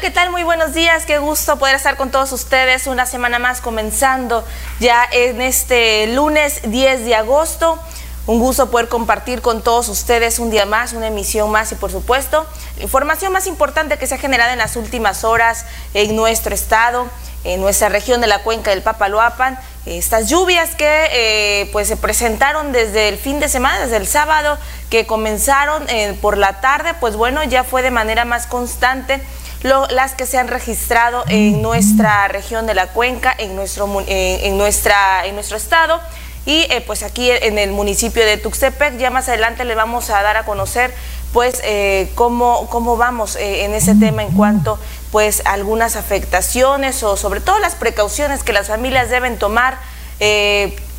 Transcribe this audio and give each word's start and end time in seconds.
¿qué 0.00 0.10
tal? 0.10 0.30
Muy 0.30 0.44
buenos 0.44 0.72
días. 0.72 1.04
Qué 1.04 1.18
gusto 1.18 1.58
poder 1.58 1.74
estar 1.74 1.98
con 1.98 2.10
todos 2.10 2.32
ustedes 2.32 2.86
una 2.86 3.04
semana 3.04 3.38
más 3.38 3.60
comenzando 3.60 4.46
ya 4.78 5.06
en 5.12 5.42
este 5.42 6.06
lunes 6.06 6.62
10 6.62 7.04
de 7.04 7.14
agosto. 7.14 7.78
Un 8.26 8.38
gusto 8.38 8.70
poder 8.70 8.88
compartir 8.88 9.42
con 9.42 9.60
todos 9.60 9.88
ustedes 9.88 10.38
un 10.38 10.50
día 10.50 10.64
más, 10.64 10.94
una 10.94 11.08
emisión 11.08 11.50
más 11.50 11.72
y 11.72 11.74
por 11.74 11.90
supuesto, 11.90 12.46
la 12.78 12.84
información 12.84 13.30
más 13.30 13.46
importante 13.46 13.98
que 13.98 14.06
se 14.06 14.14
ha 14.14 14.18
generado 14.18 14.52
en 14.52 14.58
las 14.58 14.76
últimas 14.76 15.22
horas 15.22 15.66
en 15.92 16.16
nuestro 16.16 16.54
estado, 16.54 17.06
en 17.44 17.60
nuestra 17.60 17.90
región 17.90 18.22
de 18.22 18.26
la 18.26 18.42
cuenca 18.42 18.70
del 18.70 18.82
Papaloapan. 18.82 19.58
Estas 19.84 20.30
lluvias 20.30 20.76
que 20.76 21.08
eh, 21.12 21.68
pues 21.72 21.88
se 21.88 21.96
presentaron 21.98 22.72
desde 22.72 23.08
el 23.08 23.18
fin 23.18 23.38
de 23.38 23.50
semana, 23.50 23.80
desde 23.80 23.96
el 23.98 24.06
sábado, 24.06 24.56
que 24.88 25.06
comenzaron 25.06 25.86
eh, 25.90 26.16
por 26.22 26.38
la 26.38 26.62
tarde, 26.62 26.94
pues 27.00 27.16
bueno, 27.16 27.44
ya 27.44 27.64
fue 27.64 27.82
de 27.82 27.90
manera 27.90 28.24
más 28.24 28.46
constante 28.46 29.22
las 29.62 30.14
que 30.14 30.26
se 30.26 30.38
han 30.38 30.48
registrado 30.48 31.24
en 31.28 31.60
nuestra 31.62 32.28
región 32.28 32.66
de 32.66 32.74
la 32.74 32.88
cuenca, 32.88 33.34
en 33.36 33.56
nuestro, 33.56 33.88
eh, 34.06 34.40
en 34.44 34.56
nuestra, 34.56 35.26
en 35.26 35.34
nuestro 35.34 35.56
estado. 35.56 36.00
Y 36.46 36.66
eh, 36.70 36.82
pues 36.86 37.02
aquí 37.02 37.30
en 37.30 37.58
el 37.58 37.70
municipio 37.70 38.24
de 38.24 38.38
Tuxtepec, 38.38 38.96
ya 38.96 39.10
más 39.10 39.28
adelante 39.28 39.64
le 39.64 39.74
vamos 39.74 40.08
a 40.10 40.22
dar 40.22 40.36
a 40.36 40.44
conocer 40.44 40.92
pues 41.32 41.60
eh, 41.62 42.10
cómo, 42.14 42.66
cómo 42.70 42.96
vamos 42.96 43.36
en 43.36 43.72
ese 43.72 43.94
tema 43.94 44.22
en 44.22 44.32
cuanto 44.32 44.80
pues 45.12 45.42
algunas 45.44 45.94
afectaciones 45.94 47.04
o 47.04 47.16
sobre 47.16 47.40
todo 47.40 47.60
las 47.60 47.76
precauciones 47.76 48.42
que 48.42 48.52
las 48.52 48.66
familias 48.66 49.10
deben 49.10 49.38
tomar 49.38 49.78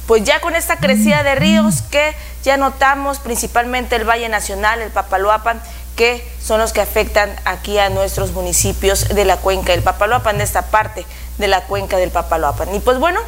pues 0.07 0.23
ya 0.23 0.39
con 0.39 0.55
esta 0.55 0.77
crecida 0.77 1.23
de 1.23 1.35
ríos 1.35 1.81
que 1.83 2.13
ya 2.43 2.57
notamos 2.57 3.19
principalmente 3.19 3.95
el 3.95 4.03
Valle 4.03 4.29
Nacional, 4.29 4.81
el 4.81 4.89
Papaloapan, 4.89 5.61
que 5.95 6.25
son 6.41 6.59
los 6.59 6.73
que 6.73 6.81
afectan 6.81 7.35
aquí 7.45 7.77
a 7.77 7.89
nuestros 7.89 8.31
municipios 8.31 9.09
de 9.09 9.25
la 9.25 9.37
cuenca 9.37 9.71
del 9.71 9.83
Papaloapan, 9.83 10.37
de 10.37 10.43
esta 10.43 10.63
parte 10.63 11.05
de 11.37 11.47
la 11.47 11.61
cuenca 11.61 11.97
del 11.97 12.11
Papaloapan. 12.11 12.73
Y 12.75 12.79
pues 12.79 12.97
bueno, 12.99 13.19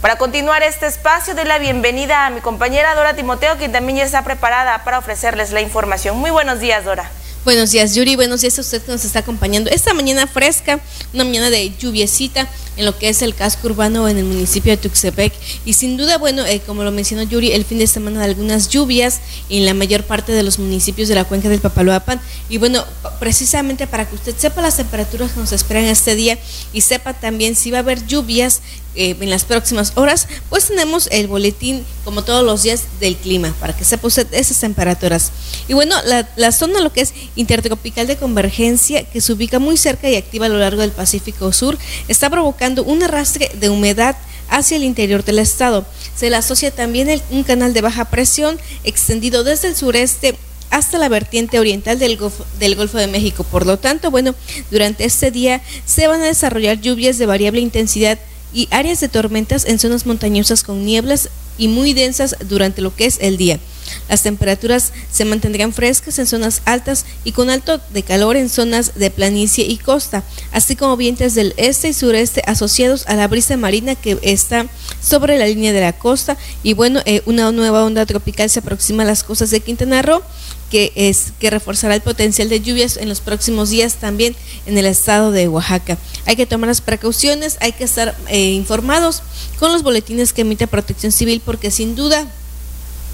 para 0.00 0.16
continuar 0.16 0.62
este 0.62 0.86
espacio, 0.86 1.34
doy 1.34 1.44
la 1.44 1.58
bienvenida 1.58 2.26
a 2.26 2.30
mi 2.30 2.40
compañera 2.40 2.94
Dora 2.94 3.14
Timoteo, 3.14 3.56
quien 3.56 3.72
también 3.72 3.98
ya 3.98 4.04
está 4.04 4.22
preparada 4.22 4.84
para 4.84 4.98
ofrecerles 4.98 5.50
la 5.50 5.60
información. 5.60 6.18
Muy 6.18 6.30
buenos 6.30 6.60
días, 6.60 6.84
Dora. 6.84 7.10
Buenos 7.44 7.72
días, 7.72 7.94
Yuri. 7.94 8.16
Buenos 8.16 8.40
días 8.40 8.56
a 8.56 8.62
usted 8.62 8.80
que 8.80 8.90
nos 8.90 9.04
está 9.04 9.18
acompañando. 9.18 9.68
Esta 9.68 9.92
mañana 9.92 10.26
fresca, 10.26 10.80
una 11.12 11.24
mañana 11.24 11.50
de 11.50 11.74
lluviecita 11.78 12.48
en 12.78 12.86
lo 12.86 12.96
que 12.98 13.10
es 13.10 13.20
el 13.20 13.34
casco 13.34 13.66
urbano 13.66 14.08
en 14.08 14.16
el 14.16 14.24
municipio 14.24 14.72
de 14.72 14.78
Tuxtepec. 14.78 15.34
Y 15.66 15.74
sin 15.74 15.98
duda, 15.98 16.16
bueno, 16.16 16.46
eh, 16.46 16.62
como 16.66 16.84
lo 16.84 16.90
mencionó 16.90 17.22
Yuri, 17.22 17.52
el 17.52 17.66
fin 17.66 17.78
de 17.78 17.86
semana 17.86 18.20
de 18.20 18.24
algunas 18.24 18.70
lluvias 18.70 19.20
en 19.50 19.66
la 19.66 19.74
mayor 19.74 20.04
parte 20.04 20.32
de 20.32 20.42
los 20.42 20.58
municipios 20.58 21.06
de 21.06 21.16
la 21.16 21.24
cuenca 21.24 21.50
del 21.50 21.60
Papaloapan. 21.60 22.18
Y 22.48 22.56
bueno, 22.56 22.82
precisamente 23.20 23.86
para 23.86 24.08
que 24.08 24.14
usted 24.14 24.34
sepa 24.38 24.62
las 24.62 24.78
temperaturas 24.78 25.32
que 25.32 25.40
nos 25.40 25.52
esperan 25.52 25.84
este 25.84 26.14
día 26.14 26.38
y 26.72 26.80
sepa 26.80 27.12
también 27.12 27.56
si 27.56 27.70
va 27.70 27.76
a 27.76 27.80
haber 27.80 28.06
lluvias 28.06 28.62
eh, 28.96 29.16
en 29.18 29.30
las 29.30 29.44
próximas 29.44 29.92
horas, 29.96 30.28
pues 30.48 30.68
tenemos 30.68 31.08
el 31.10 31.26
boletín, 31.26 31.84
como 32.04 32.22
todos 32.22 32.44
los 32.44 32.62
días, 32.62 32.84
del 33.00 33.16
clima, 33.16 33.54
para 33.60 33.76
que 33.76 33.84
sepa 33.84 34.06
usted 34.06 34.26
esas 34.32 34.60
temperaturas. 34.60 35.32
Y 35.68 35.74
bueno, 35.74 35.96
la, 36.04 36.28
la 36.36 36.52
zona, 36.52 36.80
lo 36.80 36.92
que 36.92 37.00
es 37.00 37.14
intertropical 37.36 38.06
de 38.06 38.16
convergencia, 38.16 39.04
que 39.04 39.20
se 39.20 39.32
ubica 39.32 39.58
muy 39.58 39.76
cerca 39.76 40.08
y 40.08 40.16
activa 40.16 40.46
a 40.46 40.48
lo 40.48 40.58
largo 40.58 40.82
del 40.82 40.92
Pacífico 40.92 41.52
Sur, 41.52 41.78
está 42.08 42.30
provocando 42.30 42.84
un 42.84 43.02
arrastre 43.02 43.50
de 43.58 43.68
humedad 43.68 44.16
hacia 44.48 44.76
el 44.76 44.84
interior 44.84 45.24
del 45.24 45.38
estado. 45.38 45.84
Se 46.16 46.30
le 46.30 46.36
asocia 46.36 46.70
también 46.70 47.20
un 47.30 47.42
canal 47.42 47.72
de 47.72 47.80
baja 47.80 48.06
presión 48.06 48.58
extendido 48.84 49.44
desde 49.44 49.68
el 49.68 49.76
sureste 49.76 50.36
hasta 50.70 50.98
la 50.98 51.08
vertiente 51.08 51.58
oriental 51.58 51.98
del 51.98 52.16
Golfo, 52.16 52.44
del 52.58 52.74
Golfo 52.74 52.98
de 52.98 53.06
México. 53.06 53.44
Por 53.44 53.66
lo 53.66 53.78
tanto, 53.78 54.10
bueno, 54.10 54.34
durante 54.70 55.04
este 55.04 55.30
día 55.30 55.62
se 55.86 56.06
van 56.06 56.20
a 56.22 56.26
desarrollar 56.26 56.80
lluvias 56.80 57.18
de 57.18 57.26
variable 57.26 57.60
intensidad 57.60 58.18
y 58.54 58.68
áreas 58.70 59.00
de 59.00 59.08
tormentas 59.08 59.66
en 59.66 59.78
zonas 59.78 60.06
montañosas 60.06 60.62
con 60.62 60.84
nieblas 60.86 61.28
y 61.58 61.68
muy 61.68 61.92
densas 61.92 62.36
durante 62.48 62.80
lo 62.80 62.94
que 62.94 63.06
es 63.06 63.18
el 63.20 63.36
día. 63.36 63.60
Las 64.08 64.22
temperaturas 64.22 64.92
se 65.12 65.24
mantendrán 65.24 65.72
frescas 65.72 66.18
en 66.18 66.26
zonas 66.26 66.62
altas 66.64 67.04
y 67.22 67.32
con 67.32 67.50
alto 67.50 67.80
de 67.92 68.02
calor 68.02 68.36
en 68.36 68.48
zonas 68.48 68.94
de 68.94 69.10
planicie 69.10 69.64
y 69.64 69.76
costa, 69.76 70.24
así 70.52 70.74
como 70.74 70.96
vientos 70.96 71.34
del 71.34 71.54
este 71.56 71.88
y 71.88 71.92
sureste 71.92 72.42
asociados 72.46 73.06
a 73.06 73.14
la 73.14 73.28
brisa 73.28 73.56
marina 73.56 73.94
que 73.94 74.18
está 74.22 74.66
sobre 75.02 75.38
la 75.38 75.46
línea 75.46 75.72
de 75.72 75.80
la 75.80 75.92
costa. 75.92 76.38
Y 76.62 76.74
bueno, 76.74 77.02
eh, 77.04 77.22
una 77.26 77.52
nueva 77.52 77.84
onda 77.84 78.06
tropical 78.06 78.48
se 78.48 78.60
aproxima 78.60 79.02
a 79.02 79.06
las 79.06 79.22
costas 79.22 79.50
de 79.50 79.60
Quintana 79.60 80.02
Roo 80.02 80.22
que 80.70 80.92
es 80.94 81.32
que 81.38 81.50
reforzará 81.50 81.94
el 81.94 82.00
potencial 82.00 82.48
de 82.48 82.60
lluvias 82.60 82.96
en 82.96 83.08
los 83.08 83.20
próximos 83.20 83.70
días 83.70 83.94
también 83.94 84.34
en 84.66 84.76
el 84.78 84.86
estado 84.86 85.30
de 85.30 85.48
Oaxaca. 85.48 85.98
Hay 86.26 86.36
que 86.36 86.46
tomar 86.46 86.68
las 86.68 86.80
precauciones, 86.80 87.56
hay 87.60 87.72
que 87.72 87.84
estar 87.84 88.16
eh, 88.28 88.50
informados 88.52 89.22
con 89.58 89.72
los 89.72 89.82
boletines 89.82 90.32
que 90.32 90.42
emite 90.42 90.66
Protección 90.66 91.12
Civil 91.12 91.42
porque 91.44 91.70
sin 91.70 91.94
duda 91.94 92.26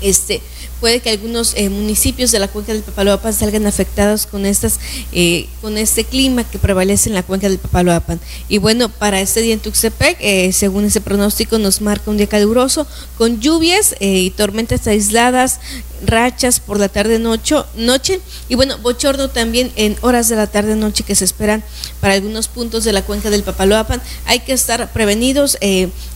este 0.00 0.40
puede 0.80 1.00
que 1.00 1.10
algunos 1.10 1.54
eh, 1.56 1.68
municipios 1.68 2.32
de 2.32 2.38
la 2.38 2.48
cuenca 2.48 2.72
del 2.72 2.82
Papaloapan 2.82 3.32
salgan 3.32 3.66
afectados 3.66 4.26
con 4.26 4.46
estas 4.46 4.80
eh, 5.12 5.46
con 5.60 5.76
este 5.76 6.04
clima 6.04 6.42
que 6.44 6.58
prevalece 6.58 7.10
en 7.10 7.14
la 7.14 7.22
cuenca 7.22 7.48
del 7.48 7.58
Papaloapan. 7.58 8.18
Y 8.48 8.58
bueno, 8.58 8.88
para 8.88 9.20
este 9.20 9.42
día 9.42 9.54
en 9.54 9.60
Tuxtepec, 9.60 10.16
eh, 10.20 10.52
según 10.52 10.86
ese 10.86 11.00
pronóstico, 11.00 11.58
nos 11.58 11.80
marca 11.82 12.10
un 12.10 12.16
día 12.16 12.26
caluroso 12.26 12.86
con 13.18 13.40
lluvias 13.40 13.94
y 14.00 14.30
tormentas 14.30 14.86
aisladas, 14.86 15.60
rachas 16.06 16.60
por 16.60 16.80
la 16.80 16.88
tarde 16.88 17.18
noche, 17.18 17.56
noche 17.76 18.20
y 18.48 18.54
bueno, 18.54 18.78
bochorno 18.78 19.28
también 19.28 19.70
en 19.76 19.96
horas 20.00 20.30
de 20.30 20.36
la 20.36 20.46
tarde 20.46 20.74
noche 20.76 21.04
que 21.04 21.14
se 21.14 21.26
esperan 21.26 21.62
para 22.00 22.14
algunos 22.14 22.48
puntos 22.48 22.84
de 22.84 22.94
la 22.94 23.02
cuenca 23.02 23.28
del 23.28 23.42
Papaloapan. 23.42 24.00
Hay 24.24 24.40
que 24.40 24.52
estar 24.54 24.90
prevenidos. 24.92 25.58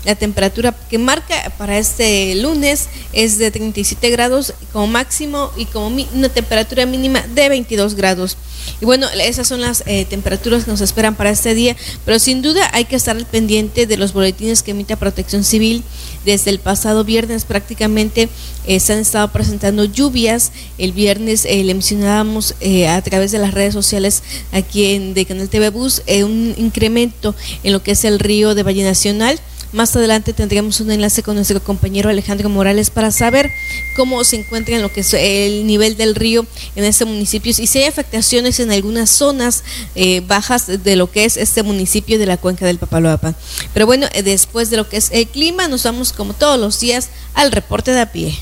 la 0.05 0.15
temperatura 0.15 0.75
que 0.89 0.99
marca 0.99 1.53
para 1.59 1.79
este 1.79 2.35
lunes 2.37 2.89
es 3.13 3.39
de 3.39 3.51
37 3.51 4.11
grados 4.11 4.54
como 4.73 4.87
máximo 4.87 5.51
y 5.57 5.67
como 5.67 5.87
una 6.15 6.29
temperatura 6.29 6.87
mínima 6.87 7.23
de 7.35 7.49
22 7.49 7.95
grados. 7.95 8.37
Y 8.81 8.85
bueno, 8.85 9.07
esas 9.21 9.47
son 9.47 9.61
las 9.61 9.83
eh, 9.87 10.05
temperaturas 10.05 10.65
que 10.65 10.71
nos 10.71 10.81
esperan 10.81 11.15
para 11.15 11.31
este 11.31 11.55
día, 11.55 11.77
pero 12.05 12.19
sin 12.19 12.43
duda 12.43 12.69
hay 12.73 12.87
que 12.87 12.97
estar 12.97 13.17
al 13.17 13.27
pendiente 13.27 13.87
de 13.87 13.97
los 13.97 14.13
boletines 14.13 14.63
que 14.63 14.73
emite 14.73 14.97
Protección 14.97 15.45
Civil. 15.45 15.83
Desde 16.25 16.51
el 16.51 16.59
pasado 16.59 17.05
viernes 17.05 17.45
prácticamente 17.45 18.29
eh, 18.67 18.81
se 18.81 18.95
han 18.95 18.99
estado 18.99 19.29
presentando 19.29 19.85
lluvias. 19.85 20.53
El 20.79 20.93
viernes 20.93 21.45
eh, 21.45 21.63
le 21.63 21.75
mencionábamos 21.75 22.55
a 22.89 23.03
través 23.03 23.33
de 23.33 23.39
las 23.39 23.55
redes 23.55 23.75
sociales 23.75 24.23
aquí 24.53 24.95
en 24.95 25.15
de 25.15 25.27
Canal 25.27 25.49
TV 25.49 25.69
Bus 25.69 26.03
un 26.25 26.55
incremento 26.57 27.35
en 27.63 27.73
lo 27.73 27.83
que 27.83 27.93
es 27.93 28.05
el 28.05 28.19
río 28.19 28.55
de 28.55 28.63
Valle 28.63 28.85
Nacional. 28.85 29.39
Más 29.75 29.97
adelante 29.97 30.33
tendríamos 30.33 30.81
un 30.81 30.93
enlace 30.93 31.25
con 31.25 31.35
nuestro 31.35 31.61
compañero 31.61 32.09
Alejandro 32.09 32.49
Morales 32.49 32.91
para 32.91 33.11
saber 33.11 33.51
cómo 33.97 34.23
se 34.23 34.37
encuentra 34.37 34.77
en 34.77 34.83
lo 34.83 34.93
que 34.93 35.01
es 35.01 35.13
el 35.15 35.67
nivel 35.67 35.97
del 35.97 36.15
río 36.15 36.47
en 36.77 36.85
este 36.85 37.05
municipio 37.05 37.53
y 37.59 37.67
si 37.67 37.79
hay 37.79 37.87
afectaciones 37.87 38.61
en 38.61 38.71
algunas 38.71 39.11
zonas 39.11 39.65
eh, 39.97 40.21
bajas 40.21 40.69
de 40.85 40.95
lo 40.95 41.11
que 41.11 41.25
es 41.25 41.37
este 41.37 41.65
municipio 41.65 42.21
de 42.21 42.27
la 42.27 42.37
cuenca 42.37 42.65
del 42.65 42.79
Papaloapan. 42.79 43.35
Pero 43.73 43.87
bueno, 43.87 44.07
eh, 44.13 44.23
después 44.23 44.71
de 44.71 44.77
lo 44.77 44.89
que 44.89 44.97
es 44.97 45.11
el 45.11 45.27
clima, 45.27 45.67
nos 45.67 45.83
vamos 45.83 46.13
como 46.13 46.35
todos 46.35 46.57
los 46.57 46.79
días 46.79 47.09
al 47.35 47.51
reporte 47.51 47.91
de 47.91 48.01
a 48.01 48.13
pie. 48.13 48.39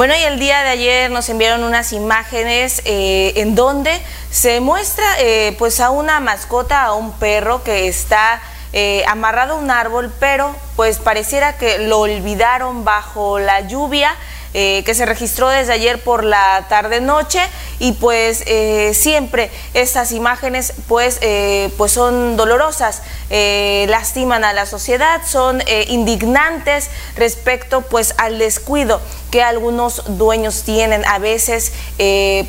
Bueno, 0.00 0.14
y 0.16 0.22
el 0.22 0.38
día 0.38 0.62
de 0.62 0.70
ayer 0.70 1.10
nos 1.10 1.28
enviaron 1.28 1.62
unas 1.62 1.92
imágenes 1.92 2.80
eh, 2.86 3.34
en 3.36 3.54
donde 3.54 4.00
se 4.30 4.58
muestra 4.60 5.04
eh, 5.18 5.54
pues 5.58 5.78
a 5.78 5.90
una 5.90 6.20
mascota, 6.20 6.84
a 6.84 6.94
un 6.94 7.12
perro 7.12 7.62
que 7.62 7.86
está 7.86 8.40
eh, 8.72 9.04
amarrado 9.08 9.56
a 9.56 9.58
un 9.58 9.70
árbol, 9.70 10.10
pero 10.18 10.56
pues 10.74 10.98
pareciera 10.98 11.58
que 11.58 11.80
lo 11.80 11.98
olvidaron 11.98 12.82
bajo 12.82 13.38
la 13.38 13.60
lluvia. 13.60 14.16
Eh, 14.52 14.82
que 14.84 14.94
se 14.94 15.06
registró 15.06 15.48
desde 15.48 15.72
ayer 15.72 16.02
por 16.02 16.24
la 16.24 16.66
tarde-noche 16.68 17.40
y 17.78 17.92
pues 17.92 18.42
eh, 18.46 18.94
siempre 18.94 19.48
estas 19.74 20.10
imágenes 20.10 20.72
pues, 20.88 21.18
eh, 21.20 21.72
pues 21.78 21.92
son 21.92 22.36
dolorosas, 22.36 23.02
lastiman 23.30 24.42
a 24.42 24.52
la 24.52 24.66
sociedad, 24.66 25.20
son 25.24 25.62
indignantes 25.86 26.90
respecto 27.14 27.82
pues 27.82 28.12
al 28.18 28.40
descuido 28.40 29.00
que 29.30 29.40
algunos 29.40 30.18
dueños 30.18 30.64
tienen. 30.64 31.04
A 31.06 31.20
veces 31.20 31.72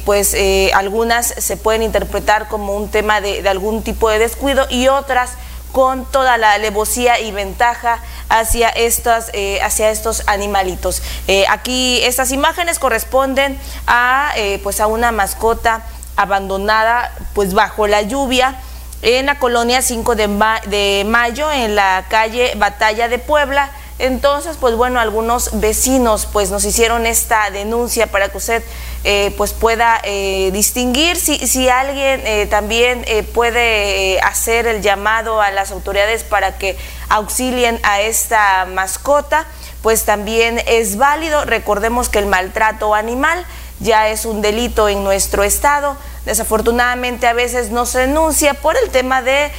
pues 0.04 0.36
algunas 0.74 1.28
se 1.28 1.56
pueden 1.56 1.84
interpretar 1.84 2.48
como 2.48 2.76
un 2.76 2.90
tema 2.90 3.22
de, 3.22 3.44
de 3.44 3.50
algún 3.50 3.84
tipo 3.84 4.10
de 4.10 4.18
descuido 4.18 4.66
y 4.72 4.88
otras 4.88 5.34
con 5.72 6.06
toda 6.06 6.38
la 6.38 6.54
alevosía 6.54 7.20
y 7.20 7.32
ventaja 7.32 8.00
hacia, 8.30 8.70
estas, 8.70 9.30
eh, 9.34 9.60
hacia 9.62 9.90
estos 9.90 10.24
animalitos. 10.28 11.02
Eh, 11.28 11.46
aquí 11.50 12.02
estas 12.04 12.32
imágenes 12.32 12.80
corresponden 12.80 13.60
a, 13.88 14.32
eh, 14.36 14.60
pues 14.64 14.80
a 14.80 14.88
una 14.88 15.12
mascota 15.12 15.84
abandonada 16.16 17.12
pues 17.34 17.54
bajo 17.54 17.88
la 17.88 18.02
lluvia 18.02 18.56
en 19.02 19.26
la 19.26 19.40
colonia 19.40 19.82
5 19.82 20.16
de, 20.16 20.28
de 20.68 21.04
Mayo, 21.08 21.52
en 21.52 21.76
la 21.76 22.06
calle 22.10 22.54
Batalla 22.56 23.08
de 23.08 23.18
Puebla. 23.18 23.72
Entonces, 23.98 24.58
pues 24.60 24.76
bueno, 24.76 25.00
algunos 25.00 25.60
vecinos 25.60 26.28
pues 26.32 26.50
nos 26.50 26.66
hicieron 26.66 27.06
esta 27.06 27.52
denuncia 27.52 28.08
para 28.08 28.30
que 28.30 28.38
usted 28.38 28.64
eh, 29.04 29.34
pues 29.36 29.54
pueda 29.54 30.00
eh, 30.04 30.52
distinguir 30.54 31.18
si, 31.18 31.48
si 31.48 31.68
alguien 31.70 32.22
eh, 32.24 32.46
también 32.46 33.04
puede 33.34 34.22
hacer 34.22 34.68
el 34.68 34.84
llamado 34.84 35.42
a 35.42 35.50
las 35.50 35.72
autoridades 35.72 36.24
para 36.24 36.60
que 36.60 36.78
auxilien 37.10 37.80
a 37.82 38.02
esta 38.02 38.66
mascota, 38.66 39.48
pues 39.82 40.06
también 40.06 40.62
es 40.68 40.98
válido. 40.98 41.46
Recordemos 41.46 42.10
que 42.10 42.20
el 42.20 42.28
maltrato 42.28 42.94
animal 42.94 43.44
ya 43.80 44.10
es 44.10 44.26
un 44.26 44.44
delito 44.44 44.88
en 44.88 45.04
nuestro 45.04 45.44
estado. 45.44 45.98
Desafortunadamente 46.26 47.26
a 47.26 47.34
veces 47.34 47.72
no 47.72 47.88
se 47.88 48.02
denuncia 48.02 48.54
por 48.54 48.78
el 48.78 48.92
tema 48.92 49.24
de, 49.24 49.52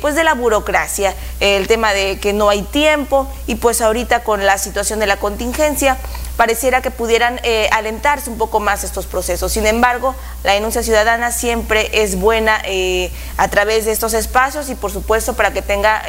pues 0.00 0.14
de 0.14 0.24
la 0.24 0.32
burocracia, 0.32 1.14
el 1.40 1.66
tema 1.66 1.92
de 1.92 2.18
que 2.18 2.32
no 2.32 2.48
hay 2.48 2.62
tiempo 2.62 3.30
y 3.46 3.56
pues 3.56 3.82
ahorita 3.82 4.24
con 4.24 4.46
la 4.46 4.56
situación 4.56 5.00
de 5.00 5.06
la 5.06 5.18
contingencia 5.18 5.98
pareciera 6.36 6.82
que 6.82 6.90
pudieran 6.90 7.40
eh, 7.42 7.68
alentarse 7.72 8.30
un 8.30 8.38
poco 8.38 8.60
más 8.60 8.84
estos 8.84 9.06
procesos. 9.06 9.52
Sin 9.52 9.66
embargo, 9.66 10.14
la 10.42 10.52
denuncia 10.52 10.82
ciudadana 10.82 11.32
siempre 11.32 11.90
es 12.02 12.16
buena 12.16 12.60
eh, 12.64 13.10
a 13.36 13.48
través 13.48 13.84
de 13.84 13.92
estos 13.92 14.14
espacios 14.14 14.68
y 14.68 14.74
por 14.74 14.90
supuesto 14.90 15.34
para 15.34 15.52
que 15.52 15.62
tenga 15.62 16.02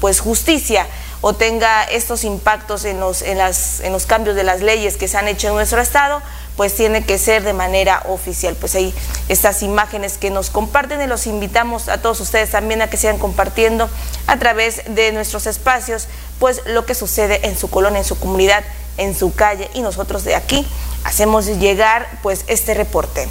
pues 0.00 0.20
justicia 0.20 0.86
o 1.20 1.34
tenga 1.34 1.84
estos 1.84 2.24
impactos 2.24 2.84
en 2.84 3.00
los, 3.00 3.22
en, 3.22 3.38
las, 3.38 3.80
en 3.80 3.92
los 3.92 4.06
cambios 4.06 4.36
de 4.36 4.44
las 4.44 4.60
leyes 4.60 4.96
que 4.96 5.08
se 5.08 5.16
han 5.16 5.26
hecho 5.26 5.48
en 5.48 5.54
nuestro 5.54 5.80
estado, 5.80 6.22
pues 6.56 6.74
tiene 6.74 7.04
que 7.04 7.18
ser 7.18 7.42
de 7.42 7.52
manera 7.52 8.02
oficial. 8.08 8.54
Pues 8.54 8.74
ahí 8.74 8.94
estas 9.28 9.62
imágenes 9.62 10.16
que 10.16 10.30
nos 10.30 10.50
comparten 10.50 11.00
y 11.00 11.06
los 11.06 11.26
invitamos 11.26 11.88
a 11.88 12.00
todos 12.00 12.20
ustedes 12.20 12.50
también 12.50 12.82
a 12.82 12.90
que 12.90 12.96
sigan 12.96 13.18
compartiendo 13.18 13.88
a 14.26 14.38
través 14.38 14.82
de 14.86 15.10
nuestros 15.12 15.46
espacios, 15.46 16.06
pues 16.38 16.62
lo 16.66 16.86
que 16.86 16.94
sucede 16.94 17.46
en 17.46 17.56
su 17.56 17.68
colonia, 17.68 17.98
en 17.98 18.04
su 18.04 18.18
comunidad, 18.18 18.62
en 18.98 19.14
su 19.14 19.34
calle 19.34 19.70
y 19.74 19.80
nosotros 19.80 20.24
de 20.24 20.34
aquí 20.34 20.66
hacemos 21.04 21.46
llegar 21.46 22.06
pues 22.22 22.44
este 22.48 22.74
reporte. 22.74 23.28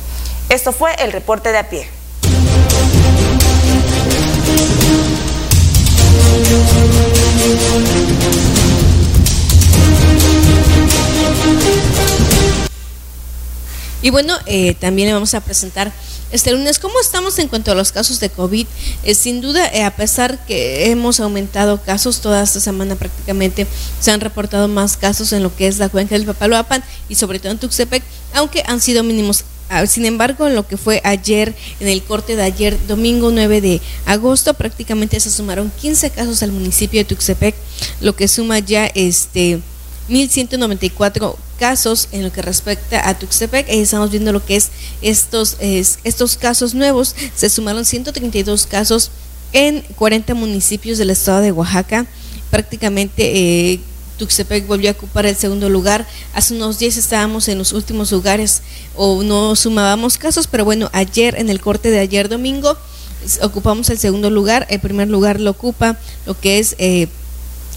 Esto 0.49 0.71
fue 0.71 0.95
el 0.95 1.11
reporte 1.11 1.51
de 1.51 1.57
a 1.59 1.69
pie. 1.69 1.87
Y 14.01 14.09
bueno, 14.09 14.33
eh, 14.45 14.73
también 14.75 15.09
le 15.09 15.13
vamos 15.13 15.33
a 15.33 15.41
presentar 15.41 15.91
este 16.31 16.51
lunes 16.51 16.79
cómo 16.79 17.00
estamos 17.00 17.39
en 17.39 17.47
cuanto 17.47 17.71
a 17.71 17.75
los 17.75 17.91
casos 17.91 18.19
de 18.19 18.29
COVID. 18.29 18.68
Eh, 19.03 19.15
sin 19.15 19.41
duda, 19.41 19.68
eh, 19.68 19.83
a 19.83 19.95
pesar 19.95 20.45
que 20.45 20.89
hemos 20.91 21.19
aumentado 21.19 21.81
casos 21.81 22.21
toda 22.21 22.44
esta 22.44 22.59
semana 22.59 22.95
prácticamente, 22.95 23.68
se 24.00 24.12
han 24.12 24.21
reportado 24.21 24.68
más 24.68 24.97
casos 24.97 25.31
en 25.33 25.44
lo 25.44 25.56
que 25.56 25.68
es 25.68 25.77
la 25.77 25.89
cuenca 25.89 26.15
del 26.15 26.25
Papaloapan 26.25 26.83
y 27.09 27.15
sobre 27.15 27.39
todo 27.39 27.51
en 27.51 27.57
Tuxtepec, 27.57 28.03
aunque 28.33 28.63
han 28.65 28.81
sido 28.81 29.03
mínimos. 29.03 29.44
Ah, 29.69 29.85
sin 29.85 30.06
embargo, 30.06 30.47
en 30.47 30.56
lo 30.56 30.65
que 30.65 30.77
fue 30.77 31.01
ayer, 31.03 31.53
en 31.81 31.89
el 31.89 32.01
corte 32.01 32.38
de 32.38 32.44
ayer, 32.44 32.77
domingo 32.88 33.31
9 33.31 33.59
de 33.59 33.81
agosto, 34.06 34.53
prácticamente 34.53 35.19
se 35.19 35.29
sumaron 35.29 35.71
15 35.81 36.09
casos 36.12 36.41
al 36.41 36.53
municipio 36.53 37.01
de 37.01 37.06
Tuxtepec, 37.06 37.53
lo 38.00 38.15
que 38.15 38.29
suma 38.29 38.59
ya 38.59 38.85
este 38.88 39.59
1.194 40.09 41.35
casos 41.57 42.07
en 42.12 42.24
lo 42.24 42.31
que 42.31 42.42
respecta 42.42 43.07
a 43.07 43.18
Tuxtepec. 43.18 43.69
Ahí 43.69 43.81
estamos 43.81 44.12
viendo 44.12 44.31
lo 44.31 44.45
que 44.45 44.56
es 44.56 44.69
estos, 45.01 45.57
estos 45.59 46.38
casos 46.38 46.74
nuevos. 46.74 47.15
Se 47.36 47.50
sumaron 47.50 47.86
132 47.86 48.68
casos 48.68 49.12
en 49.54 49.81
40 49.95 50.33
municipios 50.33 50.98
del 50.98 51.09
estado 51.09 51.42
de 51.42 51.51
Oaxaca. 51.51 52.06
Prácticamente 52.50 53.71
eh, 53.74 53.80
Tuxtepec 54.18 54.68
volvió 54.68 54.89
a 54.89 54.94
ocupar 54.94 55.25
el 55.25 55.36
segundo 55.36 55.69
lugar. 55.69 56.07
Hace 56.33 56.54
unos 56.54 56.80
días 56.80 56.98
estábamos 56.98 57.48
en 57.48 57.57
los 57.57 57.74
últimos 57.74 58.12
lugares 58.12 58.62
o 58.95 59.24
no 59.24 59.56
sumábamos 59.56 60.18
casos, 60.18 60.48
pero 60.48 60.65
bueno, 60.65 60.89
ayer 60.94 61.36
en 61.38 61.50
el 61.50 61.62
corte 61.62 61.92
de 61.92 62.00
ayer 62.00 62.30
domingo 62.30 62.77
ocupamos 63.42 63.89
el 63.89 63.98
segundo 63.98 64.30
lugar. 64.30 64.65
El 64.69 64.80
primer 64.80 65.07
lugar 65.07 65.39
lo 65.39 65.51
ocupa 65.51 65.98
lo 66.25 66.39
que 66.39 66.60
es... 66.60 66.75
Eh, 66.80 67.07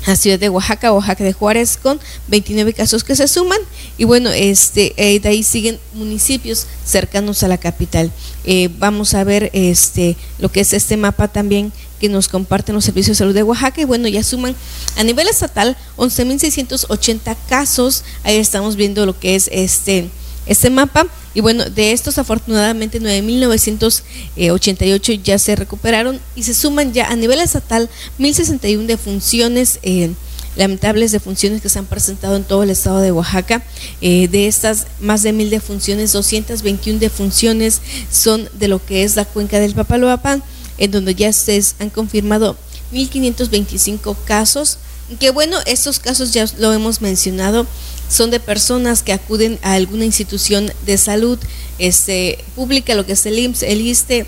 la 0.06 0.17
ciudad 0.17 0.38
de 0.38 0.49
Oaxaca, 0.49 0.93
Oaxaca 0.93 1.25
de 1.25 1.32
Juárez, 1.32 1.79
con 1.82 2.00
29 2.29 2.73
casos 2.73 3.05
que 3.05 3.17
se 3.17 3.29
suman. 3.29 3.58
Y 3.99 4.05
bueno, 4.05 4.31
este, 4.31 4.94
eh, 4.97 5.20
de 5.20 5.29
ahí 5.29 5.43
siguen 5.43 5.79
municipios 5.94 6.67
cercanos 6.85 7.43
a 7.43 7.49
la 7.49 7.58
capital. 7.58 8.11
Eh, 8.44 8.70
vamos 8.79 9.14
a 9.14 9.25
ver 9.25 9.50
este, 9.52 10.17
lo 10.38 10.50
que 10.50 10.61
es 10.61 10.73
este 10.73 10.97
mapa 10.97 11.29
también 11.29 11.73
que 12.00 12.08
nos 12.08 12.29
comparten 12.29 12.75
los 12.75 12.85
servicios 12.85 13.19
de 13.19 13.19
salud 13.19 13.35
de 13.35 13.43
Oaxaca. 13.43 13.81
Y 13.81 13.85
bueno, 13.85 14.08
ya 14.08 14.23
suman 14.23 14.56
a 14.97 15.05
nivel 15.05 15.29
estatal 15.29 15.76
11.680 15.97 17.37
casos. 17.49 18.05
Ahí 18.25 18.37
estamos 18.37 18.76
viendo 18.76 19.05
lo 19.06 19.19
que 19.19 19.35
es 19.35 19.49
este 19.52 20.08
este 20.47 20.70
mapa. 20.70 21.06
Y 21.35 21.41
bueno, 21.41 21.65
de 21.65 21.93
estos 21.93 22.19
afortunadamente 22.19 23.00
9.988 23.00 25.23
ya 25.23 25.38
se 25.38 25.56
recuperaron 25.56 26.21
y 26.35 26.43
se 26.43 26.53
suman 26.55 26.93
ya 26.93 27.09
a 27.09 27.17
nivel 27.17 27.41
estatal 27.41 27.88
1.061 28.19 28.85
defunciones. 28.87 29.79
Eh, 29.82 30.11
lamentables 30.56 31.12
defunciones 31.12 31.62
que 31.62 31.69
se 31.69 31.79
han 31.79 31.87
presentado 31.87 32.37
en 32.37 32.44
todo 32.44 32.62
el 32.62 32.71
estado 32.71 33.00
de 33.00 33.12
Oaxaca. 33.12 33.62
Eh, 34.00 34.29
de 34.29 34.47
estas 34.47 34.87
más 35.00 35.23
de 35.23 35.32
mil 35.32 35.50
defunciones, 35.50 36.12
221 36.12 36.99
defunciones 36.99 37.81
son 38.11 38.49
de 38.59 38.69
lo 38.69 38.85
que 38.85 39.05
es 39.05 39.17
la 39.17 39.25
cuenca 39.25 39.59
del 39.59 39.75
Papaloapan, 39.75 40.43
en 40.79 40.91
donde 40.91 41.15
ya 41.15 41.33
se 41.33 41.62
han 41.79 41.91
confirmado 41.91 42.56
1.525 42.93 44.17
casos. 44.25 44.79
Que 45.19 45.31
bueno, 45.31 45.59
estos 45.67 45.99
casos 45.99 46.33
ya 46.33 46.47
lo 46.59 46.73
hemos 46.73 47.00
mencionado, 47.00 47.67
son 48.11 48.31
de 48.31 48.41
personas 48.41 49.03
que 49.03 49.12
acuden 49.12 49.59
a 49.62 49.75
alguna 49.75 50.05
institución 50.05 50.71
de 50.85 50.99
salud 50.99 51.39
este, 51.79 52.39
pública, 52.57 52.95
lo 52.95 53.07
que 53.07 53.12
es 53.12 53.25
el 53.25 53.39
IMSS, 53.39 53.62
el 53.62 53.81
ISTE. 53.81 54.27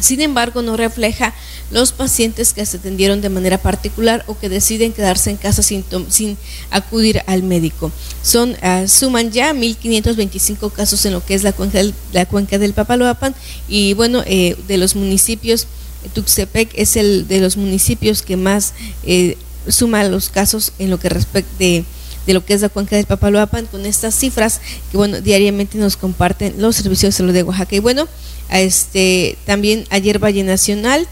Sin 0.00 0.20
embargo, 0.20 0.62
no 0.62 0.76
refleja 0.76 1.32
los 1.70 1.92
pacientes 1.92 2.54
que 2.54 2.66
se 2.66 2.78
atendieron 2.78 3.20
de 3.20 3.28
manera 3.28 3.58
particular 3.58 4.24
o 4.26 4.36
que 4.36 4.48
deciden 4.48 4.92
quedarse 4.92 5.30
en 5.30 5.36
casa 5.36 5.62
sin, 5.62 5.84
sin 6.08 6.36
acudir 6.70 7.22
al 7.26 7.42
médico. 7.42 7.92
Son, 8.22 8.50
uh, 8.50 8.88
suman 8.88 9.30
ya 9.30 9.52
1.525 9.52 10.72
casos 10.72 11.04
en 11.06 11.12
lo 11.12 11.24
que 11.24 11.34
es 11.34 11.44
la 11.44 11.52
cuenca 11.52 11.80
la 12.12 12.26
cuenca 12.26 12.58
del 12.58 12.72
Papaloapan 12.72 13.34
y 13.68 13.94
bueno, 13.94 14.22
eh, 14.26 14.56
de 14.66 14.76
los 14.78 14.96
municipios, 14.96 15.66
Tuxtepec 16.14 16.70
es 16.74 16.96
el 16.96 17.28
de 17.28 17.40
los 17.40 17.56
municipios 17.56 18.22
que 18.22 18.36
más 18.36 18.72
eh, 19.04 19.36
suma 19.68 20.02
los 20.04 20.30
casos 20.30 20.72
en 20.78 20.90
lo 20.90 20.98
que 20.98 21.10
respecta 21.10 21.52
de 21.58 21.84
de 22.26 22.34
lo 22.34 22.44
que 22.44 22.54
es 22.54 22.60
la 22.60 22.68
cuenca 22.68 22.96
del 22.96 23.06
Papaloapan 23.06 23.66
con 23.66 23.86
estas 23.86 24.14
cifras 24.14 24.60
que 24.90 24.96
bueno 24.96 25.20
diariamente 25.20 25.78
nos 25.78 25.96
comparten 25.96 26.54
los 26.58 26.76
servicios 26.76 27.14
de 27.14 27.18
salud 27.18 27.32
de 27.32 27.42
Oaxaca 27.42 27.76
y 27.76 27.80
bueno 27.80 28.08
este 28.50 29.36
también 29.46 29.84
ayer 29.90 30.18
Valle 30.18 30.42
Nacional 30.42 31.06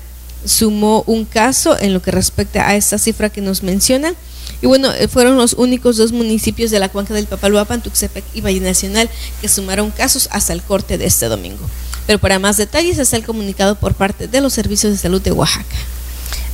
sumó 0.45 1.05
un 1.07 1.25
caso 1.25 1.79
en 1.79 1.93
lo 1.93 2.02
que 2.02 2.11
respecta 2.11 2.69
a 2.69 2.76
esta 2.76 2.99
cifra 2.99 3.31
que 3.31 3.40
nos 3.40 3.62
menciona 3.62 4.14
y 4.62 4.67
bueno, 4.67 4.93
eh, 4.93 5.09
fueron 5.09 5.37
los 5.37 5.55
únicos 5.55 5.97
dos 5.97 6.12
municipios 6.12 6.71
de 6.71 6.79
la 6.79 6.88
cuenca 6.88 7.14
del 7.14 7.26
Papaloapan, 7.26 7.83
Tuxtepec 7.83 8.25
y 8.35 8.40
Valle 8.40 8.61
Nacional 8.61 9.09
que 9.40 9.49
sumaron 9.49 9.90
casos 9.90 10.29
hasta 10.33 10.52
el 10.52 10.62
corte 10.62 10.99
de 10.99 11.07
este 11.07 11.26
domingo. 11.26 11.64
Pero 12.07 12.19
para 12.19 12.38
más 12.38 12.57
detalles 12.57 12.99
está 12.99 13.17
el 13.17 13.25
comunicado 13.25 13.76
por 13.76 13.95
parte 13.95 14.29
de 14.29 14.40
los 14.40 14.52
servicios 14.52 14.93
de 14.93 14.99
salud 14.99 15.23
de 15.23 15.33
Oaxaca. 15.33 15.76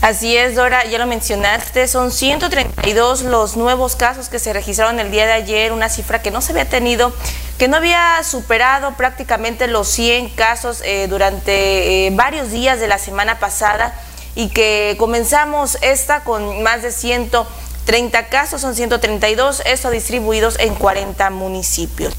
Así 0.03 0.37
es, 0.37 0.55
Dora, 0.55 0.85
ya 0.85 0.99
lo 0.99 1.07
mencionaste, 1.07 1.89
son 1.89 2.13
132 2.13 3.23
los 3.23 3.57
nuevos 3.57 3.97
casos 3.97 4.29
que 4.29 4.39
se 4.39 4.53
registraron 4.53 5.01
el 5.01 5.11
día 5.11 5.27
de 5.27 5.33
ayer, 5.33 5.73
una 5.73 5.89
cifra 5.89 6.23
que 6.23 6.31
no 6.31 6.41
se 6.41 6.53
había 6.53 6.69
tenido, 6.69 7.13
que 7.59 7.67
no 7.67 7.79
había 7.79 8.23
superado 8.23 8.93
prácticamente 8.93 9.67
los 9.67 9.89
100 9.89 10.31
casos 10.31 10.83
eh, 10.85 11.07
durante 11.09 12.07
eh, 12.07 12.11
varios 12.13 12.51
días 12.51 12.79
de 12.79 12.89
la 12.89 12.99
semana 12.99 13.39
pasada 13.39 13.95
y 14.35 14.51
que 14.51 14.97
comenzamos 14.99 15.79
esta 15.81 16.23
con 16.25 16.63
más 16.63 16.83
de 16.83 16.93
130 16.93 18.29
casos, 18.29 18.61
son 18.61 18.75
132, 18.75 19.63
esto 19.65 19.91
distribuidos 19.91 20.59
en 20.61 20.75
40 20.75 21.31
municipios. 21.31 22.15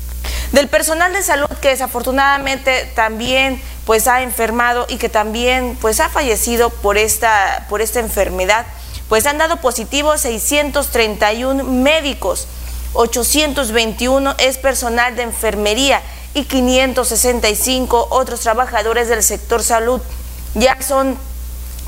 Del 0.52 0.68
personal 0.68 1.14
de 1.14 1.24
salud 1.24 1.48
que 1.62 1.70
desafortunadamente 1.70 2.92
también 2.96 3.62
pues 3.86 4.08
ha 4.08 4.22
enfermado 4.22 4.86
y 4.90 4.98
que 4.98 5.10
también 5.10 5.78
pues 5.80 6.00
ha 6.00 6.10
fallecido 6.10 6.70
por 6.70 6.98
esta, 6.98 7.66
por 7.70 7.82
esta 7.82 8.00
enfermedad, 8.00 8.66
pues 9.10 9.26
han 9.26 9.38
dado 9.38 9.58
positivo 9.58 10.18
631 10.18 11.64
médicos, 11.64 12.48
821 12.94 14.36
es 14.40 14.58
personal 14.58 15.16
de 15.16 15.24
enfermería 15.24 16.02
y 16.34 16.44
565 16.44 18.08
otros 18.12 18.42
trabajadores 18.42 19.08
del 19.08 19.24
sector 19.24 19.64
salud. 19.64 20.02
Ya 20.54 20.82
son 20.82 21.18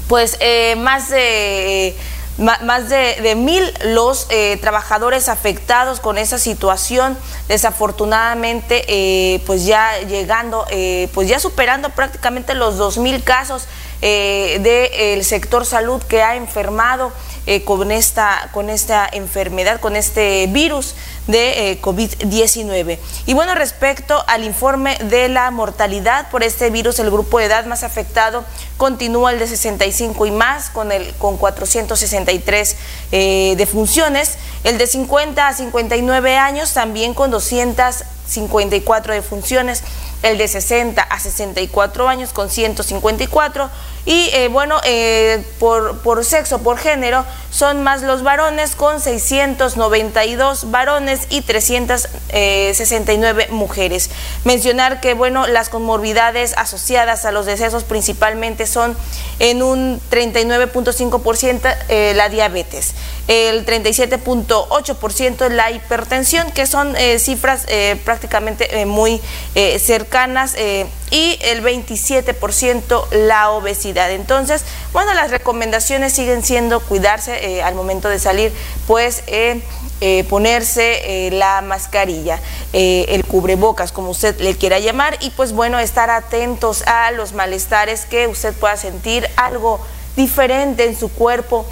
pues 0.07 0.37
eh, 0.39 0.75
más 0.77 1.09
de 1.09 1.95
más 2.39 2.89
de, 2.89 3.35
mil 3.35 3.63
los 3.83 4.27
eh, 4.29 4.57
trabajadores 4.61 5.27
afectados 5.29 5.99
con 5.99 6.17
esa 6.17 6.39
situación, 6.39 7.17
desafortunadamente, 7.47 8.85
eh, 8.87 9.41
pues 9.45 9.65
ya 9.65 9.99
llegando, 10.07 10.65
eh, 10.69 11.09
pues 11.13 11.27
ya 11.27 11.39
superando 11.39 11.89
prácticamente 11.89 12.53
los 12.55 12.77
dos 12.77 12.97
mil 12.97 13.23
casos 13.23 13.67
del 14.01 15.23
sector 15.23 15.65
salud 15.65 16.01
que 16.03 16.21
ha 16.21 16.35
enfermado 16.35 17.11
con, 17.65 17.91
esta, 17.91 18.49
con 18.53 18.69
esta 18.69 19.09
enfermedad, 19.11 19.79
con 19.79 19.95
este 19.95 20.47
virus 20.47 20.95
de 21.29 21.71
eh, 21.71 21.81
COVID-19. 21.81 22.97
Y 23.27 23.33
bueno, 23.33 23.53
respecto 23.55 24.23
al 24.27 24.43
informe 24.43 24.97
de 24.97 25.29
la 25.29 25.51
mortalidad 25.51 26.29
por 26.31 26.43
este 26.43 26.69
virus, 26.71 26.99
el 26.99 27.11
grupo 27.11 27.39
de 27.39 27.45
edad 27.45 27.65
más 27.65 27.83
afectado 27.83 28.43
continúa 28.77 29.31
el 29.31 29.39
de 29.39 29.47
65 29.47 30.25
y 30.25 30.31
más, 30.31 30.69
con, 30.71 30.91
el, 30.91 31.13
con 31.15 31.37
463 31.37 32.75
eh, 33.11 33.53
defunciones. 33.57 34.37
El 34.63 34.77
de 34.77 34.87
50 34.87 35.47
a 35.47 35.53
59 35.53 36.37
años 36.37 36.73
también 36.73 37.13
con 37.13 37.29
254 38.29 39.13
defunciones 39.13 39.83
el 40.21 40.37
de 40.37 40.47
60 40.47 41.01
a 41.01 41.19
64 41.19 42.07
años 42.07 42.31
con 42.31 42.49
154 42.49 43.69
y 44.05 44.29
eh, 44.33 44.47
bueno, 44.47 44.79
eh, 44.85 45.43
por, 45.59 45.99
por 45.99 46.23
sexo, 46.23 46.59
por 46.59 46.77
género, 46.77 47.25
son 47.51 47.83
más 47.83 48.01
los 48.01 48.23
varones 48.23 48.75
con 48.75 49.01
692 49.01 50.71
varones 50.71 51.27
y 51.29 51.41
369 51.41 53.43
eh, 53.43 53.47
mujeres. 53.51 54.09
Mencionar 54.45 55.01
que 55.01 55.13
bueno, 55.13 55.47
las 55.47 55.67
conmorbidades 55.69 56.53
asociadas 56.57 57.25
a 57.25 57.31
los 57.31 57.45
decesos 57.45 57.83
principalmente 57.83 58.65
son 58.67 58.95
en 59.39 59.61
un 59.63 59.99
39.5% 60.11 62.15
la 62.15 62.29
diabetes, 62.29 62.93
el 63.27 63.65
37.8% 63.65 65.49
la 65.49 65.71
hipertensión, 65.71 66.51
que 66.51 66.65
son 66.65 66.95
cifras 67.17 67.65
prácticamente 68.03 68.85
muy 68.85 69.21
cercanas 69.79 70.55
y 71.11 71.37
el 71.41 71.63
27% 71.63 73.09
la 73.11 73.51
obesidad. 73.51 73.98
Entonces, 74.07 74.63
bueno, 74.93 75.13
las 75.13 75.31
recomendaciones 75.31 76.13
siguen 76.13 76.43
siendo 76.43 76.79
cuidarse 76.79 77.57
eh, 77.57 77.63
al 77.63 77.75
momento 77.75 78.09
de 78.09 78.19
salir, 78.19 78.53
pues 78.87 79.23
eh, 79.27 79.61
ponerse 80.29 81.29
la 81.33 81.61
mascarilla, 81.61 82.39
el 82.71 83.25
cubrebocas, 83.25 83.91
como 83.91 84.11
usted 84.11 84.39
le 84.39 84.55
quiera 84.55 84.79
llamar, 84.79 85.17
y 85.19 85.31
pues 85.31 85.51
bueno, 85.51 85.77
estar 85.77 86.09
atentos 86.09 86.83
a 86.87 87.11
los 87.11 87.33
malestares 87.33 88.05
que 88.05 88.27
usted 88.27 88.53
pueda 88.53 88.77
sentir, 88.77 89.27
algo 89.35 89.81
diferente 90.15 90.85
en 90.85 90.97
su 90.97 91.09
cuerpo. 91.09 91.65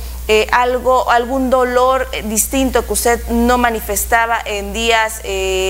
Algo, 0.52 1.10
algún 1.10 1.50
dolor 1.50 2.08
distinto 2.26 2.86
que 2.86 2.94
usted 2.94 3.28
no 3.30 3.58
manifestaba 3.58 4.40
en 4.44 4.74
días 4.74 5.22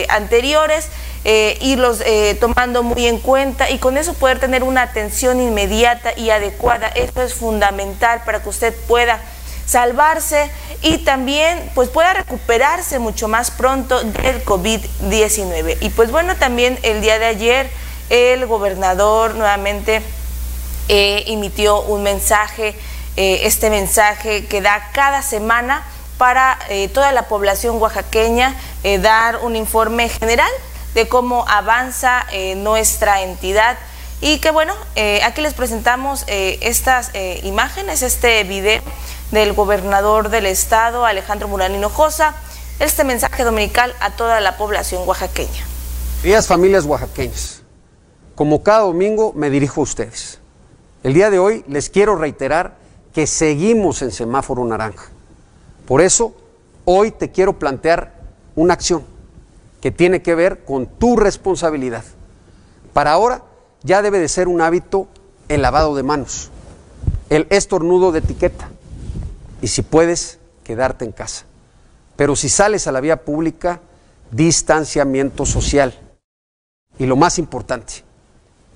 anteriores 0.10 0.90
eh, 1.30 1.58
irlos 1.60 2.02
eh, 2.06 2.38
tomando 2.40 2.84
muy 2.84 3.06
en 3.06 3.20
cuenta 3.20 3.70
y 3.70 3.80
con 3.80 3.98
eso 3.98 4.14
poder 4.14 4.40
tener 4.40 4.64
una 4.64 4.84
atención 4.84 5.42
inmediata 5.42 6.18
y 6.18 6.30
adecuada. 6.30 6.88
Esto 6.88 7.22
es 7.22 7.34
fundamental 7.34 8.22
para 8.26 8.42
que 8.42 8.48
usted 8.48 8.74
pueda 8.88 9.20
salvarse 9.66 10.50
y 10.82 11.00
también 11.00 11.70
pues 11.76 11.90
pueda 11.90 12.14
recuperarse 12.14 13.00
mucho 13.00 13.28
más 13.28 13.52
pronto 13.52 14.02
del 14.02 14.46
COVID-19. 14.46 15.76
Y 15.82 15.90
pues 15.90 16.12
bueno, 16.12 16.38
también 16.38 16.80
el 16.84 17.02
día 17.02 17.20
de 17.20 17.26
ayer 17.26 17.70
el 18.10 18.46
gobernador 18.46 19.36
nuevamente 19.36 20.02
eh, 20.88 21.26
emitió 21.28 21.82
un 21.82 22.04
mensaje, 22.04 22.74
este 23.18 23.70
mensaje 23.70 24.46
que 24.46 24.62
da 24.62 24.92
cada 24.94 25.22
semana 25.22 25.84
para 26.18 26.58
toda 26.94 27.12
la 27.12 27.28
población 27.28 27.82
oaxaqueña, 27.82 28.56
dar 29.02 29.38
un 29.38 29.56
informe 29.56 30.08
general 30.08 30.52
de 30.98 31.08
cómo 31.08 31.46
avanza 31.48 32.26
eh, 32.32 32.56
nuestra 32.56 33.22
entidad. 33.22 33.78
Y 34.20 34.40
que 34.40 34.50
bueno, 34.50 34.74
eh, 34.96 35.22
aquí 35.24 35.42
les 35.42 35.54
presentamos 35.54 36.24
eh, 36.26 36.58
estas 36.62 37.12
imágenes, 37.44 38.02
este 38.02 38.44
video 38.46 38.82
del 39.30 39.54
gobernador 39.54 40.30
del 40.30 40.48
estado, 40.48 41.06
Alejandro 41.06 41.48
Muranino 41.48 41.78
Hinojosa, 41.78 42.34
este 42.80 43.04
mensaje 43.04 43.44
dominical 43.44 43.94
a 44.00 44.10
toda 44.10 44.42
la 44.42 44.58
población 44.58 45.08
oaxaqueña. 45.08 45.68
Días 46.24 46.48
familias 46.48 46.86
oaxaqueñas, 46.86 47.62
como 48.34 48.64
cada 48.64 48.80
domingo 48.80 49.34
me 49.36 49.52
dirijo 49.52 49.82
a 49.82 49.84
ustedes. 49.84 50.40
El 51.04 51.14
día 51.14 51.30
de 51.30 51.38
hoy 51.38 51.64
les 51.68 51.92
quiero 51.92 52.16
reiterar 52.16 52.76
que 53.18 53.26
seguimos 53.26 54.04
en 54.04 54.12
semáforo 54.12 54.64
naranja. 54.64 55.08
Por 55.88 56.02
eso, 56.02 56.36
hoy 56.86 57.10
te 57.10 57.32
quiero 57.32 57.58
plantear 57.58 58.14
una 58.56 58.76
acción 58.76 59.04
que 59.82 59.90
tiene 59.90 60.22
que 60.22 60.36
ver 60.36 60.64
con 60.64 60.86
tu 60.86 61.16
responsabilidad. 61.16 62.04
Para 62.94 63.14
ahora 63.14 63.42
ya 63.82 64.04
debe 64.04 64.20
de 64.20 64.28
ser 64.28 64.48
un 64.48 64.62
hábito 64.62 65.08
el 65.50 65.64
lavado 65.64 65.96
de 65.96 66.04
manos, 66.04 66.52
el 67.32 67.48
estornudo 67.50 68.12
de 68.12 68.20
etiqueta 68.20 68.70
y 69.64 69.70
si 69.70 69.82
puedes, 69.82 70.38
quedarte 70.64 71.04
en 71.04 71.12
casa. 71.12 71.46
Pero 72.18 72.36
si 72.36 72.50
sales 72.50 72.86
a 72.86 72.92
la 72.92 73.02
vía 73.02 73.26
pública, 73.26 73.82
distanciamiento 74.30 75.48
social. 75.48 76.00
Y 77.00 77.08
lo 77.08 77.16
más 77.16 77.40
importante, 77.40 78.04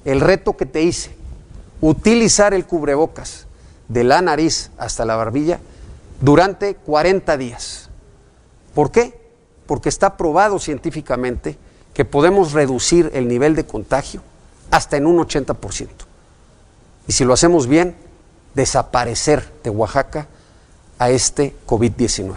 el 0.04 0.20
reto 0.20 0.58
que 0.58 0.66
te 0.66 0.82
hice, 0.82 1.16
utilizar 1.80 2.56
el 2.56 2.66
cubrebocas 2.66 3.46
de 3.92 4.04
la 4.04 4.22
nariz 4.22 4.72
hasta 4.78 5.06
la 5.06 5.16
barbilla 5.16 5.60
durante 6.20 6.76
40 6.76 7.38
días. 7.38 7.90
¿Por 8.74 8.92
qué? 8.92 9.22
porque 9.72 9.88
está 9.88 10.18
probado 10.18 10.60
científicamente 10.60 11.58
que 11.94 12.04
podemos 12.04 12.52
reducir 12.52 13.10
el 13.14 13.30
nivel 13.30 13.56
de 13.56 13.66
contagio 13.66 14.22
hasta 14.70 14.98
en 14.98 15.06
un 15.06 15.18
80%. 15.18 15.88
Y 17.08 17.14
si 17.14 17.24
lo 17.24 17.32
hacemos 17.32 17.68
bien, 17.68 17.96
desaparecer 18.54 19.50
de 19.64 19.70
Oaxaca 19.70 20.28
a 21.00 21.10
este 21.10 21.56
COVID-19. 21.66 22.34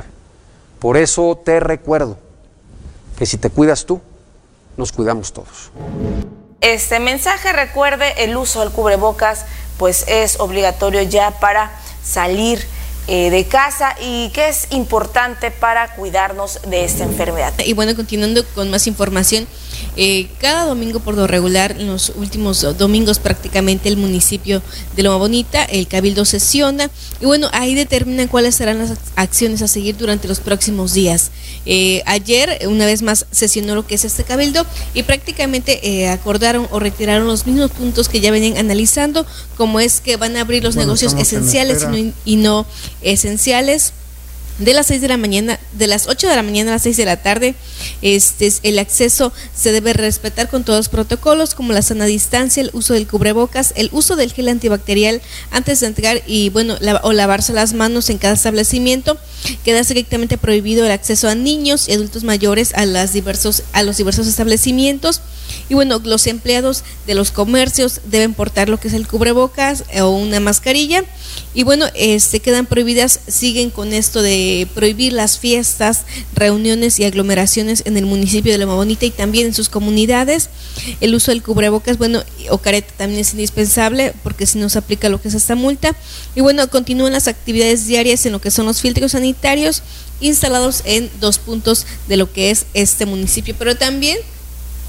Por 0.79 0.97
eso 0.97 1.37
te 1.45 1.59
recuerdo 1.59 2.19
que 3.19 3.27
si 3.27 3.37
te 3.37 3.51
cuidas 3.51 3.85
tú, 3.85 4.01
nos 4.77 4.93
cuidamos 4.93 5.33
todos. 5.33 5.73
Este 6.61 7.01
mensaje 7.01 7.53
recuerde 7.53 8.25
el 8.25 8.37
uso 8.37 8.61
del 8.61 8.71
cubrebocas, 8.71 9.45
pues 9.79 10.05
es 10.09 10.39
obligatorio 10.41 11.03
ya 11.03 11.33
para 11.41 11.71
salir 12.03 12.67
eh, 13.07 13.31
de 13.31 13.47
casa 13.47 13.95
y 14.01 14.31
que 14.31 14.49
es 14.49 14.69
importante 14.71 15.51
para 15.51 15.95
cuidarnos 15.95 16.61
de 16.67 16.85
esta 16.85 17.05
enfermedad. 17.05 17.53
Y 17.65 17.75
bueno, 17.75 17.95
continuando 17.95 18.45
con 18.55 18.71
más 18.71 18.87
información, 18.87 19.47
eh, 19.97 20.29
cada 20.41 20.67
domingo 20.67 21.01
por 21.01 21.15
lo 21.15 21.27
regular, 21.27 21.73
en 21.73 21.87
los 21.87 22.13
últimos 22.17 22.63
domingos 22.79 23.19
prácticamente 23.19 23.89
el 23.89 23.97
municipio 23.97 24.63
de 24.97 25.03
Loma 25.03 25.17
Bonita, 25.17 25.65
el 25.65 25.87
Cabildo 25.87 26.25
sesiona 26.25 26.91
y 27.21 27.27
bueno, 27.27 27.49
ahí 27.53 27.75
determinan 27.75 28.29
cuáles 28.29 28.55
serán 28.55 28.79
las 28.79 28.95
acciones 29.17 29.63
a 29.63 29.69
seguir 29.69 29.97
durante 29.97 30.29
los 30.29 30.41
próximos 30.41 30.95
días. 30.95 31.31
Eh, 31.67 32.03
ayer, 32.07 32.61
una 32.69 32.87
vez 32.87 33.03
más, 33.03 33.27
sesionó 33.31 33.75
lo 33.75 33.87
que 33.87 33.95
es 33.95 34.05
este 34.05 34.25
Cabildo 34.25 34.67
y 34.95 35.03
prácticamente 35.03 36.09
acordaron 36.09 36.69
o 36.71 36.79
retiraron 36.79 37.27
los 37.27 37.47
mismos 37.47 37.71
puntos 37.71 38.09
que 38.09 38.21
ya 38.21 38.31
venían 38.31 38.59
analizando, 38.59 39.27
como 39.57 39.81
es 39.81 40.01
que 40.01 40.17
van 40.17 40.37
a 40.37 40.41
abrir 40.41 40.63
los 40.63 40.77
negocios 40.77 41.15
esenciales 41.15 41.87
y 42.25 42.37
no 42.37 42.67
esenciales 43.03 43.93
de 44.59 44.73
las 44.73 44.87
6 44.87 45.01
de 45.01 45.09
la 45.09 45.17
mañana, 45.17 45.59
de 45.73 45.87
las 45.87 46.07
8 46.07 46.29
de 46.29 46.37
la 46.37 46.43
mañana 46.43 46.71
a 46.71 46.75
las 46.75 46.83
6 46.83 46.97
de 46.97 47.05
la 47.05 47.23
tarde. 47.23 47.55
Este 48.03 48.53
el 48.63 48.79
acceso 48.79 49.33
se 49.55 49.73
debe 49.73 49.93
respetar 49.93 50.49
con 50.49 50.65
todos 50.65 50.81
los 50.81 50.89
protocolos 50.89 51.55
como 51.55 51.73
la 51.73 51.83
sana 51.83 52.05
distancia, 52.05 52.61
el 52.61 52.71
uso 52.73 52.95
del 52.95 53.07
cubrebocas, 53.07 53.73
el 53.77 53.89
uso 53.93 54.17
del 54.17 54.33
gel 54.33 54.49
antibacterial 54.49 55.23
antes 55.51 55.81
de 55.81 55.87
entrar 55.87 56.23
y 56.27 56.51
bueno, 56.51 56.77
o 57.03 57.13
lavarse 57.13 57.53
las 57.53 57.73
manos 57.73 58.11
en 58.11 58.19
cada 58.19 58.35
establecimiento. 58.35 59.19
Queda 59.65 59.81
estrictamente 59.81 60.39
prohibido 60.39 60.85
el 60.85 60.93
acceso 60.93 61.29
a 61.29 61.35
niños 61.35 61.89
y 61.89 61.93
adultos 61.93 62.25
mayores 62.25 62.73
a 62.75 62.87
las 62.87 63.13
diversos 63.13 63.63
a 63.73 63.83
los 63.83 63.97
diversos 63.97 64.27
establecimientos. 64.27 65.21
Y 65.69 65.75
bueno, 65.75 66.01
los 66.05 66.27
empleados 66.27 66.85
de 67.07 67.15
los 67.15 67.31
comercios 67.31 68.01
deben 68.07 68.35
portar 68.35 68.69
lo 68.69 68.79
que 68.79 68.89
es 68.89 68.95
el 68.95 69.07
cubrebocas 69.07 69.85
o 70.01 70.11
una 70.11 70.41
mascarilla. 70.41 71.05
Y 71.55 71.63
bueno, 71.63 71.87
este, 71.95 72.41
quedan 72.41 72.67
prohibidas, 72.67 73.21
siguen 73.29 73.71
con 73.71 73.93
esto 73.93 74.23
de 74.23 74.44
prohibir 74.75 75.13
las 75.13 75.39
fiestas, 75.39 76.03
reuniones 76.35 76.99
y 76.99 77.05
aglomeraciones 77.05 77.83
en 77.87 77.97
el 77.97 78.07
municipio 78.07 78.53
de 78.53 78.59
Loma 78.59 78.75
Bonita 78.75 79.07
y 79.07 79.11
también 79.11 79.47
en 79.47 79.55
sus 79.55 79.69
comunidades. 79.69 80.51
El 81.01 81.15
uso 81.15 81.31
del 81.31 81.43
cubrebocas, 81.43 81.99
bueno, 81.99 82.23
o 82.51 82.59
careta 82.59 82.93
también 82.97 83.21
es 83.21 83.33
indispensable 83.33 84.15
porque 84.23 84.47
si 84.47 84.59
no 84.59 84.69
se 84.69 84.79
aplica 84.79 85.09
lo 85.09 85.21
que 85.21 85.29
es 85.29 85.35
esta 85.35 85.55
multa. 85.55 85.95
Y 86.35 86.41
bueno, 86.41 86.69
continúan 86.69 87.13
las 87.13 87.29
actividades 87.29 87.87
diarias 87.87 88.25
en 88.27 88.33
lo 88.33 88.41
que 88.41 88.51
son 88.51 88.67
los 88.67 88.81
filtros 88.81 89.13
sanitarios 89.13 89.83
instalados 90.21 90.83
en 90.85 91.11
dos 91.21 91.39
puntos 91.39 91.87
de 92.09 92.17
lo 92.17 92.33
que 92.33 92.51
es 92.51 92.67
este 92.75 93.07
municipio. 93.07 93.55
Pero 93.59 93.77
también 93.77 94.19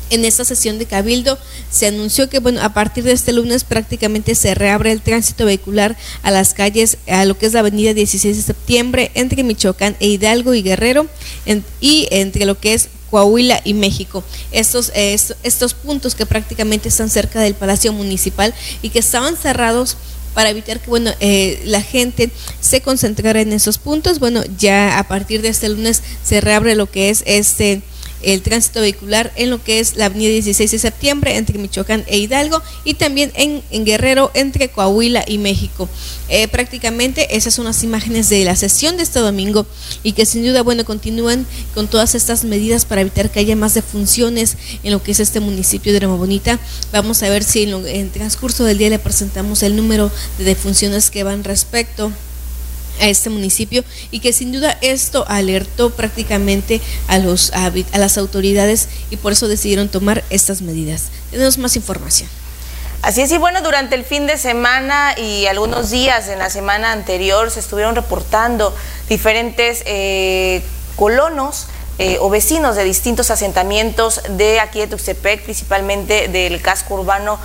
en 0.09 0.25
esta 0.25 0.45
sesión 0.45 0.77
de 0.77 0.85
Cabildo 0.85 1.37
se 1.71 1.87
anunció 1.87 2.29
que 2.29 2.39
bueno, 2.39 2.61
a 2.61 2.73
partir 2.73 3.03
de 3.03 3.11
este 3.11 3.33
lunes 3.33 3.63
prácticamente 3.63 4.35
se 4.35 4.55
reabre 4.55 4.91
el 4.91 5.01
tránsito 5.01 5.45
vehicular 5.45 5.97
a 6.23 6.31
las 6.31 6.53
calles, 6.53 6.97
a 7.07 7.25
lo 7.25 7.37
que 7.37 7.45
es 7.45 7.53
la 7.53 7.59
avenida 7.59 7.93
16 7.93 8.35
de 8.37 8.43
septiembre, 8.43 9.11
entre 9.13 9.43
Michoacán 9.43 9.95
e 9.99 10.07
Hidalgo 10.07 10.53
y 10.53 10.61
Guerrero, 10.61 11.07
y 11.81 12.07
entre 12.11 12.45
lo 12.45 12.59
que 12.59 12.73
es 12.73 12.89
Coahuila 13.09 13.61
y 13.63 13.73
México. 13.73 14.23
Estos, 14.51 14.91
estos 14.95 15.73
puntos 15.73 16.15
que 16.15 16.25
prácticamente 16.25 16.89
están 16.89 17.09
cerca 17.09 17.39
del 17.39 17.55
Palacio 17.55 17.93
Municipal 17.93 18.53
y 18.81 18.89
que 18.89 18.99
estaban 18.99 19.37
cerrados 19.37 19.97
para 20.33 20.49
evitar 20.49 20.81
que 20.81 20.89
bueno 20.89 21.11
eh, 21.21 21.61
la 21.63 21.81
gente 21.81 22.29
se 22.59 22.81
concentrara 22.81 23.41
en 23.41 23.53
esos 23.53 23.77
puntos. 23.77 24.19
Bueno, 24.19 24.43
ya 24.57 24.99
a 24.99 25.07
partir 25.07 25.41
de 25.41 25.47
este 25.47 25.69
lunes 25.69 26.03
se 26.23 26.41
reabre 26.41 26.75
lo 26.75 26.91
que 26.91 27.09
es 27.09 27.23
este 27.25 27.81
el 28.25 28.41
tránsito 28.41 28.81
vehicular 28.81 29.31
en 29.35 29.49
lo 29.49 29.63
que 29.63 29.79
es 29.79 29.95
la 29.95 30.05
avenida 30.05 30.31
16 30.31 30.71
de 30.71 30.79
septiembre 30.79 31.37
entre 31.37 31.59
Michoacán 31.59 32.03
e 32.07 32.17
Hidalgo 32.17 32.61
y 32.83 32.95
también 32.95 33.31
en, 33.35 33.63
Guerrero 33.85 34.31
entre 34.33 34.69
Coahuila 34.69 35.23
y 35.27 35.37
México. 35.37 35.87
Eh, 36.27 36.47
prácticamente 36.47 37.37
esas 37.37 37.53
son 37.53 37.65
las 37.65 37.83
imágenes 37.83 38.29
de 38.29 38.43
la 38.43 38.55
sesión 38.55 38.97
de 38.97 39.03
este 39.03 39.19
domingo 39.19 39.67
y 40.01 40.13
que 40.13 40.25
sin 40.25 40.43
duda, 40.43 40.63
bueno, 40.63 40.85
continúan 40.85 41.45
con 41.73 41.87
todas 41.87 42.15
estas 42.15 42.43
medidas 42.43 42.85
para 42.85 43.01
evitar 43.01 43.29
que 43.29 43.39
haya 43.39 43.55
más 43.55 43.75
defunciones 43.75 44.57
en 44.83 44.91
lo 44.91 45.03
que 45.03 45.11
es 45.11 45.19
este 45.19 45.39
municipio 45.39 45.93
de 45.93 45.99
Roma 45.99 46.15
Bonita. 46.15 46.59
Vamos 46.91 47.21
a 47.21 47.29
ver 47.29 47.43
si 47.43 47.63
en, 47.63 47.85
el 47.85 48.09
transcurso 48.09 48.63
del 48.63 48.79
día 48.79 48.89
le 48.89 48.99
presentamos 48.99 49.61
el 49.61 49.75
número 49.75 50.11
de 50.39 50.45
defunciones 50.45 51.11
que 51.11 51.23
van 51.23 51.43
respecto 51.43 52.11
a 52.99 53.07
este 53.07 53.29
municipio 53.29 53.83
y 54.11 54.19
que 54.19 54.33
sin 54.33 54.51
duda 54.51 54.77
esto 54.81 55.25
alertó 55.27 55.91
prácticamente 55.91 56.81
a, 57.07 57.17
los, 57.19 57.51
a, 57.53 57.71
las 57.97 58.17
autoridades 58.17 58.87
y 59.09 59.17
por 59.17 59.31
eso 59.31 59.47
decidieron 59.47 59.89
tomar 59.89 60.23
estas 60.29 60.61
medidas. 60.61 61.05
Tenemos 61.31 61.57
más 61.57 61.75
información. 61.75 62.29
Así 63.01 63.21
es, 63.21 63.31
y 63.31 63.37
bueno, 63.37 63.61
durante 63.61 63.95
el 63.95 64.03
fin 64.03 64.25
de 64.25 64.37
semana 64.37 65.17
y 65.17 65.45
algunos 65.45 65.91
días 65.91 66.27
en 66.27 66.39
la 66.39 66.49
semana 66.49 66.91
anterior 66.91 67.51
se 67.51 67.59
estuvieron 67.59 67.95
reportando 67.95 68.75
diferentes 69.07 69.83
eh, 69.85 70.63
colonos 70.95 71.67
eh, 71.97 72.17
o 72.19 72.29
vecinos 72.29 72.75
de 72.75 72.83
distintos 72.83 73.31
asentamientos 73.31 74.21
de 74.29 74.59
aquí 74.59 74.79
de 74.79 74.87
Tuxtepec, 74.87 75.43
principalmente 75.43 76.27
del 76.27 76.61
casco 76.61 76.95
urbano 76.95 77.39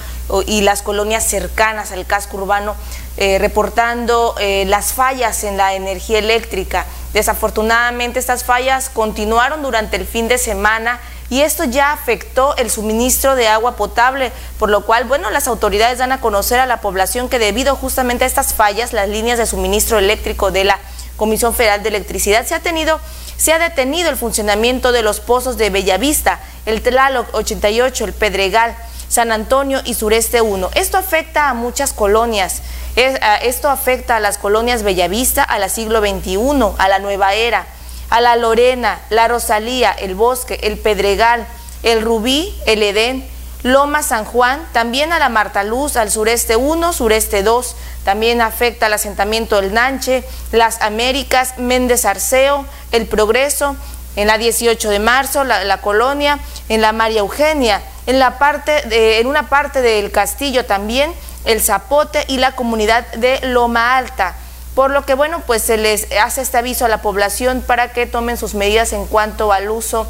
y 0.47 0.62
las 0.62 0.83
colonias 0.83 1.25
cercanas 1.25 1.92
al 1.92 2.07
casco 2.07 2.37
urbano, 2.37 2.75
eh, 3.16 3.38
reportando 3.38 4.35
eh, 4.40 4.64
las 4.66 4.92
fallas 4.92 5.45
en 5.45 5.57
la 5.57 5.75
energía 5.75 6.19
eléctrica. 6.19 6.87
Desafortunadamente 7.12 8.19
estas 8.19 8.45
fallas 8.45 8.88
continuaron 8.88 9.62
durante 9.62 9.97
el 9.97 10.07
fin 10.07 10.26
de 10.26 10.38
semana 10.38 11.00
y 11.28 11.42
esto 11.42 11.62
ya 11.62 11.92
afectó 11.92 12.57
el 12.57 12.71
suministro 12.71 13.37
de 13.37 13.47
agua 13.47 13.76
potable, 13.76 14.33
por 14.59 14.69
lo 14.69 14.85
cual, 14.85 15.04
bueno, 15.04 15.30
las 15.30 15.47
autoridades 15.47 15.99
dan 15.99 16.11
a 16.11 16.21
conocer 16.21 16.59
a 16.59 16.66
la 16.66 16.80
población 16.80 17.28
que 17.28 17.38
debido 17.38 17.76
justamente 17.76 18.25
a 18.25 18.26
estas 18.26 18.52
fallas, 18.52 18.92
las 18.92 19.09
líneas 19.09 19.38
de 19.38 19.47
suministro 19.47 19.99
eléctrico 19.99 20.50
de 20.50 20.64
la 20.64 20.78
Comisión 21.17 21.55
Federal 21.55 21.83
de 21.83 21.90
Electricidad 21.90 22.47
se 22.47 22.55
ha 22.55 22.61
tenido 22.61 23.00
se 23.40 23.55
ha 23.55 23.59
detenido 23.59 24.11
el 24.11 24.17
funcionamiento 24.17 24.93
de 24.93 25.00
los 25.00 25.21
pozos 25.21 25.57
de 25.57 25.71
Bellavista, 25.71 26.40
el 26.67 26.83
Tlaloc 26.83 27.35
88, 27.35 28.05
el 28.05 28.12
Pedregal, 28.12 28.76
San 29.09 29.33
Antonio 29.33 29.81
y 29.87 29.95
Sureste 29.95 30.43
1. 30.43 30.71
Esto 30.75 30.99
afecta 30.99 31.49
a 31.49 31.55
muchas 31.55 31.95
colonias. 31.95 32.61
Esto 32.97 33.71
afecta 33.71 34.17
a 34.17 34.21
las 34.21 34.37
colonias 34.37 34.83
Bellavista, 34.83 35.43
a 35.43 35.59
la 35.59 35.71
siglo 35.71 36.00
XXI, 36.00 36.37
a 36.76 36.88
la 36.88 36.99
Nueva 36.99 37.33
Era, 37.33 37.67
a 38.11 38.21
la 38.21 38.37
Lorena, 38.37 39.00
la 39.09 39.26
Rosalía, 39.26 39.90
el 39.90 40.14
Bosque, 40.14 40.61
el 40.62 40.79
Pedregal, 40.79 41.47
el 41.83 42.02
Rubí, 42.02 42.55
el 42.67 42.83
Edén, 42.83 43.26
Loma 43.62 44.02
San 44.02 44.25
Juan, 44.25 44.67
también 44.73 45.12
a 45.12 45.19
la 45.19 45.29
Marta 45.29 45.64
Luz, 45.64 45.97
al 45.97 46.11
sureste 46.11 46.57
1, 46.57 46.93
sureste 46.93 47.43
2, 47.43 47.76
también 48.05 48.40
afecta 48.40 48.87
al 48.87 48.95
asentamiento 48.95 49.61
del 49.61 49.75
Nanche, 49.75 50.25
las 50.50 50.81
Américas, 50.81 51.59
Méndez 51.59 52.07
Arceo, 52.07 52.64
el 52.93 53.07
Progreso, 53.07 53.76
en 54.17 54.26
la 54.26 54.38
18 54.38 54.90
de 54.90 54.99
marzo, 54.99 55.45
la, 55.45 55.81
colonia, 55.81 56.38
en 56.69 56.81
la 56.81 56.93
María 56.93 57.21
Eugenia, 57.21 57.83
en, 58.07 58.17
en 58.17 59.26
una 59.26 59.49
parte 59.49 59.83
del 59.83 60.11
castillo 60.11 60.64
también, 60.64 61.12
el 61.45 61.61
Zapote 61.61 62.25
y 62.29 62.38
la 62.38 62.52
comunidad 62.52 63.07
de 63.12 63.40
Loma 63.43 63.97
Alta. 63.97 64.37
Por 64.75 64.90
lo 64.90 65.05
que, 65.05 65.14
bueno, 65.14 65.43
pues 65.47 65.62
se 65.62 65.76
les 65.76 66.07
hace 66.12 66.40
este 66.40 66.57
aviso 66.57 66.85
a 66.87 66.88
la 66.88 67.02
población 67.02 67.62
para 67.67 67.92
que 67.92 68.07
tomen 68.07 68.37
sus 68.37 68.55
medidas 68.55 68.92
en 68.92 69.07
cuanto 69.07 69.53
al 69.53 69.70
uso 69.70 70.07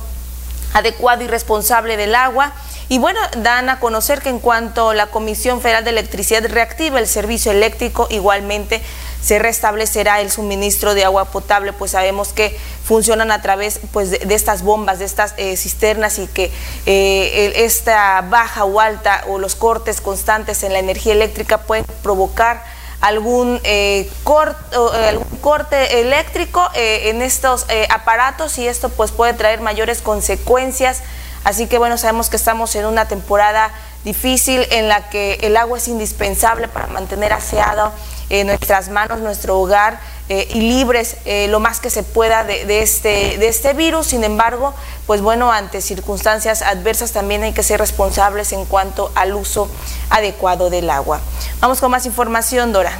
adecuado 0.73 1.23
y 1.23 1.27
responsable 1.27 1.97
del 1.97 2.15
agua. 2.15 2.53
Y 2.89 2.99
bueno, 2.99 3.21
dan 3.37 3.69
a 3.69 3.79
conocer 3.79 4.21
que 4.21 4.31
en 4.31 4.41
cuanto 4.41 4.95
la 4.95 5.07
Comisión 5.07 5.61
Federal 5.61 5.85
de 5.85 5.91
Electricidad 5.91 6.45
reactiva 6.49 6.99
el 6.99 7.07
servicio 7.07 7.53
eléctrico, 7.53 8.09
igualmente 8.11 8.83
se 9.23 9.39
restablecerá 9.39 10.21
el 10.21 10.31
suministro 10.31 10.95
de 10.95 11.05
agua 11.05 11.27
potable, 11.27 11.73
pues 11.73 11.93
sabemos 11.93 12.33
que 12.33 12.59
funcionan 12.85 13.31
a 13.31 13.43
través 13.43 13.81
pues, 13.93 14.11
de, 14.11 14.35
estas 14.35 14.63
bombas, 14.63 14.99
de 14.99 15.05
estas 15.05 15.35
eh, 15.37 15.57
cisternas 15.57 16.19
y 16.19 16.27
que 16.27 16.51
eh, 16.87 17.53
esta 17.57 18.23
baja 18.23 18.65
o 18.65 18.81
alta 18.81 19.25
o 19.29 19.39
los 19.39 19.55
cortes 19.55 20.01
constantes 20.01 20.63
en 20.65 20.73
la 20.73 20.79
energía 20.79 21.13
eléctrica 21.13 21.59
pueden 21.59 21.85
provocar 22.03 22.65
algún, 23.01 23.61
eh, 23.65 24.11
algún 25.09 25.39
corte 25.41 26.01
eléctrico 26.01 26.69
en 26.75 27.23
estos 27.23 27.67
aparatos 27.89 28.59
y 28.59 28.69
esto 28.69 28.89
pues 28.91 29.11
puede 29.11 29.35
traer 29.35 29.61
mayores 29.61 30.03
consecuencias. 30.03 31.01
Así 31.45 31.67
que 31.67 31.79
bueno, 31.79 31.97
sabemos 31.97 32.29
que 32.29 32.37
estamos 32.37 32.75
en 32.77 32.85
una 32.85 33.09
temporada 33.09 33.71
difícil 34.05 34.67
en 34.71 34.89
la 34.89 35.09
que 35.09 35.39
el 35.43 35.57
agua 35.57 35.79
es 35.79 35.89
indispensable 35.89 36.69
para 36.69 36.87
mantener 36.89 37.33
aseado 37.33 37.93
nuestras 38.45 38.91
manos, 38.91 39.21
nuestro 39.21 39.59
hogar 39.59 39.99
eh, 40.33 40.47
y 40.55 40.61
libres 40.61 41.16
eh, 41.25 41.49
lo 41.49 41.59
más 41.59 41.81
que 41.81 41.90
se 41.90 42.05
pueda 42.05 42.45
de, 42.45 42.83
este, 42.83 43.37
de 43.37 43.49
este 43.49 43.73
virus. 43.73 44.07
Sin 44.07 44.23
embargo, 44.23 44.73
pues 45.09 45.23
bueno, 45.23 45.51
ante 45.51 45.81
circunstancias 45.81 46.62
adversas 46.62 47.11
también 47.11 47.43
hay 47.43 47.53
que 47.53 47.64
ser 47.64 47.81
responsables 47.81 48.53
en 48.53 48.64
cuanto 48.64 49.11
al 49.16 49.35
uso 49.35 49.69
adecuado 50.09 50.71
del 50.71 50.88
agua. 50.88 51.21
Vamos 51.59 51.81
con 51.81 51.90
más 51.90 52.07
información, 52.07 52.73
Dora. 52.73 52.97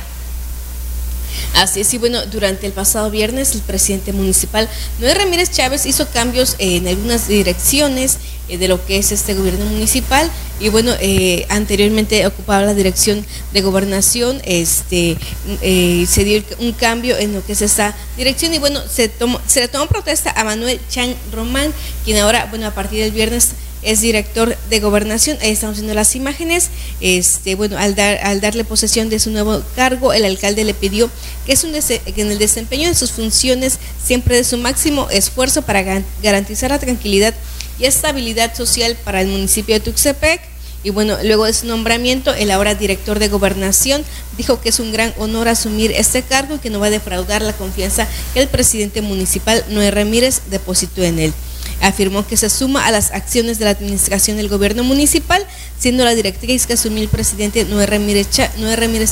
Así 1.55 1.81
es, 1.81 1.93
y 1.95 1.99
bueno, 1.99 2.25
durante 2.27 2.67
el 2.67 2.73
pasado 2.73 3.11
viernes 3.11 3.55
el 3.55 3.63
presidente 3.63 4.13
municipal 4.13 4.69
Noé 4.99 5.15
Ramírez 5.15 5.51
Chávez 5.51 5.87
hizo 5.87 6.09
cambios 6.09 6.57
en 6.59 6.87
algunas 6.87 7.29
direcciones 7.29 8.19
eh, 8.49 8.59
de 8.59 8.69
lo 8.69 8.85
que 8.85 8.99
es 8.99 9.13
este 9.13 9.35
gobierno 9.35 9.65
municipal 9.67 10.31
y 10.59 10.69
bueno, 10.69 10.93
eh, 11.01 11.47
anteriormente 11.49 12.27
ocupaba 12.27 12.63
la 12.63 12.75
dirección 12.75 13.25
de 13.53 13.63
gobernación, 13.63 14.43
este, 14.45 15.17
eh, 15.63 16.05
se 16.09 16.25
dio 16.25 16.43
un 16.59 16.73
cambio 16.73 17.17
en 17.17 17.33
lo 17.33 17.45
que 17.45 17.53
es 17.53 17.63
esta 17.63 17.97
dirección 18.17 18.53
y 18.53 18.59
bueno, 18.59 18.81
se, 18.89 19.11
se 19.47 19.61
le 19.61 19.69
tomó 19.69 19.87
protesta 19.87 20.33
a 20.33 20.45
Manuel 20.45 20.81
Chan 20.91 21.15
Román, 21.33 21.73
quien 22.05 22.19
ahora, 22.19 22.47
bueno, 22.51 22.67
a 22.67 22.73
partir 22.73 23.01
del 23.03 23.13
viernes 23.13 23.51
es 23.83 24.01
director 24.01 24.57
de 24.69 24.81
gobernación. 24.81 25.39
Ahí 25.41 25.51
estamos 25.51 25.77
viendo 25.77 25.95
las 25.95 26.15
imágenes. 26.17 26.71
Este, 27.01 27.55
bueno, 27.55 27.79
al, 27.79 27.95
dar, 27.95 28.19
al 28.23 28.41
darle 28.41 28.65
posesión 28.65 29.09
de 29.09 29.19
su 29.19 29.31
nuevo 29.31 29.63
cargo, 29.75 30.13
el 30.13 30.25
alcalde 30.25 30.65
le 30.65 30.75
pidió 30.75 31.11
que, 31.47 31.53
es 31.53 31.65
un 31.65 31.73
que 31.73 32.21
en 32.21 32.31
el 32.31 32.39
desempeño 32.39 32.89
de 32.89 32.95
sus 32.95 33.13
funciones 33.13 33.79
siempre 34.03 34.37
de 34.37 34.45
su 34.45 34.59
máximo 34.59 35.09
esfuerzo 35.11 35.63
para 35.63 36.03
garantizar 36.23 36.71
la 36.71 36.79
tranquilidad 36.79 37.35
y 37.79 37.87
estabilidad 37.87 38.55
social 38.55 38.97
para 39.05 39.23
el 39.23 39.29
municipio 39.29 39.75
de 39.75 39.81
Tuxtepec. 39.81 40.41
Y 40.83 40.91
bueno, 40.91 41.19
luego 41.23 41.45
de 41.45 41.53
su 41.53 41.67
nombramiento, 41.67 42.33
el 42.33 42.51
ahora 42.51 42.75
director 42.75 43.19
de 43.19 43.29
gobernación 43.29 44.03
dijo 44.39 44.63
que 44.63 44.71
es 44.71 44.81
un 44.81 44.93
gran 44.93 45.13
honor 45.19 45.49
asumir 45.49 45.93
este 45.93 46.23
cargo 46.23 46.55
y 46.55 46.59
que 46.59 46.71
no 46.71 46.81
va 46.81 46.87
a 46.87 46.91
defraudar 46.91 47.43
la 47.43 47.53
confianza 47.53 48.09
que 48.33 48.41
el 48.41 48.49
presidente 48.49 49.03
municipal 49.03 49.63
Noé 49.69 49.91
Ramírez 49.91 50.41
depositó 50.51 51.03
en 51.03 51.19
él. 51.19 51.35
Afirmó 51.81 52.27
que 52.27 52.37
se 52.37 52.51
suma 52.51 52.87
a 52.87 52.91
las 52.91 53.11
acciones 53.11 53.59
de 53.59 53.65
la 53.65 53.73
administración 53.73 54.37
del 54.37 54.49
gobierno 54.49 54.85
municipal, 54.85 55.47
siendo 55.79 56.05
la 56.05 56.15
directriz 56.15 56.67
que 56.67 56.75
asumió 56.75 57.03
el 57.03 57.09
presidente 57.09 57.65
Noé 57.65 57.87
Ramírez, 57.87 58.29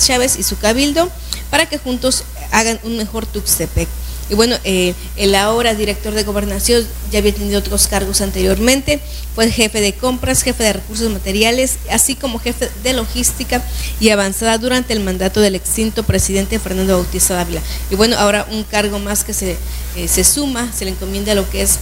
Chávez 0.06 0.36
y 0.38 0.42
su 0.42 0.58
cabildo 0.58 1.10
para 1.50 1.66
que 1.66 1.78
juntos 1.78 2.24
hagan 2.50 2.78
un 2.82 2.96
mejor 2.96 3.26
Tuxtepec. 3.26 3.88
Y 4.30 4.34
bueno, 4.34 4.56
eh, 4.64 4.94
el 5.16 5.34
ahora 5.34 5.74
director 5.74 6.12
de 6.12 6.22
gobernación 6.22 6.86
ya 7.10 7.20
había 7.20 7.32
tenido 7.32 7.60
otros 7.60 7.86
cargos 7.86 8.20
anteriormente, 8.20 9.00
fue 9.34 9.50
jefe 9.50 9.80
de 9.80 9.94
compras, 9.94 10.42
jefe 10.42 10.64
de 10.64 10.74
recursos 10.74 11.10
materiales, 11.10 11.78
así 11.90 12.14
como 12.14 12.38
jefe 12.38 12.68
de 12.82 12.92
logística 12.92 13.62
y 14.00 14.10
avanzada 14.10 14.58
durante 14.58 14.92
el 14.92 15.00
mandato 15.00 15.40
del 15.40 15.54
extinto 15.54 16.02
presidente 16.02 16.58
Fernando 16.58 16.96
Bautista 16.96 17.34
Dávila. 17.34 17.62
Y 17.90 17.94
bueno, 17.94 18.16
ahora 18.18 18.46
un 18.50 18.64
cargo 18.64 18.98
más 18.98 19.24
que 19.24 19.32
se, 19.32 19.56
eh, 19.96 20.08
se 20.08 20.24
suma, 20.24 20.70
se 20.76 20.84
le 20.84 20.90
encomienda 20.90 21.34
lo 21.34 21.48
que 21.48 21.62
es 21.62 21.78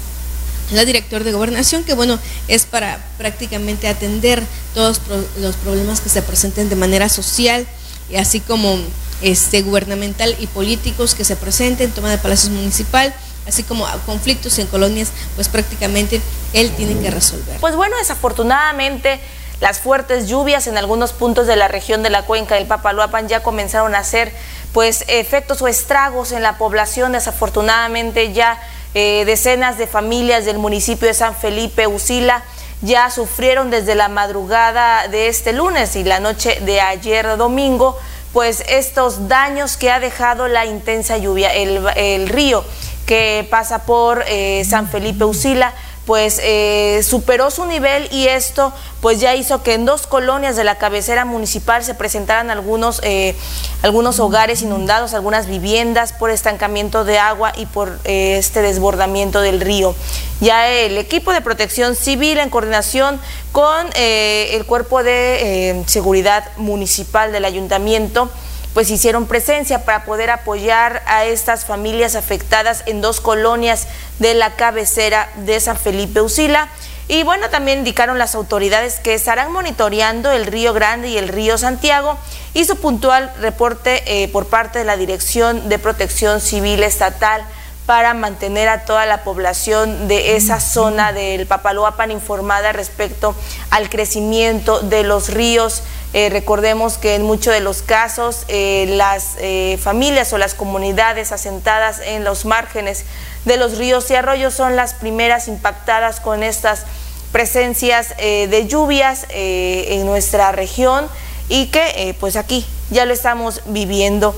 la 0.73 0.85
director 0.85 1.25
de 1.25 1.33
gobernación, 1.33 1.85
que 1.85 1.95
bueno, 1.95 2.19
es 2.49 2.67
para 2.67 3.05
prácticamente 3.19 3.89
atender 3.89 4.43
todos 4.75 5.01
los 5.39 5.57
problemas 5.57 6.01
que 6.01 6.09
se 6.09 6.23
presenten 6.23 6.69
de 6.69 6.77
manera 6.77 7.09
social, 7.09 7.67
y 8.11 8.17
así 8.17 8.41
como 8.41 8.79
este, 9.23 9.63
gubernamental 9.63 10.37
y 10.39 10.47
políticos 10.47 11.15
que 11.15 11.25
se 11.25 11.37
presenten, 11.37 11.91
toma 11.91 12.11
de 12.11 12.19
palacios 12.19 12.53
municipal, 12.53 13.15
así 13.47 13.63
como 13.63 13.87
conflictos 14.05 14.59
en 14.59 14.67
colonias, 14.67 15.09
pues 15.37 15.49
prácticamente 15.49 16.21
él 16.53 16.71
tiene 16.77 17.01
que 17.01 17.11
resolver. 17.11 17.59
Pues 17.61 17.77
bueno, 17.77 17.97
desafortunadamente 17.99 19.21
las 19.61 19.79
fuertes 19.81 20.29
lluvias 20.29 20.67
en 20.67 20.77
algunos 20.77 21.13
puntos 21.13 21.47
de 21.47 21.57
la 21.57 21.67
región 21.67 22.03
de 22.03 22.11
la 22.11 22.23
cuenca 22.23 22.57
del 22.57 22.67
Papaloapan 22.67 23.27
ya 23.27 23.43
comenzaron 23.43 23.95
a 23.95 24.01
hacer 24.01 24.31
pues 24.73 25.05
efectos 25.09 25.63
o 25.63 25.69
estragos 25.69 26.33
en 26.33 26.43
la 26.43 26.59
población. 26.59 27.13
Desafortunadamente 27.13 28.35
ya 28.35 28.61
eh, 28.99 29.27
decenas 29.27 29.77
de 29.77 29.87
familias 29.87 30.47
del 30.47 30.57
municipio 30.57 31.07
de 31.07 31.13
San 31.13 31.37
Felipe 31.37 31.87
Usila 31.87 32.43
ya 32.81 33.11
sufrieron 33.11 33.69
desde 33.69 33.95
la 33.95 34.09
madrugada 34.09 35.07
de 35.09 35.29
este 35.29 35.53
lunes 35.53 35.97
y 35.97 36.03
la 36.03 36.19
noche 36.19 36.61
de 36.63 36.81
ayer 36.81 37.37
domingo 37.37 37.99
pues 38.33 38.65
estos 38.71 39.29
daños 39.29 39.77
que 39.77 39.91
ha 39.91 40.01
dejado 40.01 40.49
la 40.49 40.65
intensa 40.65 41.19
lluvia. 41.19 41.53
El, 41.53 42.27
río 42.31 42.65
que 43.05 43.47
pasa 43.51 43.85
por 43.85 44.25
eh, 44.29 44.65
San 44.67 44.89
Felipe 44.89 45.25
Usila 45.25 45.75
pues 46.07 46.41
eh, 46.43 47.03
superó 47.03 47.51
su 47.51 47.67
nivel 47.67 48.09
y 48.13 48.29
esto 48.29 48.73
pues 49.01 49.21
ya 49.21 49.35
hizo 49.35 49.63
que 49.65 49.75
en 49.75 49.85
dos 49.85 50.07
colonias 50.07 50.55
de 50.55 50.63
la 50.63 50.79
cabecera 50.79 51.25
municipal 51.25 51.83
se 51.83 51.95
presentaran 51.95 52.49
algunos, 52.51 53.01
eh, 53.03 53.35
algunos 53.83 54.21
hogares 54.21 54.63
inundados, 54.63 55.15
algunas 55.15 55.49
viviendas 55.49 56.13
por 56.13 56.31
estancamiento 56.31 57.05
de 57.05 57.19
agua 57.19 57.53
y 57.57 57.67
por 57.67 57.99
eh, 58.05 58.37
este 58.39 58.63
desbordamiento 58.63 59.41
del 59.41 59.61
río. 59.61 59.95
Ya 60.41 60.69
el 60.69 60.97
equipo 60.97 61.33
de 61.33 61.41
protección 61.41 61.97
civil 61.97 62.39
en 62.39 62.51
coordinación 62.51 63.21
con 63.53 63.89
el 63.95 64.65
cuerpo 64.67 65.03
de 65.03 65.83
seguridad 65.87 66.45
municipal 66.59 67.33
del 67.33 67.47
ayuntamiento 67.47 68.31
pues 68.77 68.91
hicieron 68.91 69.25
presencia 69.25 69.87
para 69.87 70.05
poder 70.05 70.29
apoyar 70.29 71.03
a 71.07 71.25
estas 71.25 71.65
familias 71.65 72.15
afectadas 72.15 72.83
en 72.85 73.01
dos 73.01 73.23
colonias 73.23 73.87
de 74.19 74.35
la 74.35 74.55
cabecera 74.57 75.31
de 75.47 75.59
San 75.61 75.79
Felipe 75.79 76.21
Usila. 76.21 76.69
Y 77.09 77.23
bueno, 77.23 77.49
también 77.49 77.79
indicaron 77.79 78.19
las 78.19 78.35
autoridades 78.35 79.01
que 79.01 79.15
estarán 79.15 79.51
monitoreando 79.51 80.31
el 80.31 80.45
Río 80.45 80.75
Grande 80.75 81.09
y 81.09 81.17
el 81.17 81.29
Río 81.29 81.57
Santiago. 81.57 82.19
Hizo 82.53 82.77
puntual 82.77 83.33
reporte 83.41 84.03
eh, 84.05 84.29
por 84.29 84.49
parte 84.49 84.81
de 84.81 84.85
la 84.85 84.99
Dirección 84.99 85.71
de 85.71 85.79
Protección 85.79 86.43
Civil 86.43 86.83
Estatal 86.83 87.47
para 87.87 88.13
mantener 88.13 88.69
a 88.69 88.85
toda 88.85 89.07
la 89.07 89.23
población 89.25 90.07
de 90.07 90.37
esa 90.37 90.61
zona 90.61 91.13
del 91.13 91.47
Papaloapan 91.47 92.11
informada 92.11 92.73
respecto 92.73 93.35
al 93.71 93.89
crecimiento 93.89 94.81
de 94.81 95.05
los 95.05 95.31
ríos 95.31 95.83
eh, 96.17 96.31
recordemos 96.31 96.97
que 96.97 97.15
en 97.15 97.25
muchos 97.25 97.53
de 97.53 97.61
los 97.61 97.83
casos 97.83 98.47
eh, 98.49 98.87
las 98.89 99.37
eh, 99.37 99.79
familias 99.83 100.33
o 100.33 100.39
las 100.39 100.55
comunidades 100.55 101.31
asentadas 101.31 102.01
en 102.03 102.25
los 102.25 102.47
márgenes 102.47 103.05
de 103.45 103.59
los 103.59 103.77
ríos 103.77 104.11
y 104.11 104.15
arroyos 104.15 104.55
son 104.55 104.77
las 104.77 104.95
primeras 104.95 105.47
impactadas 105.47 106.21
con 106.21 106.43
estas 106.43 106.87
presencias 107.33 108.17
de 108.17 108.67
lluvias 108.67 109.27
en 109.29 110.07
nuestra 110.07 110.53
región 110.53 111.07
y 111.51 111.67
que 111.67 112.17
pues 112.19 112.37
aquí 112.37 112.65
ya 112.91 113.05
lo 113.05 113.13
estamos 113.13 113.61
viviendo 113.67 114.35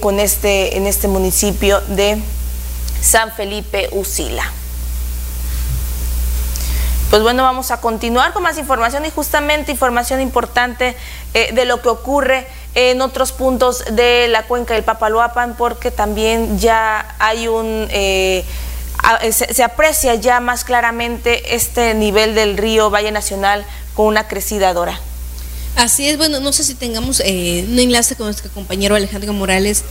con 0.00 0.20
este, 0.20 0.76
en 0.76 0.86
este 0.86 1.08
municipio 1.08 1.80
de 1.88 2.18
San 3.00 3.32
Felipe 3.32 3.88
Usila. 3.92 4.44
Pues 7.10 7.22
bueno, 7.22 7.42
vamos 7.42 7.70
a 7.70 7.80
continuar 7.80 8.32
con 8.32 8.42
más 8.42 8.58
información 8.58 9.04
y 9.04 9.10
justamente 9.10 9.70
información 9.70 10.20
importante 10.20 10.96
eh, 11.32 11.52
de 11.52 11.64
lo 11.64 11.80
que 11.80 11.88
ocurre 11.88 12.46
en 12.74 13.00
otros 13.00 13.32
puntos 13.32 13.84
de 13.92 14.26
la 14.28 14.44
cuenca 14.44 14.74
del 14.74 14.82
Papaloapan, 14.82 15.56
porque 15.56 15.90
también 15.90 16.58
ya 16.58 17.14
hay 17.18 17.46
un... 17.48 17.86
Eh, 17.90 18.44
se, 19.30 19.62
aprecia 19.62 20.14
ya 20.14 20.40
más 20.40 20.64
claramente 20.64 21.54
este 21.54 21.94
nivel 21.94 22.34
del 22.34 22.56
río 22.56 22.90
Valle 22.90 23.12
Nacional 23.12 23.64
con 23.94 24.06
una 24.06 24.26
crecida 24.26 24.72
dora. 24.72 24.98
Así 25.76 26.08
es, 26.08 26.16
bueno, 26.16 26.40
no 26.40 26.52
sé 26.52 26.64
si 26.64 26.74
tengamos 26.74 27.20
eh, 27.20 27.66
un 27.68 27.78
enlace 27.78 28.16
con 28.16 28.26
nuestro 28.26 28.50
compañero 28.52 28.94
Alejandro 28.94 29.32
Morales 29.32 29.84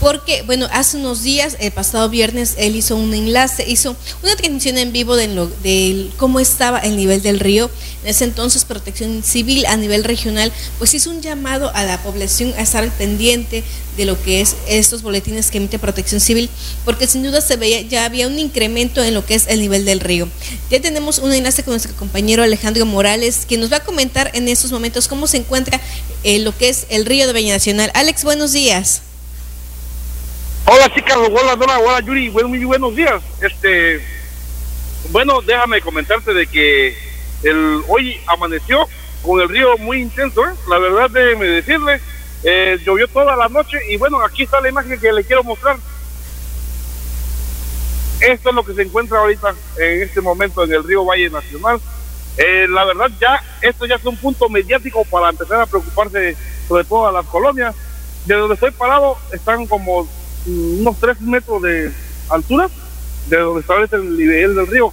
porque, 0.00 0.42
bueno, 0.42 0.68
hace 0.72 0.96
unos 0.96 1.22
días, 1.22 1.56
el 1.60 1.72
pasado 1.72 2.08
viernes, 2.08 2.54
él 2.58 2.76
hizo 2.76 2.96
un 2.96 3.14
enlace, 3.14 3.64
hizo 3.68 3.96
una 4.22 4.36
transmisión 4.36 4.76
en 4.78 4.92
vivo 4.92 5.16
de, 5.16 5.28
lo, 5.28 5.46
de 5.62 6.10
cómo 6.16 6.40
estaba 6.40 6.78
el 6.80 6.96
nivel 6.96 7.22
del 7.22 7.40
río. 7.40 7.70
En 8.02 8.10
ese 8.10 8.24
entonces, 8.24 8.64
Protección 8.64 9.22
Civil 9.22 9.64
a 9.66 9.76
nivel 9.76 10.04
regional, 10.04 10.52
pues 10.78 10.94
hizo 10.94 11.10
un 11.10 11.22
llamado 11.22 11.70
a 11.74 11.84
la 11.84 12.02
población 12.02 12.52
a 12.58 12.62
estar 12.62 12.88
pendiente 12.92 13.64
de 13.96 14.04
lo 14.04 14.20
que 14.22 14.40
es 14.40 14.56
estos 14.66 15.02
boletines 15.02 15.50
que 15.50 15.58
emite 15.58 15.78
Protección 15.78 16.20
Civil, 16.20 16.50
porque 16.84 17.06
sin 17.06 17.22
duda 17.22 17.40
se 17.40 17.56
veía, 17.56 17.80
ya 17.82 18.04
había 18.04 18.26
un 18.26 18.38
incremento 18.38 19.02
en 19.02 19.14
lo 19.14 19.24
que 19.24 19.34
es 19.34 19.46
el 19.48 19.60
nivel 19.60 19.84
del 19.84 20.00
río. 20.00 20.28
Ya 20.70 20.80
tenemos 20.80 21.18
un 21.18 21.32
enlace 21.32 21.62
con 21.62 21.72
nuestro 21.72 21.94
compañero 21.96 22.42
Alejandro 22.42 22.84
Morales, 22.86 23.46
que 23.46 23.56
nos 23.56 23.72
va 23.72 23.78
a 23.78 23.84
comentar 23.84 24.30
en 24.34 24.48
estos 24.48 24.72
momentos 24.72 25.08
cómo 25.08 25.26
se 25.26 25.38
encuentra 25.38 25.80
eh, 26.24 26.40
lo 26.40 26.56
que 26.56 26.68
es 26.68 26.86
el 26.88 27.06
río 27.06 27.26
de 27.26 27.32
Bella 27.32 27.54
Nacional. 27.54 27.90
Alex, 27.94 28.24
buenos 28.24 28.52
días. 28.52 29.02
Chicas, 30.94 31.16
hola 31.16 31.56
Dora, 31.56 31.80
hola 31.80 31.98
Yuri, 31.98 32.30
muy 32.30 32.64
buenos 32.64 32.94
días. 32.94 33.20
Este, 33.40 34.00
bueno, 35.10 35.40
déjame 35.42 35.80
comentarte 35.80 36.32
de 36.32 36.46
que 36.46 36.96
el 37.42 37.82
hoy 37.88 38.20
amaneció 38.28 38.86
con 39.20 39.40
el 39.40 39.48
río 39.48 39.76
muy 39.78 40.02
intenso, 40.02 40.46
¿eh? 40.46 40.54
la 40.68 40.78
verdad 40.78 41.10
déjeme 41.10 41.46
decirle, 41.46 42.00
eh, 42.44 42.78
llovió 42.84 43.08
toda 43.08 43.34
la 43.34 43.48
noche 43.48 43.76
y 43.88 43.96
bueno, 43.96 44.24
aquí 44.24 44.44
está 44.44 44.60
la 44.60 44.68
imagen 44.68 45.00
que 45.00 45.12
le 45.12 45.24
quiero 45.24 45.42
mostrar. 45.42 45.78
Esto 48.20 48.50
es 48.50 48.54
lo 48.54 48.64
que 48.64 48.74
se 48.74 48.82
encuentra 48.82 49.18
ahorita 49.18 49.52
en 49.78 50.02
este 50.02 50.20
momento 50.20 50.62
en 50.62 50.74
el 50.74 50.84
río 50.84 51.04
Valle 51.04 51.28
Nacional. 51.28 51.80
Eh, 52.36 52.68
la 52.70 52.84
verdad 52.84 53.10
ya, 53.20 53.42
esto 53.62 53.84
ya 53.86 53.96
es 53.96 54.04
un 54.04 54.16
punto 54.16 54.48
mediático 54.48 55.04
para 55.06 55.30
empezar 55.30 55.60
a 55.60 55.66
preocuparse 55.66 56.36
sobre 56.68 56.84
todo 56.84 57.08
a 57.08 57.12
las 57.12 57.26
colonias. 57.26 57.74
De 58.26 58.36
donde 58.36 58.54
estoy 58.54 58.70
parado 58.70 59.18
están 59.32 59.66
como 59.66 60.08
unos 60.46 60.98
3 60.98 61.20
metros 61.22 61.62
de 61.62 61.92
altura 62.28 62.68
de 63.28 63.36
donde 63.38 63.60
está 63.60 63.96
el 63.96 64.16
nivel 64.16 64.54
del 64.54 64.66
río. 64.66 64.92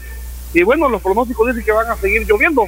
Y 0.53 0.63
bueno, 0.63 0.89
los 0.89 1.01
pronósticos 1.01 1.47
dicen 1.47 1.63
que 1.63 1.71
van 1.71 1.89
a 1.89 1.97
seguir 1.97 2.25
lloviendo. 2.25 2.67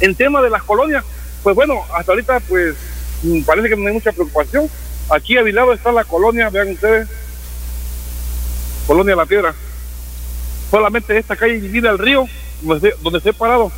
En 0.00 0.14
tema 0.14 0.42
de 0.42 0.50
las 0.50 0.62
colonias, 0.62 1.04
pues 1.42 1.54
bueno, 1.54 1.82
hasta 1.94 2.12
ahorita 2.12 2.40
pues 2.40 2.74
mm, 3.22 3.42
parece 3.42 3.68
que 3.68 3.76
no 3.76 3.86
hay 3.86 3.94
mucha 3.94 4.12
preocupación. 4.12 4.68
Aquí 5.10 5.36
a 5.36 5.42
mi 5.42 5.52
lado 5.52 5.72
está 5.72 5.92
la 5.92 6.04
colonia, 6.04 6.50
vean 6.50 6.72
ustedes, 6.72 7.08
Colonia 8.86 9.16
La 9.16 9.26
Piedra. 9.26 9.54
Solamente 10.70 11.16
esta 11.16 11.36
calle 11.36 11.60
divide 11.60 11.88
el 11.88 11.98
río, 11.98 12.26
donde, 12.62 12.94
donde 13.02 13.18
estoy 13.18 13.32
parado. 13.32 13.70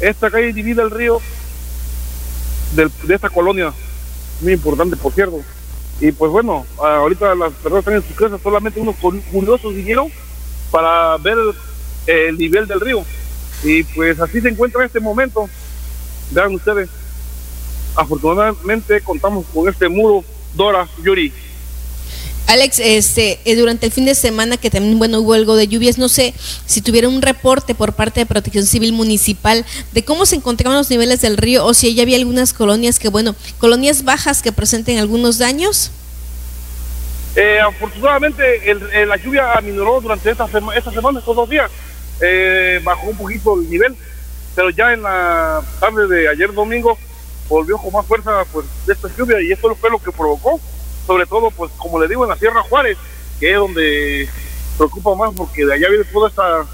Esta 0.00 0.30
calle 0.30 0.52
divide 0.52 0.82
el 0.82 0.90
río 0.90 1.20
de 2.74 3.14
esta 3.14 3.30
colonia, 3.30 3.72
muy 4.40 4.52
importante 4.52 4.96
por 4.96 5.12
cierto. 5.12 5.42
Y 6.00 6.12
pues 6.12 6.30
bueno, 6.30 6.64
ahorita 6.78 7.34
las 7.34 7.52
personas 7.54 7.80
están 7.80 7.94
en 7.94 8.02
sus 8.02 8.16
casas, 8.16 8.40
solamente 8.40 8.80
unos 8.80 8.96
curiosos 8.96 9.74
vinieron 9.74 10.08
para 10.70 11.16
ver 11.16 11.36
el, 12.06 12.38
nivel 12.38 12.66
del 12.66 12.80
río. 12.80 13.04
Y 13.64 13.82
pues 13.82 14.20
así 14.20 14.40
se 14.40 14.48
encuentra 14.48 14.80
en 14.80 14.86
este 14.86 15.00
momento. 15.00 15.48
Vean 16.30 16.54
ustedes, 16.54 16.88
afortunadamente 17.96 19.00
contamos 19.00 19.46
con 19.52 19.68
este 19.68 19.88
muro 19.88 20.24
Dora 20.54 20.88
Yuri. 21.02 21.32
Alex, 22.48 22.78
este, 22.78 23.40
eh, 23.44 23.56
durante 23.56 23.84
el 23.84 23.92
fin 23.92 24.06
de 24.06 24.14
semana 24.14 24.56
que 24.56 24.70
también 24.70 24.98
bueno 24.98 25.20
hubo 25.20 25.34
algo 25.34 25.54
de 25.54 25.68
lluvias, 25.68 25.98
no 25.98 26.08
sé 26.08 26.32
si 26.64 26.80
tuviera 26.80 27.06
un 27.06 27.20
reporte 27.20 27.74
por 27.74 27.92
parte 27.92 28.20
de 28.20 28.26
Protección 28.26 28.64
Civil 28.64 28.94
Municipal 28.94 29.66
de 29.92 30.02
cómo 30.02 30.24
se 30.24 30.36
encontraban 30.36 30.78
los 30.78 30.88
niveles 30.88 31.20
del 31.20 31.36
río 31.36 31.66
o 31.66 31.74
si 31.74 31.94
ya 31.94 32.04
había 32.04 32.16
algunas 32.16 32.54
colonias 32.54 32.98
que, 32.98 33.10
bueno, 33.10 33.36
colonias 33.58 34.02
bajas 34.02 34.40
que 34.40 34.50
presenten 34.50 34.96
algunos 34.96 35.36
daños. 35.36 35.90
Eh, 37.36 37.60
afortunadamente 37.60 38.42
la 39.04 39.18
lluvia 39.18 39.52
aminoró 39.52 40.00
durante 40.00 40.30
esta, 40.30 40.48
esta 40.74 40.90
semana, 40.90 41.18
estos 41.18 41.36
dos 41.36 41.50
días, 41.50 41.70
eh, 42.22 42.80
bajó 42.82 43.08
un 43.08 43.16
poquito 43.18 43.60
el 43.60 43.68
nivel, 43.68 43.94
pero 44.56 44.70
ya 44.70 44.94
en 44.94 45.02
la 45.02 45.62
tarde 45.80 46.08
de 46.08 46.28
ayer 46.30 46.54
domingo 46.54 46.96
volvió 47.46 47.76
con 47.76 47.92
más 47.92 48.06
fuerza 48.06 48.42
pues 48.50 48.64
esta 48.88 49.10
lluvia 49.18 49.38
y 49.42 49.52
esto 49.52 49.74
fue 49.74 49.90
lo 49.90 49.98
que 49.98 50.10
provocó 50.12 50.58
sobre 51.08 51.24
todo, 51.24 51.50
pues 51.50 51.72
como 51.78 51.98
le 51.98 52.06
digo, 52.06 52.24
en 52.24 52.28
la 52.28 52.36
Sierra 52.36 52.62
Juárez, 52.64 52.98
que 53.40 53.50
es 53.50 53.56
donde 53.56 54.28
preocupa 54.76 55.14
más 55.14 55.34
porque 55.34 55.64
de 55.64 55.72
allá 55.72 55.88
viene 55.88 56.04
toda 56.04 56.28
esta 56.28 56.66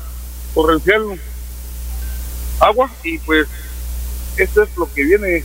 torrencial 0.53 1.21
agua 2.59 2.91
y 3.05 3.19
pues 3.19 3.47
esto 4.37 4.65
es 4.65 4.77
lo 4.77 4.93
que 4.93 5.05
viene 5.05 5.45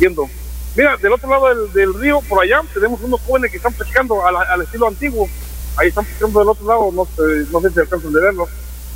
viendo. 0.00 0.28
Mira, 0.74 0.96
del 0.96 1.12
otro 1.12 1.30
lado 1.30 1.68
del, 1.68 1.94
río, 1.94 2.20
por 2.22 2.42
allá, 2.42 2.62
tenemos 2.74 3.00
unos 3.00 3.20
jóvenes 3.20 3.52
que 3.52 3.58
están 3.58 3.74
pescando 3.74 4.26
al, 4.26 4.62
estilo 4.62 4.88
antiguo. 4.88 5.28
Ahí 5.76 5.88
están 5.88 6.04
pescando 6.04 6.40
del 6.40 6.48
otro 6.48 6.66
lado, 6.66 6.90
no, 6.90 7.06
no 7.52 7.60
sé 7.60 7.70
si 7.70 7.78
alcanzan 7.78 8.12
de 8.12 8.20
verlo. 8.20 8.48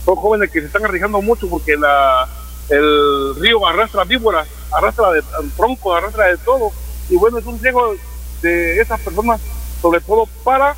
Son 0.05 0.17
jóvenes 0.17 0.51
que 0.51 0.59
se 0.59 0.67
están 0.67 0.85
arriesgando 0.85 1.23
mucho 1.23 1.49
porque 1.49 1.77
la, 1.77 2.29
el 2.69 3.37
río 3.37 3.65
arrastra 3.65 4.03
víboras, 4.03 4.49
arrastra 4.73 5.13
de, 5.13 5.23
tronco, 5.57 5.95
arrastra 5.95 6.27
de 6.27 6.39
todo. 6.39 6.73
Y 7.09 7.15
bueno, 7.15 7.39
es 7.39 7.47
un 7.47 7.61
riesgo 7.61 7.95
de 8.43 8.81
esas 8.81 9.01
personas, 9.01 9.41
sobre 9.81 10.01
todo 10.01 10.27
para 10.45 10.77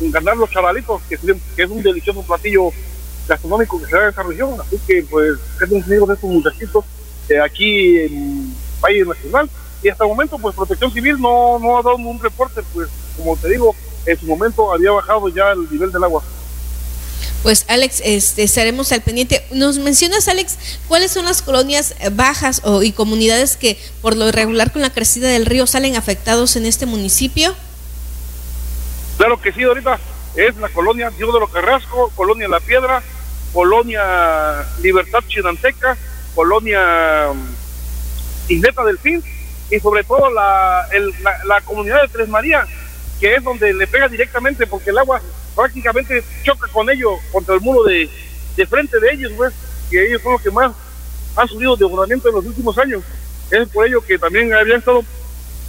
ganar 0.00 0.36
los 0.36 0.50
chavalitos, 0.50 1.02
que, 1.02 1.14
es 1.14 1.70
un 1.70 1.82
delicioso 1.82 2.22
platillo 2.22 2.70
gastronómico 3.28 3.80
que 3.80 3.86
se 3.86 3.96
da 3.96 4.04
en 4.04 4.08
esa 4.10 4.22
región. 4.22 4.60
Así 4.60 4.78
que, 4.86 5.04
pues, 5.10 5.38
que 5.58 5.66
de 5.66 5.78
estos 5.78 6.22
muchachitos 6.22 6.84
eh, 7.28 7.40
aquí 7.40 7.98
en 8.00 8.54
Valle 8.80 9.04
Nacional. 9.04 9.50
Y 9.82 9.88
hasta 9.88 10.04
el 10.04 10.10
momento, 10.10 10.38
pues, 10.38 10.54
Protección 10.54 10.90
Civil 10.92 11.20
no, 11.20 11.58
no 11.58 11.78
ha 11.78 11.82
dado 11.82 11.96
un 11.96 12.20
reporte, 12.20 12.62
pues, 12.72 12.88
como 13.16 13.36
te 13.36 13.50
digo, 13.50 13.74
en 14.06 14.18
su 14.18 14.26
momento 14.26 14.72
había 14.72 14.90
bajado 14.90 15.28
ya 15.28 15.52
el 15.52 15.70
nivel 15.70 15.92
del 15.92 16.04
agua. 16.04 16.22
Pues 17.42 17.64
Alex, 17.68 18.00
este, 18.04 18.42
estaremos 18.42 18.90
al 18.92 19.02
pendiente. 19.02 19.44
Nos 19.52 19.78
mencionas, 19.78 20.28
Alex, 20.28 20.56
cuáles 20.88 21.12
son 21.12 21.24
las 21.26 21.42
colonias 21.42 21.94
bajas 22.12 22.62
o, 22.64 22.82
y 22.82 22.92
comunidades 22.92 23.56
que 23.56 23.78
por 24.00 24.16
lo 24.16 24.28
irregular 24.28 24.72
con 24.72 24.82
la 24.82 24.90
crecida 24.90 25.28
del 25.28 25.46
río 25.46 25.66
salen 25.66 25.96
afectados 25.96 26.56
en 26.56 26.66
este 26.66 26.86
municipio. 26.86 27.54
Claro 29.16 29.40
que 29.40 29.52
sí, 29.52 29.62
ahorita 29.62 29.98
es 30.36 30.56
la 30.56 30.68
colonia 30.68 31.12
los 31.18 31.50
Carrasco, 31.50 32.10
colonia 32.16 32.48
La 32.48 32.60
Piedra, 32.60 33.02
colonia 33.52 34.66
Libertad 34.82 35.20
Chinanteca, 35.28 35.96
colonia 36.34 37.28
mm, 37.32 38.52
Isleta 38.52 38.82
del 38.84 38.98
Fin 38.98 39.22
y 39.70 39.78
sobre 39.78 40.02
todo 40.04 40.30
la, 40.30 40.88
la 41.46 41.60
comunidad 41.62 42.02
de 42.02 42.08
Tres 42.08 42.28
Marías, 42.28 42.68
que 43.20 43.36
es 43.36 43.44
donde 43.44 43.72
le 43.72 43.86
pega 43.86 44.08
directamente 44.08 44.66
porque 44.66 44.90
el 44.90 44.98
agua 44.98 45.20
prácticamente 45.54 46.22
choca 46.42 46.68
con 46.68 46.88
ellos 46.90 47.12
contra 47.32 47.54
el 47.54 47.60
muro 47.60 47.84
de, 47.84 48.08
de 48.56 48.66
frente 48.66 48.98
de 49.00 49.12
ellos, 49.12 49.32
pues, 49.36 49.52
que 49.90 50.06
ellos 50.06 50.22
son 50.22 50.32
los 50.32 50.42
que 50.42 50.50
más 50.50 50.72
han 51.36 51.48
subido 51.48 51.76
de 51.76 51.84
ordenamiento 51.84 52.28
en 52.28 52.34
los 52.36 52.46
últimos 52.46 52.76
años. 52.78 53.02
Es 53.50 53.68
por 53.68 53.86
ello 53.86 54.00
que 54.00 54.18
también 54.18 54.52
habían 54.52 54.78
estado 54.78 55.04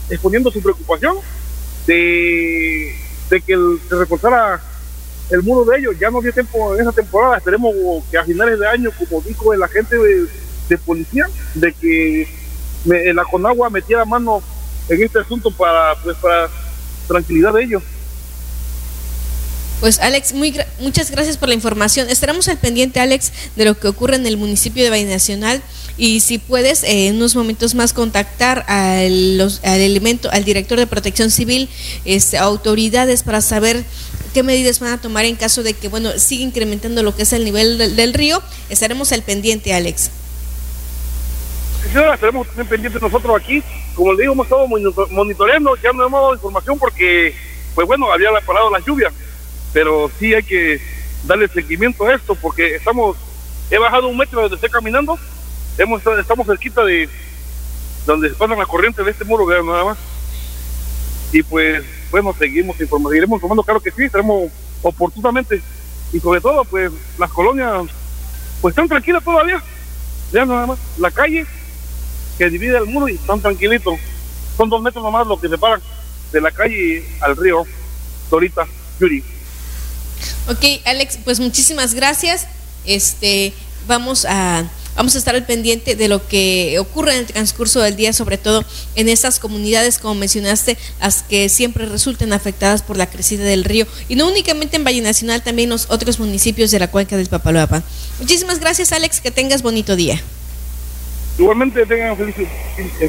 exponiendo 0.09 0.51
su 0.51 0.61
preocupación 0.61 1.17
de, 1.87 2.95
que 3.29 3.57
se 3.89 3.95
recortara 3.95 4.61
el 5.29 5.43
muro 5.43 5.65
de 5.65 5.79
ellos. 5.79 5.95
Ya 5.99 6.09
no 6.09 6.21
dio 6.21 6.33
tiempo 6.33 6.75
en 6.75 6.81
esa 6.81 6.91
temporada. 6.91 7.37
Esperemos 7.37 7.73
que 8.09 8.17
a 8.17 8.23
finales 8.23 8.59
de 8.59 8.67
año, 8.67 8.91
como 8.97 9.21
dijo 9.21 9.53
el 9.53 9.63
agente 9.63 9.97
de, 9.97 10.27
de 10.69 10.77
policía, 10.77 11.27
de 11.55 11.73
que 11.73 12.27
la 12.85 13.23
Conagua 13.25 13.69
metiera 13.69 14.05
mano 14.05 14.41
en 14.89 15.03
este 15.03 15.19
asunto 15.19 15.49
para, 15.51 15.95
pues, 16.03 16.15
para 16.17 16.49
tranquilidad 17.07 17.53
de 17.53 17.63
ellos. 17.63 17.83
Pues 19.79 19.99
Alex, 19.99 20.33
muy, 20.33 20.57
muchas 20.79 21.11
gracias 21.11 21.37
por 21.37 21.49
la 21.49 21.55
información. 21.55 22.09
Estaremos 22.09 22.47
al 22.47 22.57
pendiente, 22.57 22.99
Alex, 22.99 23.31
de 23.55 23.65
lo 23.65 23.77
que 23.77 23.87
ocurre 23.87 24.15
en 24.15 24.25
el 24.25 24.37
municipio 24.37 24.83
de 24.83 24.89
Valle 24.89 25.05
Nacional 25.05 25.61
y 25.97 26.21
si 26.21 26.37
puedes 26.37 26.83
eh, 26.83 27.07
en 27.07 27.17
unos 27.17 27.35
momentos 27.35 27.75
más 27.75 27.93
contactar 27.93 28.65
al, 28.67 29.39
elemento, 29.63 30.29
al 30.31 30.43
director 30.43 30.77
de 30.77 30.87
Protección 30.87 31.29
Civil, 31.29 31.69
este, 32.05 32.37
autoridades 32.37 33.23
para 33.23 33.41
saber 33.41 33.83
qué 34.33 34.43
medidas 34.43 34.79
van 34.79 34.93
a 34.93 35.01
tomar 35.01 35.25
en 35.25 35.35
caso 35.35 35.63
de 35.63 35.73
que 35.73 35.87
bueno 35.87 36.11
siga 36.17 36.43
incrementando 36.43 37.03
lo 37.03 37.15
que 37.15 37.23
es 37.23 37.33
el 37.33 37.43
nivel 37.43 37.77
del, 37.77 38.13
río. 38.13 38.41
Estaremos 38.69 39.11
al 39.11 39.23
pendiente, 39.23 39.73
Alex. 39.73 40.09
Sí, 41.83 41.99
estaremos 42.13 42.47
también 42.47 42.67
pendientes 42.67 43.01
nosotros 43.01 43.35
aquí. 43.41 43.61
Como 43.93 44.13
le 44.13 44.21
digo, 44.21 44.33
hemos 44.33 44.45
estado 44.47 44.67
monitoreando, 44.67 45.75
ya 45.77 45.93
no 45.93 46.05
hemos 46.05 46.21
dado 46.21 46.33
información 46.33 46.77
porque, 46.79 47.33
pues 47.73 47.87
bueno, 47.87 48.11
había 48.11 48.29
parado 48.45 48.69
la 48.69 48.79
lluvia 48.79 49.11
pero 49.75 50.09
sí 50.17 50.33
hay 50.33 50.41
que 50.41 50.79
darle 51.25 51.49
seguimiento 51.49 52.05
a 52.05 52.15
esto 52.15 52.33
porque 52.35 52.75
estamos, 52.75 53.17
he 53.69 53.77
bajado 53.77 54.07
un 54.07 54.15
metro 54.15 54.39
donde 54.39 54.55
estoy 54.55 54.69
caminando, 54.69 55.19
hemos, 55.77 56.01
estamos 56.17 56.47
cerquita 56.47 56.81
de 56.85 57.09
donde 58.05 58.29
se 58.29 58.35
pasa 58.35 58.55
la 58.55 58.65
corriente 58.65 59.03
de 59.03 59.11
este 59.11 59.25
muro, 59.25 59.45
nada 59.65 59.83
más. 59.83 59.97
Y 61.33 61.43
pues, 61.43 61.83
bueno, 62.09 62.33
seguimos 62.39 62.79
informando, 62.79 63.09
seguiremos 63.09 63.35
informando, 63.35 63.63
claro 63.63 63.81
que 63.81 63.91
sí, 63.91 64.03
estaremos 64.03 64.49
oportunamente. 64.81 65.61
Y 66.13 66.21
sobre 66.21 66.39
todo, 66.39 66.63
pues, 66.63 66.89
las 67.19 67.31
colonias, 67.31 67.87
pues 68.61 68.71
están 68.71 68.87
tranquilas 68.87 69.25
todavía. 69.25 69.61
Vean 70.31 70.47
nada 70.47 70.67
más, 70.67 70.79
la 70.97 71.11
calle 71.11 71.45
que 72.37 72.49
divide 72.49 72.77
el 72.77 72.85
muro 72.85 73.09
y 73.09 73.15
están 73.15 73.41
tranquilitos. 73.41 73.95
Son 74.55 74.69
dos 74.69 74.81
metros 74.81 75.03
nomás 75.03 75.27
lo 75.27 75.37
que 75.37 75.49
separan 75.49 75.81
de 76.31 76.39
la 76.39 76.51
calle 76.51 77.05
al 77.19 77.35
río. 77.35 77.65
Dorita, 78.29 78.65
Yuri. 79.01 79.34
Ok, 80.47 80.81
Alex, 80.85 81.19
pues 81.23 81.39
muchísimas 81.39 81.93
gracias. 81.93 82.47
Este, 82.85 83.53
vamos 83.87 84.25
a 84.25 84.69
vamos 84.95 85.15
a 85.15 85.17
estar 85.17 85.35
al 85.35 85.45
pendiente 85.45 85.95
de 85.95 86.07
lo 86.07 86.25
que 86.25 86.79
ocurre 86.79 87.13
en 87.13 87.19
el 87.19 87.25
transcurso 87.25 87.81
del 87.81 87.95
día, 87.95 88.13
sobre 88.13 88.37
todo 88.37 88.63
en 88.95 89.09
estas 89.09 89.39
comunidades, 89.39 89.99
como 89.99 90.15
mencionaste, 90.15 90.77
las 91.01 91.23
que 91.23 91.49
siempre 91.49 91.85
resultan 91.85 92.33
afectadas 92.33 92.81
por 92.81 92.95
la 92.97 93.09
crecida 93.09 93.43
del 93.43 93.65
río, 93.65 93.85
y 94.07 94.15
no 94.15 94.27
únicamente 94.27 94.77
en 94.77 94.85
Valle 94.85 95.01
Nacional, 95.01 95.43
también 95.43 95.67
en 95.67 95.71
los 95.71 95.87
otros 95.89 96.19
municipios 96.19 96.71
de 96.71 96.79
la 96.79 96.89
cuenca 96.89 97.17
del 97.17 97.27
Papaloapan. 97.27 97.83
Muchísimas 98.19 98.59
gracias, 98.59 98.91
Alex, 98.93 99.19
que 99.19 99.31
tengas 99.31 99.61
bonito 99.61 99.95
día. 99.95 100.21
Igualmente 101.37 101.85
tengan 101.85 102.15
feliz, 102.15 102.35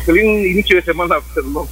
feliz 0.04 0.24
inicio 0.24 0.76
de 0.76 0.82
semana. 0.82 1.16
Perdón. 1.34 1.68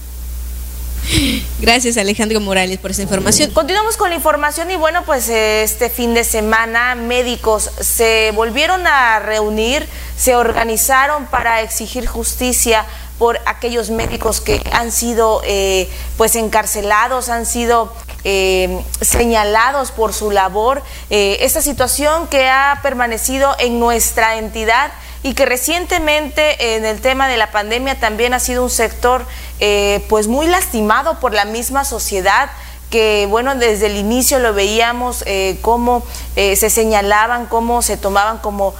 Gracias 1.60 1.96
Alejandro 1.96 2.40
Morales 2.40 2.78
por 2.78 2.90
esa 2.90 3.02
información. 3.02 3.50
Continuamos 3.52 3.96
con 3.96 4.10
la 4.10 4.16
información 4.16 4.70
y 4.70 4.76
bueno, 4.76 5.04
pues 5.04 5.28
este 5.28 5.90
fin 5.90 6.14
de 6.14 6.24
semana 6.24 6.94
médicos 6.94 7.70
se 7.80 8.32
volvieron 8.34 8.86
a 8.86 9.18
reunir, 9.18 9.86
se 10.16 10.36
organizaron 10.36 11.26
para 11.26 11.62
exigir 11.62 12.06
justicia 12.06 12.84
por 13.18 13.38
aquellos 13.46 13.90
médicos 13.90 14.40
que 14.40 14.60
han 14.72 14.90
sido 14.90 15.40
eh, 15.44 15.88
pues 16.16 16.34
encarcelados, 16.36 17.28
han 17.28 17.46
sido 17.46 17.92
eh, 18.24 18.82
señalados 19.00 19.92
por 19.92 20.12
su 20.12 20.30
labor. 20.30 20.82
Eh, 21.10 21.38
esta 21.40 21.62
situación 21.62 22.26
que 22.26 22.48
ha 22.48 22.80
permanecido 22.82 23.54
en 23.58 23.78
nuestra 23.78 24.36
entidad 24.38 24.92
y 25.24 25.32
que 25.32 25.46
recientemente 25.46 26.76
en 26.76 26.84
el 26.84 27.00
tema 27.00 27.28
de 27.28 27.38
la 27.38 27.50
pandemia 27.50 27.98
también 27.98 28.34
ha 28.34 28.38
sido 28.38 28.62
un 28.62 28.68
sector 28.68 29.24
eh, 29.58 30.04
pues 30.10 30.28
muy 30.28 30.46
lastimado 30.46 31.18
por 31.18 31.32
la 31.32 31.46
misma 31.46 31.84
sociedad 31.86 32.50
que 32.90 33.26
bueno, 33.30 33.54
desde 33.54 33.86
el 33.86 33.96
inicio 33.96 34.38
lo 34.38 34.52
veíamos 34.52 35.24
eh, 35.26 35.58
cómo 35.62 36.04
eh, 36.36 36.56
se 36.56 36.68
señalaban, 36.68 37.46
cómo 37.46 37.80
se 37.80 37.96
tomaban 37.96 38.38
como 38.38 38.74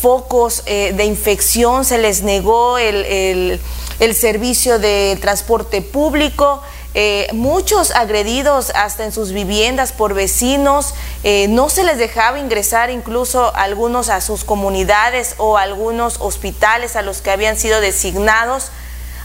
focos 0.00 0.64
de 0.64 1.04
infección, 1.04 1.84
se 1.84 1.98
les 1.98 2.22
negó 2.22 2.78
el, 2.78 3.60
el 4.00 4.14
servicio 4.14 4.78
de 4.78 5.18
transporte 5.20 5.82
público, 5.82 6.62
eh, 6.94 7.28
muchos 7.32 7.90
agredidos 7.90 8.72
hasta 8.74 9.04
en 9.04 9.12
sus 9.12 9.32
viviendas 9.32 9.92
por 9.92 10.14
vecinos, 10.14 10.94
eh, 11.22 11.46
no 11.48 11.68
se 11.68 11.84
les 11.84 11.98
dejaba 11.98 12.38
ingresar 12.38 12.90
incluso 12.90 13.54
algunos 13.54 14.08
a 14.08 14.20
sus 14.20 14.44
comunidades 14.44 15.34
o 15.36 15.58
algunos 15.58 16.16
hospitales 16.20 16.96
a 16.96 17.02
los 17.02 17.20
que 17.20 17.30
habían 17.30 17.56
sido 17.56 17.80
designados. 17.80 18.70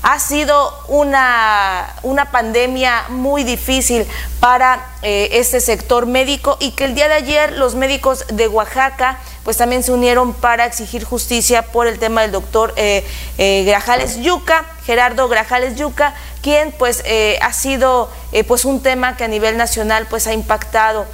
Ha 0.05 0.19
sido 0.19 0.77
una, 0.89 1.95
una 2.03 2.29
pandemia 2.29 3.05
muy 3.07 3.45
difícil 3.45 4.05
para 4.41 4.85
eh, 5.01 5.29
este 5.31 5.61
sector 5.61 6.07
médico 6.07 6.57
y 6.59 6.71
que 6.71 6.83
el 6.83 6.93
día 6.93 7.07
de 7.07 7.13
ayer 7.13 7.53
los 7.53 7.75
médicos 7.75 8.25
de 8.27 8.49
Oaxaca 8.49 9.17
pues 9.45 9.55
también 9.55 9.81
se 9.81 9.93
unieron 9.93 10.33
para 10.33 10.65
exigir 10.65 11.05
justicia 11.05 11.61
por 11.61 11.87
el 11.87 11.99
tema 11.99 12.21
del 12.21 12.33
doctor 12.33 12.73
eh, 12.75 13.05
eh, 13.37 13.63
Grajales 13.65 14.19
Yuca, 14.19 14.65
Gerardo 14.85 15.29
Grajales 15.29 15.75
Yuca, 15.77 16.13
quien 16.41 16.73
pues 16.73 17.01
ha 17.41 17.53
sido 17.53 18.11
pues 18.45 18.65
un 18.65 18.83
tema 18.83 19.15
que 19.15 19.23
a 19.23 19.29
nivel 19.29 19.55
nacional 19.55 20.05
pues 20.09 20.27
ha 20.27 20.33
impactado 20.33 21.05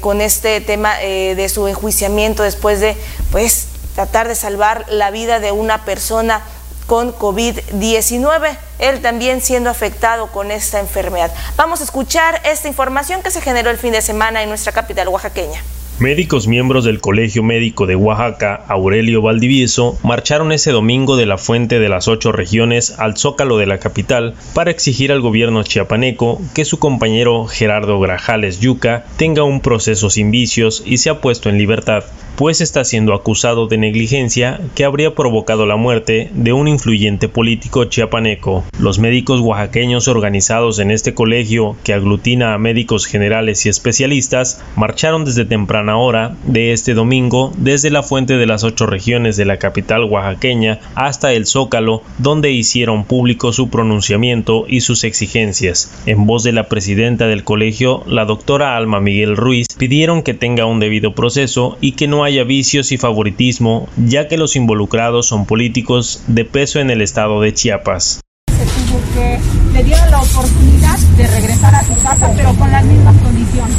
con 0.00 0.20
este 0.20 0.60
tema 0.60 0.96
de 0.96 1.48
su 1.48 1.68
enjuiciamiento 1.68 2.42
después 2.42 2.80
de 2.80 2.96
pues 3.30 3.68
tratar 3.94 4.26
de 4.26 4.34
salvar 4.34 4.84
la 4.88 5.12
vida 5.12 5.38
de 5.38 5.52
una 5.52 5.84
persona 5.84 6.42
con 6.86 7.12
COVID-19, 7.14 8.56
él 8.78 9.00
también 9.00 9.40
siendo 9.40 9.70
afectado 9.70 10.28
con 10.28 10.50
esta 10.50 10.80
enfermedad. 10.80 11.32
Vamos 11.56 11.80
a 11.80 11.84
escuchar 11.84 12.40
esta 12.44 12.68
información 12.68 13.22
que 13.22 13.30
se 13.30 13.40
generó 13.40 13.70
el 13.70 13.78
fin 13.78 13.92
de 13.92 14.02
semana 14.02 14.42
en 14.42 14.48
nuestra 14.48 14.72
capital 14.72 15.08
oaxaqueña. 15.08 15.62
Médicos 15.98 16.48
miembros 16.48 16.84
del 16.84 17.00
Colegio 17.00 17.44
Médico 17.44 17.86
de 17.86 17.94
Oaxaca, 17.94 18.64
Aurelio 18.66 19.22
Valdivieso, 19.22 19.96
marcharon 20.02 20.50
ese 20.50 20.72
domingo 20.72 21.16
de 21.16 21.26
la 21.26 21.38
Fuente 21.38 21.78
de 21.78 21.88
las 21.88 22.08
Ocho 22.08 22.32
Regiones 22.32 22.98
al 22.98 23.16
Zócalo 23.16 23.56
de 23.56 23.66
la 23.66 23.78
capital 23.78 24.34
para 24.52 24.72
exigir 24.72 25.12
al 25.12 25.20
gobierno 25.20 25.62
chiapaneco 25.62 26.40
que 26.54 26.64
su 26.64 26.80
compañero 26.80 27.46
Gerardo 27.46 28.00
Grajales 28.00 28.58
Yuca 28.58 29.04
tenga 29.16 29.44
un 29.44 29.60
proceso 29.60 30.10
sin 30.10 30.32
vicios 30.32 30.82
y 30.84 30.98
sea 30.98 31.20
puesto 31.20 31.48
en 31.48 31.58
libertad. 31.58 32.02
Pues 32.36 32.60
está 32.60 32.84
siendo 32.84 33.14
acusado 33.14 33.66
de 33.66 33.78
negligencia 33.78 34.60
que 34.74 34.84
habría 34.84 35.14
provocado 35.14 35.66
la 35.66 35.76
muerte 35.76 36.30
de 36.32 36.52
un 36.52 36.68
influyente 36.68 37.28
político 37.28 37.84
chiapaneco. 37.84 38.64
Los 38.78 38.98
médicos 38.98 39.40
oaxaqueños 39.40 40.08
organizados 40.08 40.78
en 40.78 40.90
este 40.90 41.14
colegio, 41.14 41.76
que 41.84 41.94
aglutina 41.94 42.54
a 42.54 42.58
médicos 42.58 43.06
generales 43.06 43.66
y 43.66 43.68
especialistas, 43.68 44.62
marcharon 44.76 45.24
desde 45.24 45.44
temprana 45.44 45.96
hora 45.96 46.36
de 46.46 46.72
este 46.72 46.94
domingo 46.94 47.52
desde 47.56 47.90
la 47.90 48.02
fuente 48.02 48.36
de 48.36 48.46
las 48.46 48.64
ocho 48.64 48.86
regiones 48.86 49.36
de 49.36 49.44
la 49.44 49.58
capital 49.58 50.04
oaxaqueña 50.04 50.80
hasta 50.94 51.32
el 51.32 51.46
Zócalo, 51.46 52.02
donde 52.18 52.50
hicieron 52.50 53.04
público 53.04 53.52
su 53.52 53.68
pronunciamiento 53.68 54.64
y 54.68 54.80
sus 54.80 55.04
exigencias. 55.04 55.92
En 56.06 56.26
voz 56.26 56.42
de 56.42 56.52
la 56.52 56.68
presidenta 56.68 57.26
del 57.26 57.44
colegio, 57.44 58.02
la 58.06 58.24
doctora 58.24 58.76
Alma 58.76 59.00
Miguel 59.00 59.36
Ruiz, 59.36 59.66
pidieron 59.76 60.22
que 60.22 60.34
tenga 60.34 60.66
un 60.66 60.80
debido 60.80 61.14
proceso 61.14 61.76
y 61.80 61.92
que 61.92 62.08
no 62.08 62.21
haya 62.24 62.44
vicios 62.44 62.92
y 62.92 62.98
favoritismo, 62.98 63.88
ya 63.96 64.28
que 64.28 64.36
los 64.36 64.56
involucrados 64.56 65.26
son 65.26 65.46
políticos 65.46 66.22
de 66.26 66.44
peso 66.44 66.80
en 66.80 66.90
el 66.90 67.02
estado 67.02 67.40
de 67.40 67.54
Chiapas. 67.54 68.20
Se 68.48 68.64
tuvo 68.64 69.00
que, 69.14 69.38
le 69.72 69.84
dieron 69.84 70.10
la 70.10 70.20
oportunidad 70.20 70.98
de 70.98 71.26
regresar 71.26 71.74
a 71.74 71.84
su 71.84 71.94
casa, 72.02 72.32
pero 72.36 72.54
con 72.54 72.70
las 72.70 72.84
mismas 72.84 73.16
condiciones. 73.22 73.76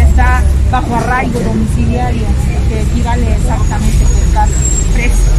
Está 0.00 0.42
bajo 0.70 0.94
arraigo 0.96 1.40
domiciliario, 1.40 2.26
que 2.68 2.80
equivale 2.80 3.32
exactamente 3.32 4.04
a 4.04 4.24
estar 4.26 4.48
preso. 4.94 5.32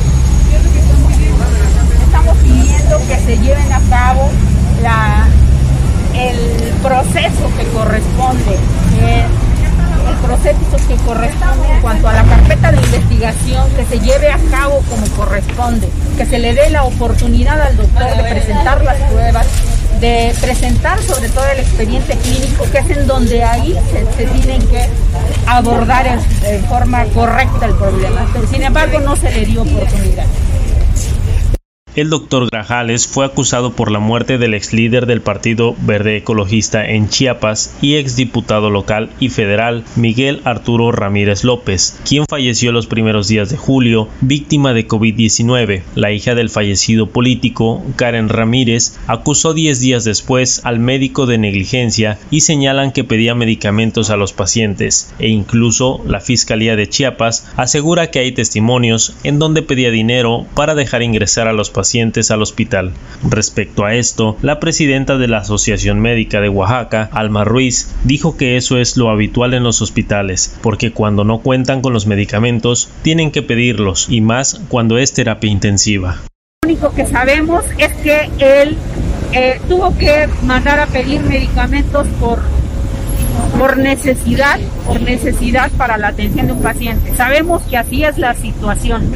Estamos 2.06 2.38
pidiendo 2.38 2.98
que 3.08 3.18
se 3.18 3.38
lleven 3.38 3.72
a 3.72 3.82
cabo 3.90 4.30
el 6.16 6.74
proceso 6.82 7.52
que 7.58 7.66
corresponde. 7.74 8.58
El 10.08 10.16
proceso 10.18 10.88
que 10.88 10.96
corresponde 11.06 11.70
en 11.70 11.82
cuanto 11.82 12.08
a 12.08 12.14
la 12.14 12.24
carpeta 12.24 12.72
de 12.72 12.78
investigación, 12.78 13.70
que 13.76 13.86
se 13.86 14.00
lleve 14.00 14.32
a 14.32 14.40
cabo 14.52 14.82
como 14.90 15.06
corresponde, 15.16 15.90
que 16.18 16.26
se 16.26 16.40
le 16.40 16.54
dé 16.54 16.70
la 16.70 16.84
oportunidad 16.84 17.62
al 17.62 17.78
doctor 17.78 18.16
de 18.16 18.24
presentar 18.24 18.84
las 18.84 18.98
pruebas, 19.12 19.48
de 20.00 20.34
presentar 20.42 21.02
sobre 21.02 21.30
todo 21.30 21.46
el 21.48 21.60
expediente 21.60 22.18
clínico, 22.18 22.66
que 22.72 22.80
es 22.80 22.90
en 22.90 23.08
donde 23.08 23.44
ahí 23.44 23.80
se, 24.18 24.26
tienen 24.26 24.62
que 24.68 24.90
abordar 25.48 26.08
en, 26.08 26.66
forma 26.66 27.06
correcta 27.06 27.66
el 27.66 27.76
problema. 27.76 28.28
Sin 28.50 28.64
embargo, 28.64 29.00
no 29.00 29.16
se 29.16 29.32
le 29.32 29.46
dio 29.46 29.62
oportunidad. 29.62 30.26
El 31.96 32.10
doctor 32.10 32.50
Grajales 32.50 33.06
fue 33.06 33.24
acusado 33.24 33.74
por 33.74 33.92
la 33.92 34.00
muerte 34.00 34.40
del 34.40 34.56
ex 34.56 34.74
líder 34.74 35.06
del 35.06 35.22
Partido 35.22 35.76
Verde 35.80 36.18
Ecologista 36.18 36.90
en 36.90 37.08
Chiapas 37.08 37.76
y 37.84 37.98
ex 37.98 38.16
diputado 38.16 38.72
local 38.72 39.12
y 39.20 39.30
federal 39.30 39.84
Miguel 39.96 40.42
Arturo 40.44 40.92
Ramírez 40.92 41.44
López, 41.44 42.00
quien 42.04 42.26
falleció 42.28 42.72
los 42.72 42.88
primeros 42.88 43.28
días 43.28 43.52
de 43.52 43.58
julio 43.58 44.10
víctima 44.22 44.74
de 44.74 44.88
COVID-19. 44.88 45.84
La 45.94 46.12
hija 46.12 46.34
del 46.34 46.50
fallecido 46.50 47.10
político, 47.10 47.84
Karen 47.96 48.28
Ramírez, 48.28 48.98
acusó 49.06 49.54
10 49.54 49.80
días 49.80 50.04
después 50.04 50.66
al 50.66 50.80
médico 50.80 51.28
de 51.28 51.38
negligencia 51.38 52.18
y 52.32 52.42
señalan 52.42 52.92
que 52.92 53.04
pedía 53.04 53.36
medicamentos 53.36 54.10
a 54.10 54.18
los 54.18 54.34
pacientes 54.34 55.14
e 55.20 55.28
incluso 55.28 56.02
la 56.08 56.22
Fiscalía 56.22 56.76
de 56.76 56.90
Chiapas 56.90 57.46
asegura 57.56 58.10
que 58.10 58.18
hay 58.18 58.32
testimonios 58.32 59.14
en 59.24 59.38
donde 59.38 59.62
pedía 59.62 59.92
dinero 59.92 60.48
para 60.56 60.74
dejar 60.74 61.04
ingresar 61.04 61.48
a 61.48 61.54
los 61.54 61.70
pacientes 61.70 61.83
pacientes 61.84 62.32
al 62.32 62.42
hospital. 62.42 62.94
Respecto 63.30 63.84
a 63.84 63.94
esto, 63.94 64.38
la 64.42 64.62
presidenta 64.62 65.18
de 65.18 65.28
la 65.28 65.40
Asociación 65.40 66.00
Médica 66.00 66.40
de 66.40 66.48
Oaxaca, 66.48 67.10
Alma 67.12 67.44
Ruiz, 67.44 67.94
dijo 68.06 68.38
que 68.38 68.56
eso 68.56 68.78
es 68.78 68.96
lo 68.96 69.10
habitual 69.10 69.54
en 69.54 69.64
los 69.64 69.82
hospitales, 69.82 70.58
porque 70.62 70.94
cuando 70.94 71.26
no 71.26 71.40
cuentan 71.40 71.82
con 71.82 71.92
los 71.92 72.08
medicamentos, 72.08 72.88
tienen 73.02 73.32
que 73.32 73.42
pedirlos, 73.42 74.08
y 74.10 74.22
más 74.22 74.62
cuando 74.70 74.98
es 74.98 75.12
terapia 75.12 75.52
intensiva. 75.52 76.22
Lo 76.64 76.70
único 76.70 76.96
que 76.96 77.06
sabemos 77.06 77.66
es 77.78 77.92
que 77.96 78.30
él 78.40 78.78
eh, 79.34 79.60
tuvo 79.68 79.94
que 79.98 80.30
mandar 80.44 80.80
a 80.80 80.88
pedir 80.88 81.20
medicamentos 81.20 82.08
por 82.22 82.40
por 83.58 83.78
necesidad, 83.78 84.60
por 84.86 85.02
necesidad 85.02 85.72
para 85.72 85.98
la 85.98 86.10
atención 86.10 86.48
de 86.48 86.54
un 86.54 86.62
paciente. 86.62 87.16
Sabemos 87.16 87.62
que 87.64 87.78
así 87.78 88.04
es 88.04 88.18
la 88.18 88.34
situación, 88.34 89.14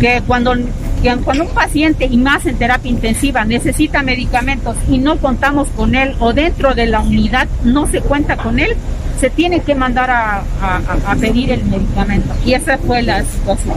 que 0.00 0.22
cuando, 0.26 0.54
que 1.02 1.16
cuando 1.24 1.44
un 1.44 1.50
paciente, 1.50 2.06
y 2.06 2.16
más 2.16 2.46
en 2.46 2.56
terapia 2.56 2.90
intensiva, 2.90 3.44
necesita 3.44 4.02
medicamentos 4.02 4.76
y 4.88 4.98
no 4.98 5.16
contamos 5.18 5.68
con 5.76 5.94
él 5.94 6.14
o 6.20 6.32
dentro 6.32 6.74
de 6.74 6.86
la 6.86 7.00
unidad 7.00 7.48
no 7.64 7.86
se 7.86 8.00
cuenta 8.00 8.36
con 8.36 8.58
él, 8.58 8.76
se 9.18 9.30
tiene 9.30 9.60
que 9.60 9.74
mandar 9.74 10.10
a, 10.10 10.42
a, 10.60 10.80
a 11.06 11.16
pedir 11.16 11.50
el 11.50 11.64
medicamento. 11.64 12.32
Y 12.44 12.54
esa 12.54 12.78
fue 12.78 13.02
la 13.02 13.22
situación. 13.24 13.76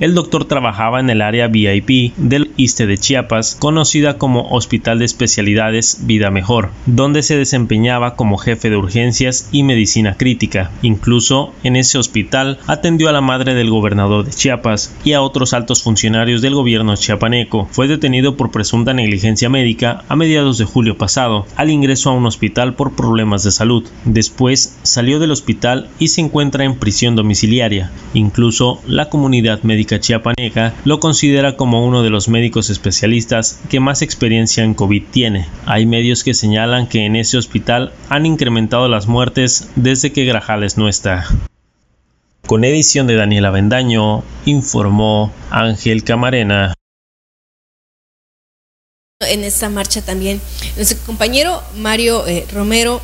El 0.00 0.14
doctor 0.14 0.44
trabajaba 0.46 0.98
en 0.98 1.08
el 1.08 1.22
área 1.22 1.46
VIP 1.46 2.14
del 2.16 2.50
ISTE 2.56 2.88
de 2.88 2.98
Chiapas, 2.98 3.54
conocida 3.54 4.18
como 4.18 4.48
Hospital 4.48 4.98
de 4.98 5.04
Especialidades 5.04 5.98
Vida 6.02 6.32
Mejor, 6.32 6.70
donde 6.86 7.22
se 7.22 7.36
desempeñaba 7.36 8.16
como 8.16 8.36
jefe 8.36 8.70
de 8.70 8.76
urgencias 8.76 9.48
y 9.52 9.62
medicina 9.62 10.16
crítica. 10.16 10.72
Incluso 10.82 11.52
en 11.62 11.76
ese 11.76 11.98
hospital 11.98 12.58
atendió 12.66 13.08
a 13.08 13.12
la 13.12 13.20
madre 13.20 13.54
del 13.54 13.70
gobernador 13.70 14.24
de 14.24 14.32
Chiapas 14.32 14.92
y 15.04 15.12
a 15.12 15.22
otros 15.22 15.52
altos 15.52 15.84
funcionarios 15.84 16.42
del 16.42 16.56
gobierno 16.56 16.96
chiapaneco. 16.96 17.68
Fue 17.70 17.86
detenido 17.86 18.36
por 18.36 18.50
presunta 18.50 18.94
negligencia 18.94 19.48
médica 19.48 20.02
a 20.08 20.16
mediados 20.16 20.58
de 20.58 20.64
julio 20.64 20.98
pasado, 20.98 21.46
al 21.54 21.70
ingreso 21.70 22.10
a 22.10 22.14
un 22.14 22.26
hospital 22.26 22.74
por 22.74 22.96
problemas 22.96 23.44
de 23.44 23.52
salud. 23.52 23.84
Después 24.04 24.76
salió 24.82 25.20
del 25.20 25.30
hospital 25.30 25.88
y 26.00 26.08
se 26.08 26.20
encuentra 26.20 26.64
en 26.64 26.74
prisión 26.80 27.14
domiciliaria. 27.14 27.92
Incluso 28.12 28.80
la 28.88 29.08
comunidad 29.08 29.62
médica 29.62 29.83
chiapaneca 29.86 30.74
lo 30.84 31.00
considera 31.00 31.56
como 31.56 31.84
uno 31.84 32.02
de 32.02 32.10
los 32.10 32.28
médicos 32.28 32.70
especialistas 32.70 33.60
que 33.68 33.80
más 33.80 34.02
experiencia 34.02 34.64
en 34.64 34.74
COVID 34.74 35.02
tiene. 35.10 35.46
Hay 35.66 35.86
medios 35.86 36.24
que 36.24 36.34
señalan 36.34 36.86
que 36.86 37.06
en 37.06 37.16
ese 37.16 37.38
hospital 37.38 37.92
han 38.08 38.26
incrementado 38.26 38.88
las 38.88 39.06
muertes 39.06 39.70
desde 39.76 40.12
que 40.12 40.24
Grajales 40.24 40.76
no 40.78 40.88
está. 40.88 41.26
Con 42.46 42.64
edición 42.64 43.06
de 43.06 43.14
Daniela 43.16 43.50
Bendaño, 43.50 44.22
informó 44.44 45.32
Ángel 45.50 46.04
Camarena. 46.04 46.74
En 49.20 49.44
esta 49.44 49.70
marcha 49.70 50.02
también, 50.02 50.40
nuestro 50.76 50.98
compañero 51.06 51.62
Mario 51.78 52.26
eh, 52.26 52.46
Romero 52.52 53.00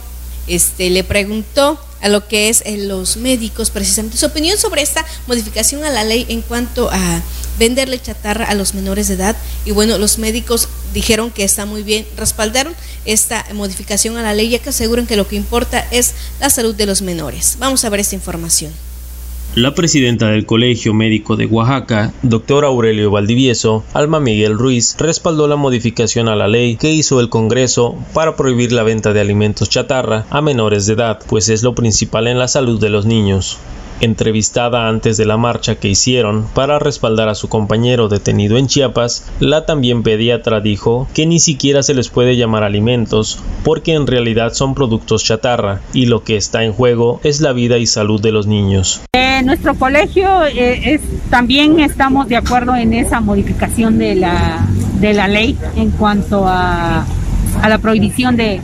este, 0.46 0.90
le 0.90 1.04
preguntó 1.04 1.78
a 2.00 2.08
lo 2.08 2.26
que 2.28 2.48
es 2.48 2.62
eh, 2.64 2.76
los 2.76 3.16
médicos 3.16 3.70
precisamente. 3.70 4.16
Su 4.16 4.26
opinión 4.26 4.58
sobre 4.58 4.82
esta 4.82 5.04
modificación 5.26 5.84
a 5.84 5.90
la 5.90 6.04
ley 6.04 6.26
en 6.28 6.42
cuanto 6.42 6.90
a 6.90 7.22
venderle 7.58 8.00
chatarra 8.00 8.46
a 8.46 8.54
los 8.54 8.74
menores 8.74 9.08
de 9.08 9.14
edad. 9.14 9.36
Y 9.64 9.72
bueno 9.72 9.98
los 9.98 10.18
médicos 10.18 10.68
dijeron 10.94 11.30
que 11.30 11.44
está 11.44 11.66
muy 11.66 11.82
bien 11.82 12.06
respaldaron 12.16 12.74
esta 13.04 13.46
modificación 13.52 14.16
a 14.16 14.22
la 14.22 14.34
ley 14.34 14.50
ya 14.50 14.58
que 14.58 14.70
aseguran 14.70 15.06
que 15.06 15.16
lo 15.16 15.28
que 15.28 15.36
importa 15.36 15.86
es 15.90 16.14
la 16.40 16.50
salud 16.50 16.74
de 16.74 16.86
los 16.86 17.02
menores. 17.02 17.56
Vamos 17.58 17.84
a 17.84 17.88
ver 17.88 18.00
esta 18.00 18.14
información 18.14 18.72
la 19.56 19.74
presidenta 19.74 20.28
del 20.28 20.46
Colegio 20.46 20.94
Médico 20.94 21.34
de 21.36 21.46
Oaxaca, 21.46 22.14
doctor 22.22 22.64
Aurelio 22.64 23.10
Valdivieso, 23.10 23.82
Alma 23.92 24.20
Miguel 24.20 24.56
Ruiz, 24.56 24.96
respaldó 24.96 25.48
la 25.48 25.56
modificación 25.56 26.28
a 26.28 26.36
la 26.36 26.46
ley 26.46 26.76
que 26.76 26.92
hizo 26.92 27.18
el 27.18 27.30
Congreso 27.30 27.98
para 28.14 28.36
prohibir 28.36 28.70
la 28.70 28.84
venta 28.84 29.12
de 29.12 29.20
alimentos 29.20 29.68
chatarra 29.68 30.24
a 30.30 30.40
menores 30.40 30.86
de 30.86 30.92
edad, 30.92 31.18
pues 31.26 31.48
es 31.48 31.64
lo 31.64 31.74
principal 31.74 32.28
en 32.28 32.38
la 32.38 32.46
salud 32.46 32.80
de 32.80 32.90
los 32.90 33.06
niños 33.06 33.58
entrevistada 34.00 34.88
antes 34.88 35.16
de 35.16 35.26
la 35.26 35.36
marcha 35.36 35.76
que 35.76 35.88
hicieron 35.88 36.46
para 36.54 36.78
respaldar 36.78 37.28
a 37.28 37.34
su 37.34 37.48
compañero 37.48 38.08
detenido 38.08 38.56
en 38.56 38.66
Chiapas, 38.66 39.30
la 39.40 39.66
también 39.66 40.02
pediatra 40.02 40.60
dijo 40.60 41.08
que 41.14 41.26
ni 41.26 41.38
siquiera 41.38 41.82
se 41.82 41.94
les 41.94 42.08
puede 42.08 42.36
llamar 42.36 42.64
alimentos 42.64 43.38
porque 43.64 43.94
en 43.94 44.06
realidad 44.06 44.52
son 44.52 44.74
productos 44.74 45.24
chatarra 45.24 45.80
y 45.92 46.06
lo 46.06 46.24
que 46.24 46.36
está 46.36 46.64
en 46.64 46.72
juego 46.72 47.20
es 47.24 47.40
la 47.40 47.52
vida 47.52 47.78
y 47.78 47.86
salud 47.86 48.20
de 48.20 48.32
los 48.32 48.46
niños. 48.46 49.02
En 49.12 49.46
nuestro 49.46 49.74
colegio 49.74 50.28
eh, 50.46 51.00
también 51.30 51.80
estamos 51.80 52.28
de 52.28 52.36
acuerdo 52.36 52.74
en 52.74 52.92
esa 52.92 53.20
modificación 53.20 53.98
de 53.98 54.14
la, 54.14 54.66
de 55.00 55.14
la 55.14 55.28
ley 55.28 55.56
en 55.76 55.90
cuanto 55.90 56.46
a, 56.46 57.06
a 57.62 57.68
la 57.68 57.78
prohibición 57.78 58.36
de, 58.36 58.60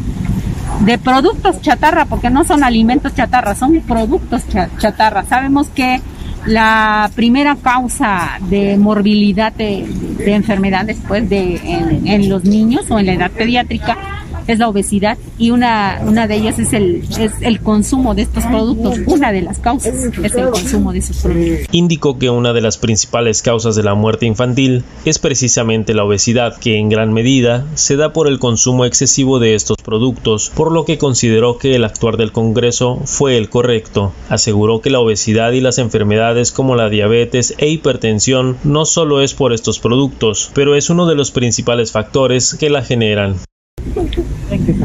de 0.81 0.99
productos 0.99 1.61
chatarra, 1.61 2.05
porque 2.05 2.31
no 2.31 2.45
son 2.45 2.65
alimentos 2.65 3.15
chatarra, 3.15 3.55
son 3.55 3.81
productos 3.81 4.43
chatarra. 4.79 5.25
Sabemos 5.25 5.69
que 5.69 6.01
la 6.47 7.11
primera 7.15 7.57
causa 7.57 8.39
de 8.49 8.77
morbilidad 8.77 9.53
de, 9.53 9.87
de 10.19 10.35
enfermedades 10.35 10.99
pues, 11.07 11.29
de, 11.29 11.57
en, 11.57 12.07
en, 12.07 12.29
los 12.29 12.45
niños 12.45 12.91
o 12.91 12.99
en 12.99 13.07
la 13.07 13.15
edad 13.15 13.31
pediátrica 13.33 14.16
es 14.47 14.59
la 14.59 14.69
obesidad 14.69 15.19
y 15.39 15.51
una, 15.51 16.01
una 16.07 16.27
de 16.27 16.37
ellas 16.37 16.59
es 16.59 16.73
el, 16.73 17.05
es 17.19 17.33
el 17.41 17.61
consumo 17.61 18.15
de 18.15 18.23
estos 18.23 18.45
productos. 18.45 18.99
Una 19.07 19.33
de 19.33 19.43
las 19.43 19.59
causas 19.59 19.95
es 19.95 20.35
el 20.35 20.51
consumo 20.51 20.93
de 20.93 20.99
esos 20.99 21.19
productos. 21.19 21.67
Indicó 21.73 22.19
que 22.19 22.31
una 22.31 22.53
de 22.53 22.61
las 22.61 22.79
principales 22.79 23.43
causas 23.43 23.77
de 23.77 23.83
la 23.83 23.95
muerte 23.95 24.27
infantil 24.27 24.85
es 25.05 25.19
precisamente 25.19 25.95
la 25.95 26.05
obesidad, 26.05 26.57
que 26.59 26.79
en 26.79 26.89
gran 26.89 27.13
medida 27.13 27.67
se 27.75 27.97
da 27.97 28.13
por 28.13 28.29
el 28.29 28.39
consumo 28.39 28.85
excesivo 28.85 29.39
de 29.39 29.55
estos 29.55 29.77
productos, 29.83 30.51
por 30.55 30.73
lo 30.73 30.85
que 30.85 30.99
consideró 30.99 31.59
que 31.59 31.75
el 31.75 31.85
actuar 31.85 32.17
del 32.17 32.33
Congreso 32.33 33.01
fue 33.05 33.37
el 33.37 33.49
correcto. 33.49 34.13
Aseguró 34.29 34.81
que 34.81 34.91
la 34.91 35.01
obesidad 35.01 35.53
y 35.53 35.61
las 35.61 35.79
enfermedades 35.79 36.53
como 36.53 36.77
la 36.77 36.89
diabetes 36.89 37.55
e 37.59 37.69
hipertensión 37.69 38.57
no 38.65 38.85
solo 38.85 39.23
es 39.23 39.35
por 39.35 39.53
estos 39.53 39.79
productos, 39.79 40.51
pero 40.55 40.75
es 40.75 40.91
uno 40.91 41.07
de 41.07 41.15
los 41.15 41.31
principales 41.31 41.93
factores 41.93 42.55
que 42.55 42.71
la 42.71 42.83
generan. 42.83 43.37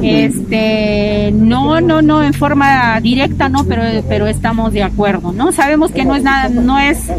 Este, 0.02 1.32
no, 1.34 1.82
no, 1.82 2.02
no, 2.02 2.24
en 2.24 2.34
forma 2.34 3.00
directa 3.02 3.50
no, 3.50 3.64
pero, 3.66 3.84
pero 4.08 4.28
estamos 4.28 4.74
de 4.74 4.84
acuerdo, 4.84 5.32
¿no? 5.32 5.52
Sabemos 5.52 5.92
que 5.92 6.06
no 6.06 6.16
es 6.16 6.24
nada, 6.24 6.50
no 6.50 6.80
es, 6.80 7.12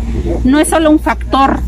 no 0.44 0.60
es 0.60 0.68
solo 0.68 0.90
un 0.90 0.98
factor 0.98 1.60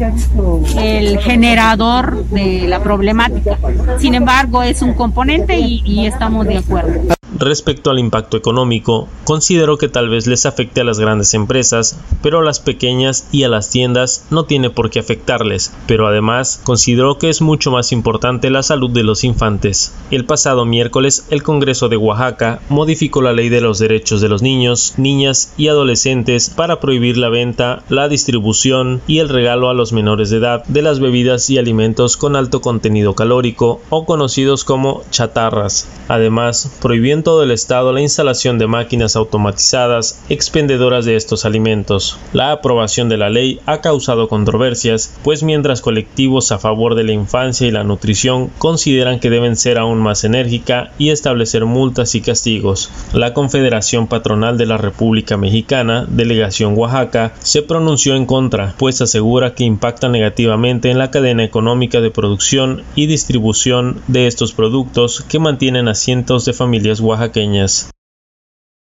el 0.78 1.18
generador 1.18 2.24
de 2.26 2.66
la 2.68 2.82
problemática. 2.82 3.58
Sin 3.98 4.14
embargo, 4.14 4.62
es 4.62 4.82
un 4.82 4.94
componente 4.94 5.58
y, 5.58 5.82
y 5.84 6.06
estamos 6.06 6.46
de 6.46 6.58
acuerdo. 6.58 7.13
Respecto 7.38 7.90
al 7.90 7.98
impacto 7.98 8.36
económico, 8.36 9.08
considero 9.24 9.76
que 9.76 9.88
tal 9.88 10.08
vez 10.08 10.26
les 10.26 10.46
afecte 10.46 10.80
a 10.80 10.84
las 10.84 11.00
grandes 11.00 11.34
empresas, 11.34 11.98
pero 12.22 12.40
a 12.40 12.44
las 12.44 12.60
pequeñas 12.60 13.26
y 13.32 13.42
a 13.44 13.48
las 13.48 13.70
tiendas 13.70 14.26
no 14.30 14.44
tiene 14.44 14.70
por 14.70 14.90
qué 14.90 15.00
afectarles, 15.00 15.72
pero 15.86 16.06
además 16.06 16.60
considero 16.62 17.18
que 17.18 17.30
es 17.30 17.42
mucho 17.42 17.70
más 17.70 17.92
importante 17.92 18.50
la 18.50 18.62
salud 18.62 18.90
de 18.90 19.02
los 19.02 19.24
infantes. 19.24 19.94
El 20.10 20.26
pasado 20.26 20.64
miércoles, 20.64 21.26
el 21.30 21.42
Congreso 21.42 21.88
de 21.88 21.96
Oaxaca 21.96 22.60
modificó 22.68 23.20
la 23.22 23.32
ley 23.32 23.48
de 23.48 23.60
los 23.60 23.78
derechos 23.78 24.20
de 24.20 24.28
los 24.28 24.42
niños, 24.42 24.94
niñas 24.96 25.54
y 25.56 25.68
adolescentes 25.68 26.50
para 26.50 26.78
prohibir 26.78 27.16
la 27.16 27.30
venta, 27.30 27.82
la 27.88 28.08
distribución 28.08 29.00
y 29.06 29.18
el 29.18 29.28
regalo 29.28 29.70
a 29.70 29.74
los 29.74 29.92
menores 29.92 30.30
de 30.30 30.36
edad 30.36 30.64
de 30.66 30.82
las 30.82 31.00
bebidas 31.00 31.50
y 31.50 31.58
alimentos 31.58 32.16
con 32.16 32.36
alto 32.36 32.60
contenido 32.60 33.14
calórico 33.14 33.80
o 33.90 34.04
conocidos 34.04 34.64
como 34.64 35.02
chatarras. 35.10 35.88
Además, 36.08 36.70
prohibió 36.80 37.14
en 37.24 37.30
todo 37.32 37.42
el 37.42 37.52
estado 37.52 37.94
la 37.94 38.02
instalación 38.02 38.58
de 38.58 38.66
máquinas 38.66 39.16
automatizadas 39.16 40.20
expendedoras 40.28 41.06
de 41.06 41.16
estos 41.16 41.46
alimentos. 41.46 42.18
La 42.34 42.52
aprobación 42.52 43.08
de 43.08 43.16
la 43.16 43.30
ley 43.30 43.60
ha 43.64 43.80
causado 43.80 44.28
controversias, 44.28 45.16
pues 45.24 45.42
mientras 45.42 45.80
colectivos 45.80 46.52
a 46.52 46.58
favor 46.58 46.94
de 46.94 47.04
la 47.04 47.12
infancia 47.12 47.66
y 47.66 47.70
la 47.70 47.82
nutrición 47.82 48.50
consideran 48.58 49.20
que 49.20 49.30
deben 49.30 49.56
ser 49.56 49.78
aún 49.78 50.00
más 50.00 50.24
enérgica 50.24 50.92
y 50.98 51.08
establecer 51.08 51.64
multas 51.64 52.14
y 52.14 52.20
castigos, 52.20 52.90
la 53.14 53.32
Confederación 53.32 54.06
Patronal 54.06 54.58
de 54.58 54.66
la 54.66 54.76
República 54.76 55.38
Mexicana, 55.38 56.06
Delegación 56.06 56.76
Oaxaca, 56.76 57.32
se 57.38 57.62
pronunció 57.62 58.16
en 58.16 58.26
contra, 58.26 58.74
pues 58.76 59.00
asegura 59.00 59.54
que 59.54 59.64
impacta 59.64 60.10
negativamente 60.10 60.90
en 60.90 60.98
la 60.98 61.10
cadena 61.10 61.42
económica 61.42 62.02
de 62.02 62.10
producción 62.10 62.82
y 62.94 63.06
distribución 63.06 64.02
de 64.08 64.26
estos 64.26 64.52
productos 64.52 65.24
que 65.26 65.38
mantienen 65.38 65.88
a 65.88 65.94
cientos 65.94 66.44
de 66.44 66.52
familias 66.52 67.00
oaxaqueñas. 67.14 67.90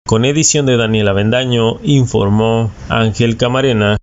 Con 0.08 0.26
edición 0.26 0.66
de 0.66 0.78
Daniela 0.78 1.14
Vendaño, 1.14 1.80
informó 1.84 2.72
Ángel 2.90 3.38
Camarena. 3.38 3.98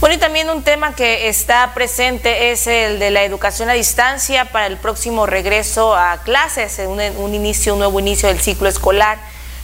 Bueno, 0.00 0.14
y 0.14 0.18
también 0.18 0.48
un 0.48 0.62
tema 0.62 0.94
que 0.94 1.28
está 1.28 1.72
presente 1.74 2.50
es 2.50 2.66
el 2.66 2.98
de 2.98 3.10
la 3.10 3.24
educación 3.24 3.68
a 3.68 3.74
distancia 3.74 4.46
para 4.52 4.66
el 4.66 4.76
próximo 4.76 5.26
regreso 5.26 5.94
a 5.94 6.22
clases, 6.22 6.80
un, 6.86 7.00
un 7.18 7.34
inicio, 7.34 7.74
un 7.74 7.80
nuevo 7.80 7.98
inicio 8.00 8.28
del 8.28 8.38
ciclo 8.38 8.68
escolar. 8.68 9.18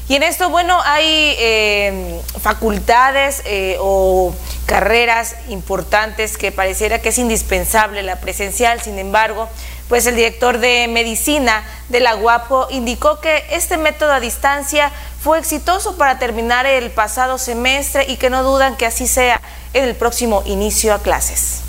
Y 0.07 0.17
en 0.17 0.23
esto, 0.23 0.51
bueno, 0.51 0.79
hay 0.85 1.35
eh, 1.39 2.21
facultades 2.43 3.43
eh, 3.47 3.77
o 3.81 4.35
carreras 4.67 5.37
importantes 5.49 6.37
que 6.37 6.53
pareciera 6.53 7.01
que 7.01 7.09
es 7.09 7.19
indispensable 7.19 8.03
la 8.03 8.21
presencial, 8.21 8.83
sin 8.83 8.99
embargo, 8.99 9.49
pues 9.89 10.07
el 10.07 10.17
director 10.17 10.59
de 10.59 10.87
medicina 10.89 11.65
de 11.89 12.01
la 12.01 12.17
UAPO 12.17 12.69
indicó 12.71 13.21
que 13.21 13.45
este 13.51 13.77
método 13.77 14.13
a 14.13 14.21
distancia 14.21 14.91
fue 15.21 15.39
exitoso 15.39 15.97
para 15.97 16.19
terminar 16.19 16.67
el 16.67 16.91
pasado 16.91 17.39
semestre 17.39 18.07
y 18.09 18.17
que 18.17 18.31
no 18.31 18.43
dudan 18.43 18.77
que 18.77 18.87
así 18.87 19.07
sea 19.07 19.41
en 19.73 19.85
el 19.85 19.95
próximo 19.95 20.43
inicio 20.47 20.95
a 20.95 21.01
clases. 21.01 21.64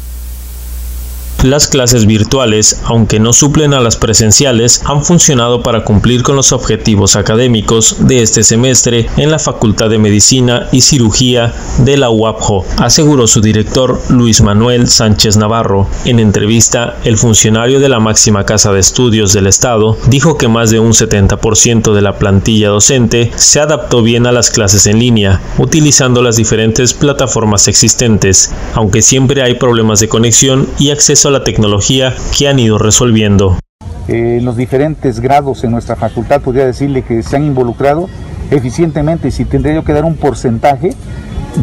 Las 1.46 1.68
clases 1.68 2.08
virtuales, 2.08 2.82
aunque 2.86 3.20
no 3.20 3.32
suplen 3.32 3.76
a 3.76 3.80
las 3.80 3.98
presenciales, 3.98 4.82
han 4.84 5.06
funcionado 5.06 5.62
para 5.62 5.84
cumplir 5.84 6.24
con 6.24 6.36
los 6.36 6.52
objetivos 6.52 7.16
académicos 7.16 8.08
de 8.08 8.24
este 8.24 8.44
semestre 8.44 9.06
en 9.16 9.30
la 9.30 9.38
Facultad 9.38 9.92
de 9.92 10.00
Medicina 10.00 10.68
y 10.72 10.82
Cirugía 10.82 11.54
de 11.78 11.98
la 11.98 12.10
UAPJO, 12.10 12.66
aseguró 12.80 13.28
su 13.28 13.42
director 13.42 14.02
Luis 14.10 14.42
Manuel 14.42 14.88
Sánchez 14.88 15.38
Navarro. 15.38 15.88
En 16.06 16.20
entrevista, 16.20 16.98
el 17.04 17.16
funcionario 17.16 17.80
de 17.80 17.90
la 17.90 18.00
máxima 18.00 18.44
casa 18.48 18.72
de 18.74 18.80
estudios 18.80 19.32
del 19.32 19.46
Estado 19.46 20.00
dijo 20.08 20.40
que 20.40 20.48
más 20.48 20.72
de 20.72 20.80
un 20.80 20.94
70% 20.94 21.94
de 21.94 22.02
la 22.02 22.18
plantilla 22.18 22.70
docente 22.70 23.32
se 23.36 23.60
adaptó 23.60 24.02
bien 24.02 24.26
a 24.26 24.32
las 24.32 24.50
clases 24.50 24.88
en 24.88 24.98
línea, 24.98 25.42
utilizando 25.60 26.24
las 26.24 26.38
diferentes 26.38 26.96
plataformas 26.96 27.68
existentes, 27.68 28.52
aunque 28.74 29.04
siempre 29.04 29.44
hay 29.44 29.54
problemas 29.54 30.00
de 30.00 30.10
conexión 30.10 30.68
y 30.80 30.90
acceso 30.90 31.30
a 31.30 31.35
la 31.36 31.44
tecnología 31.44 32.14
que 32.38 32.48
han 32.48 32.60
ido 32.60 32.78
resolviendo. 32.78 33.60
Eh, 34.08 34.40
los 34.42 34.56
diferentes 34.56 35.20
grados 35.20 35.66
en 35.66 35.72
nuestra 35.72 35.98
facultad 35.98 36.42
podría 36.42 36.66
decirle 36.66 37.02
que 37.02 37.24
se 37.24 37.36
han 37.36 37.44
involucrado 37.44 38.08
eficientemente. 38.52 39.32
Si 39.32 39.44
tendría 39.44 39.76
yo 39.76 39.84
que 39.84 39.92
dar 39.92 40.06
un 40.06 40.16
porcentaje, 40.16 40.92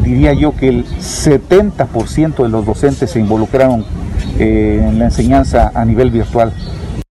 diría 0.04 0.34
yo 0.34 0.54
que 0.54 0.68
el 0.68 0.84
70% 0.84 2.42
de 2.42 2.48
los 2.50 2.66
docentes 2.66 3.10
se 3.12 3.20
involucraron 3.20 3.86
eh, 4.38 4.84
en 4.86 4.98
la 4.98 5.06
enseñanza 5.06 5.72
a 5.74 5.86
nivel 5.86 6.10
virtual. 6.10 6.52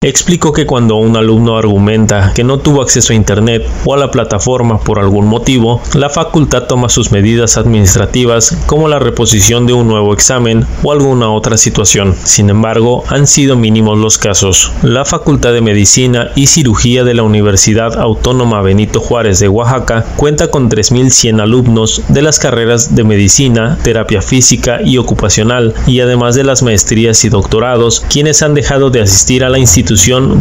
Explicó 0.02 0.52
que 0.52 0.66
cuando 0.66 0.96
un 0.96 1.16
alumno 1.16 1.56
argumenta 1.56 2.32
que 2.34 2.44
no 2.44 2.58
tuvo 2.58 2.82
acceso 2.82 3.14
a 3.14 3.16
Internet 3.16 3.66
o 3.86 3.94
a 3.94 3.96
la 3.96 4.10
plataforma 4.10 4.78
por 4.78 4.98
algún 4.98 5.26
motivo, 5.26 5.80
la 5.94 6.10
facultad 6.10 6.64
toma 6.64 6.90
sus 6.90 7.12
medidas 7.12 7.56
administrativas 7.56 8.58
como 8.66 8.88
la 8.88 8.98
reposición 8.98 9.66
de 9.66 9.72
un 9.72 9.88
nuevo 9.88 10.12
examen 10.12 10.66
o 10.82 10.92
alguna 10.92 11.30
otra 11.30 11.56
situación. 11.56 12.14
Sin 12.24 12.50
embargo, 12.50 13.04
han 13.08 13.26
sido 13.26 13.56
mínimos 13.56 13.96
los 13.96 14.18
casos. 14.18 14.70
La 14.82 15.06
Facultad 15.06 15.54
de 15.54 15.62
Medicina 15.62 16.30
y 16.34 16.48
Cirugía 16.48 17.02
de 17.02 17.14
la 17.14 17.22
Universidad 17.22 17.98
Autónoma 17.98 18.60
Benito 18.60 19.00
Juárez 19.00 19.38
de 19.38 19.48
Oaxaca 19.48 20.04
cuenta 20.16 20.50
con 20.50 20.68
3.100 20.68 21.40
alumnos 21.40 22.02
de 22.08 22.20
las 22.20 22.38
carreras 22.38 22.94
de 22.94 23.02
medicina, 23.02 23.78
terapia 23.82 24.20
física 24.20 24.82
y 24.84 24.98
ocupacional 24.98 25.72
y 25.86 26.00
además 26.00 26.34
de 26.34 26.44
las 26.44 26.62
maestrías 26.62 27.24
y 27.24 27.30
doctorados, 27.30 28.04
quienes 28.10 28.42
han 28.42 28.52
dejado 28.52 28.90
de 28.90 29.00
asistir 29.00 29.42
a 29.42 29.48
la 29.48 29.58
institución 29.58 29.85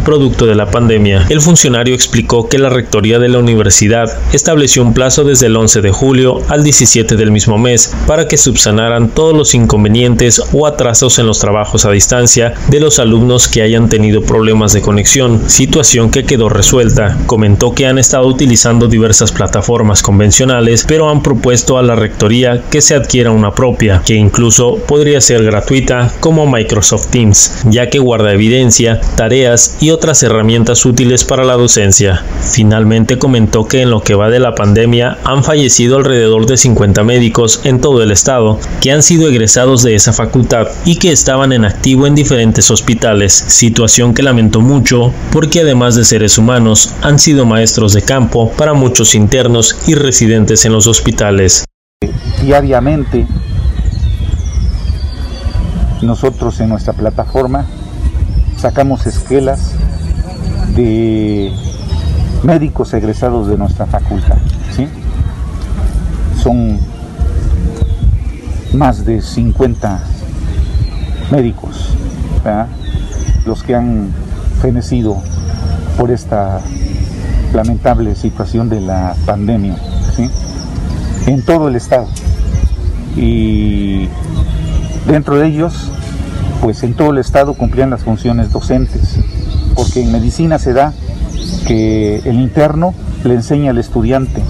producto 0.04 0.46
de 0.46 0.54
la 0.54 0.70
pandemia. 0.70 1.26
El 1.28 1.40
funcionario 1.40 1.94
explicó 1.94 2.48
que 2.48 2.58
la 2.58 2.68
rectoría 2.68 3.18
de 3.18 3.28
la 3.28 3.38
universidad 3.38 4.18
estableció 4.32 4.82
un 4.82 4.94
plazo 4.94 5.24
desde 5.24 5.46
el 5.46 5.56
11 5.56 5.80
de 5.80 5.90
julio 5.90 6.40
al 6.48 6.64
17 6.64 7.16
del 7.16 7.30
mismo 7.30 7.58
mes 7.58 7.94
para 8.06 8.26
que 8.28 8.36
subsanaran 8.36 9.08
todos 9.08 9.36
los 9.36 9.54
inconvenientes 9.54 10.42
o 10.52 10.66
atrasos 10.66 11.18
en 11.18 11.26
los 11.26 11.38
trabajos 11.38 11.84
a 11.84 11.90
distancia 11.90 12.54
de 12.68 12.80
los 12.80 12.98
alumnos 12.98 13.48
que 13.48 13.62
hayan 13.62 13.88
tenido 13.88 14.22
problemas 14.22 14.72
de 14.72 14.82
conexión, 14.82 15.48
situación 15.48 16.10
que 16.10 16.24
quedó 16.24 16.48
resuelta. 16.48 17.16
Comentó 17.26 17.72
que 17.72 17.86
han 17.86 17.98
estado 17.98 18.26
utilizando 18.26 18.88
diversas 18.88 19.32
plataformas 19.32 20.02
convencionales, 20.02 20.84
pero 20.86 21.08
han 21.08 21.22
propuesto 21.22 21.78
a 21.78 21.82
la 21.82 21.94
rectoría 21.94 22.62
que 22.70 22.80
se 22.80 22.94
adquiera 22.94 23.30
una 23.30 23.52
propia, 23.52 24.02
que 24.04 24.14
incluso 24.14 24.76
podría 24.76 25.20
ser 25.20 25.44
gratuita 25.44 26.12
como 26.20 26.46
Microsoft 26.46 27.08
Teams, 27.08 27.64
ya 27.66 27.88
que 27.90 27.98
guarda 27.98 28.32
evidencia, 28.32 29.00
tareas 29.16 29.35
y 29.80 29.90
otras 29.90 30.22
herramientas 30.22 30.86
útiles 30.86 31.24
para 31.24 31.44
la 31.44 31.58
docencia. 31.58 32.24
Finalmente 32.40 33.18
comentó 33.18 33.68
que 33.68 33.82
en 33.82 33.90
lo 33.90 34.00
que 34.00 34.14
va 34.14 34.30
de 34.30 34.40
la 34.40 34.54
pandemia 34.54 35.18
han 35.24 35.44
fallecido 35.44 35.98
alrededor 35.98 36.46
de 36.46 36.56
50 36.56 37.04
médicos 37.04 37.60
en 37.64 37.82
todo 37.82 38.02
el 38.02 38.12
estado 38.12 38.58
que 38.80 38.92
han 38.92 39.02
sido 39.02 39.28
egresados 39.28 39.82
de 39.82 39.94
esa 39.94 40.14
facultad 40.14 40.68
y 40.86 40.96
que 40.96 41.12
estaban 41.12 41.52
en 41.52 41.66
activo 41.66 42.06
en 42.06 42.14
diferentes 42.14 42.70
hospitales, 42.70 43.34
situación 43.34 44.14
que 44.14 44.22
lamentó 44.22 44.62
mucho 44.62 45.12
porque 45.32 45.60
además 45.60 45.96
de 45.96 46.06
seres 46.06 46.38
humanos 46.38 46.94
han 47.02 47.18
sido 47.18 47.44
maestros 47.44 47.92
de 47.92 48.00
campo 48.00 48.50
para 48.52 48.72
muchos 48.72 49.14
internos 49.14 49.76
y 49.86 49.96
residentes 49.96 50.64
en 50.64 50.72
los 50.72 50.86
hospitales. 50.86 51.66
Diariamente 52.40 53.26
nosotros 56.00 56.58
en 56.60 56.70
nuestra 56.70 56.94
plataforma 56.94 57.66
sacamos 58.56 59.06
esquelas 59.06 59.72
de 60.74 61.52
médicos 62.42 62.92
egresados 62.94 63.48
de 63.48 63.56
nuestra 63.56 63.86
facultad. 63.86 64.38
Son 66.42 66.78
más 68.74 69.04
de 69.04 69.20
50 69.20 70.00
médicos 71.30 71.96
los 73.44 73.62
que 73.62 73.74
han 73.74 74.10
fenecido 74.60 75.16
por 75.98 76.10
esta 76.10 76.60
lamentable 77.52 78.14
situación 78.14 78.68
de 78.68 78.80
la 78.80 79.16
pandemia 79.24 79.76
en 81.26 81.42
todo 81.42 81.68
el 81.68 81.76
estado. 81.76 82.06
Y 83.16 84.08
dentro 85.06 85.38
de 85.38 85.48
ellos, 85.48 85.90
pues 86.60 86.82
en 86.82 86.94
todo 86.94 87.10
el 87.10 87.18
estado 87.18 87.54
cumplían 87.54 87.90
las 87.90 88.02
funciones 88.02 88.52
docentes, 88.52 89.18
porque 89.74 90.02
en 90.02 90.12
medicina 90.12 90.58
se 90.58 90.72
da 90.72 90.92
que 91.66 92.22
el 92.24 92.40
interno 92.40 92.94
le 93.24 93.34
enseña 93.34 93.70
al 93.70 93.78
estudiante, 93.78 94.42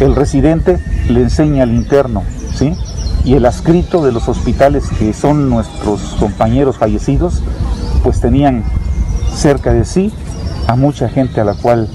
el 0.00 0.14
residente 0.14 0.78
le 1.08 1.22
enseña 1.22 1.62
al 1.62 1.72
interno, 1.72 2.22
¿sí? 2.54 2.74
Y 3.24 3.34
el 3.34 3.46
adscrito 3.46 4.04
de 4.04 4.12
los 4.12 4.28
hospitales 4.28 4.84
que 4.98 5.12
son 5.12 5.48
nuestros 5.48 6.00
compañeros 6.18 6.78
fallecidos, 6.78 7.42
pues 8.02 8.20
tenían 8.20 8.64
cerca 9.34 9.72
de 9.72 9.84
sí 9.84 10.12
a 10.66 10.76
mucha 10.76 11.08
gente 11.08 11.40
a 11.40 11.44
la 11.44 11.54
cual 11.54 11.88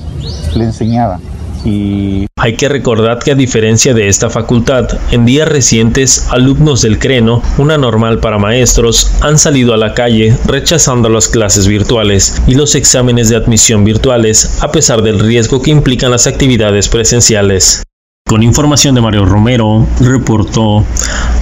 le 0.56 0.64
enseñaba. 0.64 1.20
Y 1.66 2.28
hay 2.38 2.56
que 2.56 2.70
recordar 2.70 3.20
que 3.20 3.32
a 3.32 3.36
diferencia 3.36 3.94
de 3.94 4.08
esta 4.08 4.30
facultad, 4.30 4.88
en 5.12 5.26
días 5.26 5.48
recientes 5.48 6.28
alumnos 6.30 6.82
del 6.82 7.00
Creno, 7.00 7.42
una 7.58 7.78
normal 7.78 8.20
para 8.20 8.38
maestros, 8.38 9.12
han 9.22 9.38
salido 9.38 9.74
a 9.74 9.78
la 9.78 9.94
calle 9.94 10.38
rechazando 10.46 11.10
las 11.10 11.28
clases 11.28 11.68
virtuales 11.68 12.42
y 12.48 12.56
los 12.56 12.76
exámenes 12.76 13.30
de 13.30 13.36
admisión 13.36 13.84
virtuales 13.84 14.60
a 14.62 14.72
pesar 14.72 15.02
del 15.02 15.20
riesgo 15.20 15.62
que 15.62 15.72
implican 15.72 16.12
las 16.12 16.28
actividades 16.28 16.88
presenciales. 16.88 17.84
Con 18.28 18.44
información 18.44 18.94
de 18.94 19.02
Mario 19.02 19.26
Romero, 19.26 19.88
reportó 20.02 20.86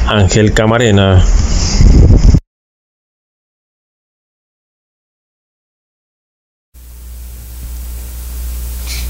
Ángel 0.07 0.53
Camarena. 0.53 1.23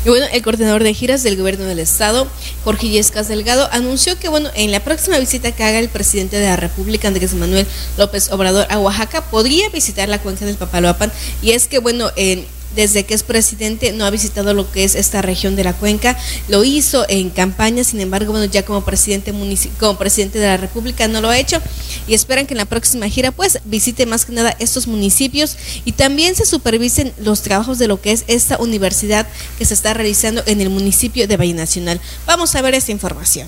Y 0.06 0.10
bueno, 0.10 0.28
el 0.32 0.44
coordinador 0.44 0.84
de 0.84 0.94
giras 0.94 1.24
del 1.24 1.36
gobierno 1.36 1.66
del 1.66 1.80
estado, 1.80 2.28
Jorge 2.64 2.90
Yescas 2.90 3.28
Delgado, 3.28 3.68
anunció 3.72 4.20
que 4.20 4.30
bueno, 4.30 4.52
en 4.54 4.72
la 4.72 4.80
próxima 4.80 5.18
visita 5.18 5.52
que 5.52 5.64
haga 5.64 5.80
el 5.80 5.90
presidente 5.90 6.38
de 6.38 6.46
la 6.46 6.58
República, 6.58 7.08
Andrés 7.08 7.34
Manuel 7.34 7.66
López 7.98 8.32
Obrador, 8.32 8.68
a 8.70 8.78
Oaxaca, 8.78 9.24
podría 9.32 9.68
visitar 9.70 10.08
la 10.08 10.20
cuenca 10.20 10.46
del 10.46 10.58
Papaloapan. 10.58 11.12
Y 11.42 11.52
es 11.52 11.66
que 11.66 11.80
bueno, 11.80 12.12
en 12.16 12.46
desde 12.76 13.04
que 13.04 13.14
es 13.14 13.24
presidente 13.24 13.92
no 13.92 14.06
ha 14.06 14.10
visitado 14.10 14.54
lo 14.54 14.72
que 14.72 14.84
es 14.84 14.96
esta 14.96 15.22
región 15.22 15.56
de 15.56 15.64
la 15.64 15.74
cuenca. 15.74 16.18
Lo 16.48 16.64
hizo 16.64 17.06
en 17.10 17.30
campaña, 17.30 17.84
sin 17.84 18.02
embargo, 18.02 18.32
bueno, 18.32 18.46
ya 18.46 18.64
como 18.64 18.84
presidente 18.84 19.34
como 19.80 19.98
presidente 19.98 20.40
de 20.40 20.48
la 20.48 20.58
República 20.58 21.08
no 21.08 21.22
lo 21.22 21.30
ha 21.30 21.38
hecho 21.38 21.62
y 22.08 22.14
esperan 22.14 22.46
que 22.46 22.54
en 22.54 22.60
la 22.60 22.66
próxima 22.66 23.10
gira 23.10 23.32
pues 23.32 23.60
visite 23.66 24.06
más 24.06 24.26
que 24.26 24.34
nada 24.34 24.56
estos 24.60 24.88
municipios 24.88 25.58
y 25.86 25.94
también 25.94 26.36
se 26.36 26.46
supervisen 26.46 27.14
los 27.18 27.42
trabajos 27.42 27.80
de 27.80 27.88
lo 27.88 28.02
que 28.02 28.12
es 28.12 28.24
esta 28.28 28.58
universidad 28.58 29.28
que 29.58 29.66
se 29.66 29.74
está 29.74 29.94
realizando 29.94 30.44
en 30.46 30.62
el 30.62 30.70
municipio 30.70 31.28
de 31.28 31.38
Valle 31.38 31.54
Nacional. 31.54 32.00
Vamos 32.26 32.56
a 32.56 32.62
ver 32.62 32.76
esta 32.76 32.92
información. 32.92 33.48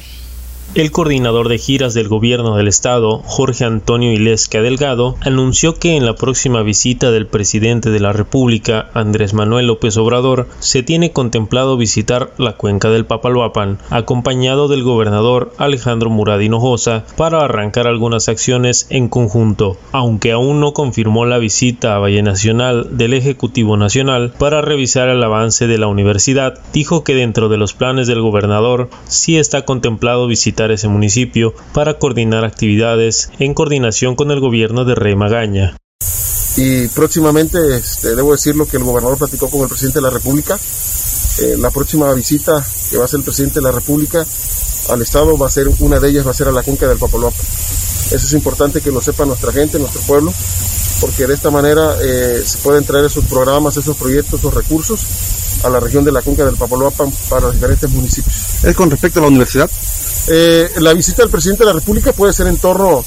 El 0.76 0.92
coordinador 0.92 1.48
de 1.48 1.58
giras 1.58 1.94
del 1.94 2.10
gobierno 2.10 2.58
del 2.58 2.68
estado, 2.68 3.20
Jorge 3.26 3.64
Antonio 3.64 4.12
Ilesca 4.12 4.62
Delgado, 4.62 5.16
anunció 5.22 5.76
que 5.76 5.96
en 5.96 6.06
la 6.06 6.16
próxima 6.16 6.62
visita 6.62 7.10
del 7.10 7.26
presidente 7.26 7.90
de 7.90 8.00
la 8.02 8.12
República, 8.12 8.92
Andrés 8.94 9.34
Manuel 9.34 9.68
López 9.68 9.96
Obrador, 9.98 10.48
se 10.60 10.84
tiene 10.84 11.14
contemplado 11.14 11.78
visitar 11.78 12.34
la 12.38 12.58
cuenca 12.58 12.90
del 12.90 13.06
Papaloapan, 13.06 13.80
acompañado 13.90 14.68
del 14.68 14.84
gobernador 14.84 15.54
Alejandro 15.58 16.10
Murad 16.10 16.42
Hinojosa, 16.42 17.06
para 17.16 17.44
arrancar 17.44 17.88
algunas 17.88 18.28
acciones 18.28 18.88
en 18.90 19.08
conjunto, 19.08 19.78
aunque 19.94 20.34
aún 20.34 20.60
no 20.60 20.74
confirmó 20.74 21.26
la 21.26 21.40
visita 21.40 21.96
a 21.96 22.00
Valle 22.00 22.22
Nacional 22.22 22.98
del 22.98 23.14
Ejecutivo 23.14 23.78
Nacional 23.78 24.34
para 24.38 24.62
revisar 24.62 25.08
el 25.08 25.24
avance 25.24 25.66
de 25.66 25.78
la 25.78 25.88
universidad, 25.88 26.60
dijo 26.74 27.04
que 27.04 27.16
dentro 27.16 27.50
de 27.50 27.58
los 27.58 27.74
planes 27.74 28.06
del 28.06 28.22
gobernador 28.22 28.90
sí 29.06 29.38
está 29.38 29.64
contemplado 29.64 30.28
visitar 30.28 30.57
ese 30.66 30.88
municipio 30.88 31.54
para 31.74 32.00
coordinar 32.00 32.44
actividades 32.44 33.30
en 33.40 33.54
coordinación 33.54 34.16
con 34.16 34.32
el 34.32 34.40
gobierno 34.40 34.86
de 34.86 34.96
Rey 34.96 35.16
Magaña. 35.16 35.78
Y 36.58 36.88
próximamente, 36.88 37.60
este, 37.78 38.16
debo 38.16 38.32
decirlo 38.32 38.68
que 38.68 38.78
el 38.78 38.84
gobernador 38.84 39.18
platicó 39.18 39.48
con 39.50 39.62
el 39.62 39.68
presidente 39.68 40.00
de 40.00 40.04
la 40.04 40.10
República. 40.10 40.58
Eh, 41.40 41.56
la 41.60 41.70
próxima 41.70 42.12
visita 42.14 42.66
que 42.90 42.98
va 42.98 43.04
a 43.04 43.06
hacer 43.06 43.20
el 43.20 43.24
presidente 43.24 43.60
de 43.60 43.62
la 43.62 43.72
República 43.72 44.26
al 44.90 45.02
Estado 45.02 45.38
va 45.38 45.48
a 45.48 45.52
ser, 45.52 45.68
una 45.80 46.00
de 46.00 46.10
ellas 46.10 46.26
va 46.26 46.32
a 46.32 46.34
ser 46.34 46.48
a 46.48 46.52
la 46.52 46.64
cuenca 46.64 46.88
del 46.88 46.98
Papaloapa. 46.98 47.38
Eso 47.38 48.16
es 48.16 48.34
importante 48.34 48.82
que 48.82 48.92
lo 48.92 49.02
sepa 49.02 49.26
nuestra 49.26 49.52
gente, 49.52 49.78
nuestro 49.78 50.02
pueblo, 50.02 50.34
porque 51.02 51.28
de 51.28 51.34
esta 51.36 51.52
manera 51.52 51.96
eh, 52.02 52.42
se 52.44 52.58
pueden 52.60 52.84
traer 52.86 53.06
esos 53.06 53.26
programas, 53.26 53.78
esos 53.78 53.96
proyectos, 53.96 54.40
esos 54.40 54.54
recursos 54.54 55.00
a 55.64 55.70
la 55.70 55.80
región 55.80 56.04
de 56.04 56.12
la 56.12 56.22
cuenca 56.22 56.46
del 56.46 56.56
Papaloapan 56.56 57.12
para 57.30 57.48
los 57.48 57.54
diferentes 57.54 57.90
municipios. 57.92 58.64
¿Es 58.64 58.76
con 58.76 58.90
respecto 58.90 59.20
a 59.20 59.24
la 59.24 59.28
universidad? 59.28 59.70
Eh, 60.30 60.70
la 60.80 60.94
visita 60.94 61.22
del 61.22 61.32
presidente 61.32 61.64
de 61.64 61.68
la 61.68 61.74
República 61.74 62.12
puede 62.12 62.34
ser 62.34 62.48
en 62.48 62.58
torno 62.58 63.04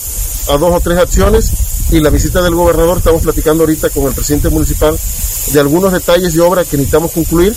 a 0.49 0.57
dos 0.57 0.75
o 0.75 0.81
tres 0.81 0.99
acciones 0.99 1.53
y 1.91 2.01
la 2.01 2.09
visita 2.09 2.41
del 2.41 2.55
gobernador, 2.55 2.99
estamos 2.99 3.23
platicando 3.23 3.65
ahorita 3.65 3.91
con 3.91 4.07
el 4.07 4.15
presidente 4.15 4.49
municipal 4.49 4.97
de 5.53 5.61
algunos 5.61 5.93
detalles 5.93 6.33
de 6.33 6.41
obra 6.41 6.65
que 6.65 6.79
necesitamos 6.79 7.13
concluir 7.13 7.55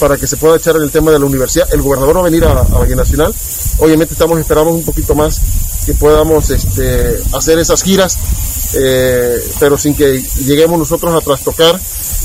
para 0.00 0.16
que 0.16 0.26
se 0.26 0.36
pueda 0.36 0.56
echar 0.56 0.76
en 0.76 0.82
el 0.82 0.90
tema 0.90 1.10
de 1.10 1.18
la 1.18 1.26
universidad. 1.26 1.68
El 1.72 1.82
gobernador 1.82 2.16
va 2.16 2.20
a 2.20 2.24
venir 2.24 2.44
a, 2.44 2.52
a 2.52 2.62
Valle 2.62 2.96
Nacional. 2.96 3.34
Obviamente 3.78 4.14
estamos 4.14 4.38
esperamos 4.38 4.74
un 4.74 4.84
poquito 4.84 5.14
más 5.14 5.40
que 5.84 5.94
podamos 5.94 6.48
este, 6.50 7.20
hacer 7.34 7.58
esas 7.58 7.82
giras, 7.82 8.16
eh, 8.76 9.38
pero 9.60 9.76
sin 9.76 9.94
que 9.94 10.22
lleguemos 10.46 10.78
nosotros 10.78 11.14
a 11.14 11.20
trastocar 11.22 11.78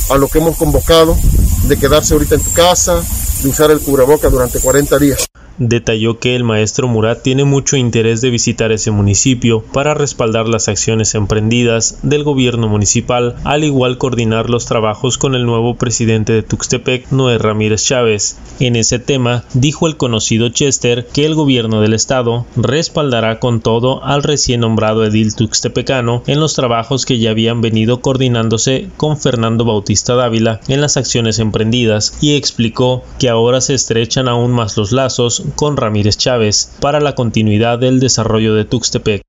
a 0.09 0.17
lo 0.17 0.27
que 0.29 0.37
hemos 0.37 0.55
convocado 0.55 1.17
de 1.63 1.77
quedarse 1.77 2.13
ahorita 2.13 2.35
en 2.35 2.41
tu 2.41 2.53
casa, 2.53 3.01
de 3.43 3.49
usar 3.49 3.71
el 3.71 3.79
cubreboca 3.81 4.29
durante 4.29 4.59
40 4.59 4.97
días 4.99 5.27
detalló 5.57 6.19
que 6.19 6.35
el 6.35 6.43
maestro 6.43 6.87
Murat 6.87 7.21
tiene 7.21 7.43
mucho 7.43 7.77
interés 7.77 8.21
de 8.21 8.29
visitar 8.29 8.71
ese 8.71 8.91
municipio 8.91 9.61
para 9.61 9.93
respaldar 9.93 10.47
las 10.47 10.67
acciones 10.67 11.15
emprendidas 11.15 11.99
del 12.03 12.23
gobierno 12.23 12.67
municipal, 12.67 13.35
al 13.43 13.63
igual 13.63 13.97
coordinar 13.97 14.49
los 14.49 14.65
trabajos 14.65 15.17
con 15.17 15.35
el 15.35 15.45
nuevo 15.45 15.75
presidente 15.75 16.33
de 16.33 16.43
Tuxtepec, 16.43 17.11
Noé 17.11 17.37
Ramírez 17.37 17.85
Chávez. 17.85 18.37
En 18.59 18.75
ese 18.75 18.99
tema, 18.99 19.43
dijo 19.53 19.87
el 19.87 19.97
conocido 19.97 20.49
Chester 20.49 21.07
que 21.07 21.25
el 21.25 21.35
gobierno 21.35 21.81
del 21.81 21.93
estado 21.93 22.45
respaldará 22.55 23.39
con 23.39 23.61
todo 23.61 24.03
al 24.03 24.23
recién 24.23 24.61
nombrado 24.61 25.05
edil 25.05 25.35
tuxtepecano 25.35 26.23
en 26.27 26.39
los 26.39 26.53
trabajos 26.53 27.05
que 27.05 27.19
ya 27.19 27.31
habían 27.31 27.61
venido 27.61 28.01
coordinándose 28.01 28.89
con 28.97 29.17
Fernando 29.17 29.65
Bautista 29.65 30.15
Dávila 30.15 30.59
en 30.67 30.81
las 30.81 30.97
acciones 30.97 31.39
emprendidas 31.39 32.17
y 32.21 32.35
explicó 32.35 33.03
que 33.19 33.29
ahora 33.29 33.61
se 33.61 33.73
estrechan 33.73 34.27
aún 34.27 34.51
más 34.51 34.77
los 34.77 34.91
lazos 34.91 35.43
con 35.55 35.77
Ramírez 35.77 36.17
Chávez 36.17 36.69
para 36.79 36.99
la 36.99 37.15
continuidad 37.15 37.79
del 37.79 37.99
desarrollo 37.99 38.53
de 38.55 38.65
Tuxtepec. 38.65 39.21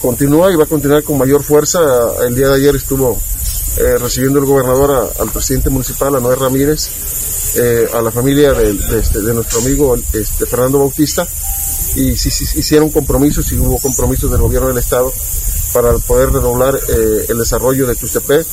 Continúa 0.00 0.52
y 0.52 0.56
va 0.56 0.64
a 0.64 0.66
continuar 0.66 1.02
con 1.04 1.18
mayor 1.18 1.42
fuerza. 1.42 1.80
El 2.26 2.34
día 2.34 2.48
de 2.48 2.56
ayer 2.56 2.74
estuvo 2.74 3.16
eh, 3.78 3.98
recibiendo 3.98 4.40
el 4.40 4.44
gobernador 4.44 5.12
al 5.18 5.30
presidente 5.30 5.70
municipal, 5.70 6.14
a 6.16 6.20
Noé 6.20 6.34
Ramírez, 6.34 7.56
eh, 7.56 7.88
a 7.94 8.02
la 8.02 8.10
familia 8.10 8.52
este, 8.52 9.20
de, 9.20 9.32
nuestro 9.32 9.60
amigo 9.60 9.94
este, 9.94 10.46
Fernando 10.46 10.80
Bautista, 10.80 11.26
y 11.94 12.10
hicieron 12.10 12.90
compromisos 12.90 13.50
y 13.52 13.58
hubo 13.58 13.78
compromisos 13.78 14.30
del 14.30 14.40
gobierno 14.40 14.68
del 14.68 14.78
Estado 14.78 15.12
para 15.72 15.96
poder 15.98 16.30
redoblar 16.32 16.74
eh, 16.76 17.26
el 17.28 17.38
desarrollo 17.38 17.86
de 17.86 17.94
Tuxtepec. 17.94 18.46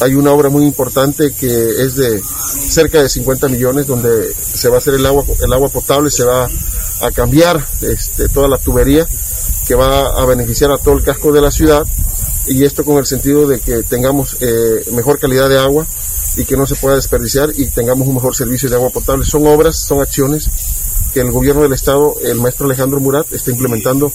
Hay 0.00 0.14
una 0.14 0.32
obra 0.32 0.48
muy 0.48 0.64
importante 0.64 1.32
que 1.32 1.82
es 1.82 1.96
de 1.96 2.20
cerca 2.22 3.02
de 3.02 3.08
50 3.08 3.48
millones 3.48 3.86
donde 3.86 4.32
se 4.34 4.68
va 4.68 4.76
a 4.76 4.78
hacer 4.78 4.94
el 4.94 5.06
agua, 5.06 5.24
el 5.40 5.52
agua 5.52 5.68
potable, 5.68 6.10
se 6.10 6.24
va 6.24 6.48
a 7.00 7.10
cambiar 7.10 7.64
este, 7.82 8.28
toda 8.28 8.48
la 8.48 8.58
tubería 8.58 9.06
que 9.66 9.74
va 9.74 10.20
a 10.20 10.24
beneficiar 10.24 10.70
a 10.72 10.78
todo 10.78 10.94
el 10.96 11.04
casco 11.04 11.32
de 11.32 11.40
la 11.40 11.50
ciudad 11.50 11.84
y 12.46 12.64
esto 12.64 12.84
con 12.84 12.98
el 12.98 13.06
sentido 13.06 13.46
de 13.46 13.60
que 13.60 13.82
tengamos 13.82 14.36
eh, 14.40 14.84
mejor 14.92 15.18
calidad 15.18 15.48
de 15.48 15.58
agua 15.58 15.86
y 16.36 16.44
que 16.44 16.56
no 16.56 16.66
se 16.66 16.76
pueda 16.76 16.96
desperdiciar 16.96 17.50
y 17.54 17.66
tengamos 17.66 18.08
un 18.08 18.14
mejor 18.14 18.34
servicio 18.34 18.68
de 18.68 18.76
agua 18.76 18.90
potable. 18.90 19.24
Son 19.24 19.46
obras, 19.46 19.78
son 19.78 20.00
acciones 20.00 20.48
que 21.12 21.20
el 21.20 21.30
gobierno 21.30 21.62
del 21.62 21.72
estado, 21.72 22.14
el 22.24 22.36
maestro 22.36 22.66
Alejandro 22.66 23.00
Murat, 23.00 23.32
está 23.32 23.50
implementando 23.50 24.10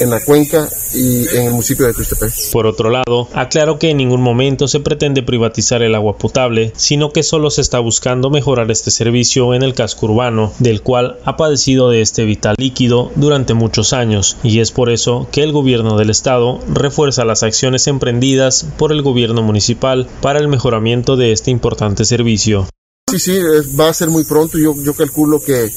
en 0.00 0.10
la 0.10 0.20
cuenca 0.20 0.68
y 0.94 1.26
en 1.36 1.46
el 1.46 1.50
municipio 1.52 1.86
de 1.86 1.94
Tuxtepec. 1.94 2.32
Por 2.52 2.66
otro 2.66 2.90
lado, 2.90 3.28
aclaró 3.32 3.78
que 3.78 3.90
en 3.90 3.96
ningún 3.96 4.20
momento 4.20 4.68
se 4.68 4.80
pretende 4.80 5.22
privatizar 5.22 5.82
el 5.82 5.94
agua 5.94 6.18
potable, 6.18 6.72
sino 6.76 7.12
que 7.12 7.22
solo 7.22 7.50
se 7.50 7.60
está 7.60 7.78
buscando 7.80 8.30
mejorar 8.30 8.70
este 8.70 8.90
servicio 8.90 9.54
en 9.54 9.62
el 9.62 9.74
casco 9.74 10.06
urbano, 10.06 10.52
del 10.58 10.82
cual 10.82 11.18
ha 11.24 11.36
padecido 11.36 11.90
de 11.90 12.00
este 12.00 12.24
vital 12.24 12.54
líquido 12.58 13.10
durante 13.16 13.54
muchos 13.54 13.92
años, 13.92 14.36
y 14.42 14.60
es 14.60 14.70
por 14.70 14.90
eso 14.90 15.26
que 15.32 15.42
el 15.42 15.52
gobierno 15.52 15.96
del 15.96 16.10
estado 16.10 16.60
refuerza 16.68 17.24
las 17.24 17.42
acciones 17.42 17.86
emprendidas 17.86 18.66
por 18.78 18.92
el 18.92 19.02
gobierno 19.02 19.42
municipal 19.42 20.08
para 20.20 20.38
el 20.38 20.48
mejoramiento 20.48 21.16
de 21.16 21.32
este 21.32 21.50
importante 21.50 22.04
servicio. 22.04 22.66
Sí, 23.08 23.20
sí, 23.20 23.38
va 23.78 23.88
a 23.88 23.94
ser 23.94 24.10
muy 24.10 24.24
pronto. 24.24 24.58
Yo, 24.58 24.74
yo 24.82 24.92
calculo 24.92 25.40
que 25.40 25.72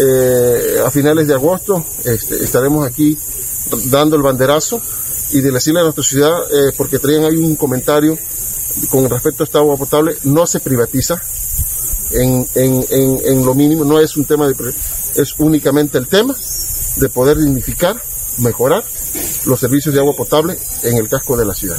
eh, 0.00 0.82
a 0.84 0.90
finales 0.90 1.28
de 1.28 1.34
agosto 1.34 1.86
este, 2.02 2.42
estaremos 2.42 2.84
aquí 2.84 3.16
dando 3.84 4.16
el 4.16 4.22
banderazo 4.22 4.82
y 5.30 5.40
de 5.40 5.52
decirle 5.52 5.78
a 5.78 5.84
nuestra 5.84 6.02
ciudad, 6.02 6.32
eh, 6.50 6.72
porque 6.76 6.98
traían 6.98 7.22
ahí 7.22 7.36
un 7.36 7.54
comentario 7.54 8.18
con 8.90 9.08
respecto 9.08 9.44
a 9.44 9.46
esta 9.46 9.58
agua 9.60 9.76
potable 9.76 10.16
no 10.24 10.44
se 10.44 10.58
privatiza 10.58 11.22
en, 12.10 12.44
en, 12.56 12.84
en, 12.90 13.20
en 13.26 13.46
lo 13.46 13.54
mínimo, 13.54 13.84
no 13.84 14.00
es 14.00 14.16
un 14.16 14.24
tema 14.24 14.48
de, 14.48 14.54
es 15.14 15.38
únicamente 15.38 15.98
el 15.98 16.08
tema 16.08 16.34
de 16.96 17.08
poder 17.10 17.38
dignificar, 17.38 17.94
mejorar 18.38 18.82
los 19.46 19.60
servicios 19.60 19.94
de 19.94 20.00
agua 20.00 20.16
potable 20.16 20.58
en 20.82 20.96
el 20.96 21.08
casco 21.08 21.36
de 21.36 21.44
la 21.44 21.54
ciudad. 21.54 21.78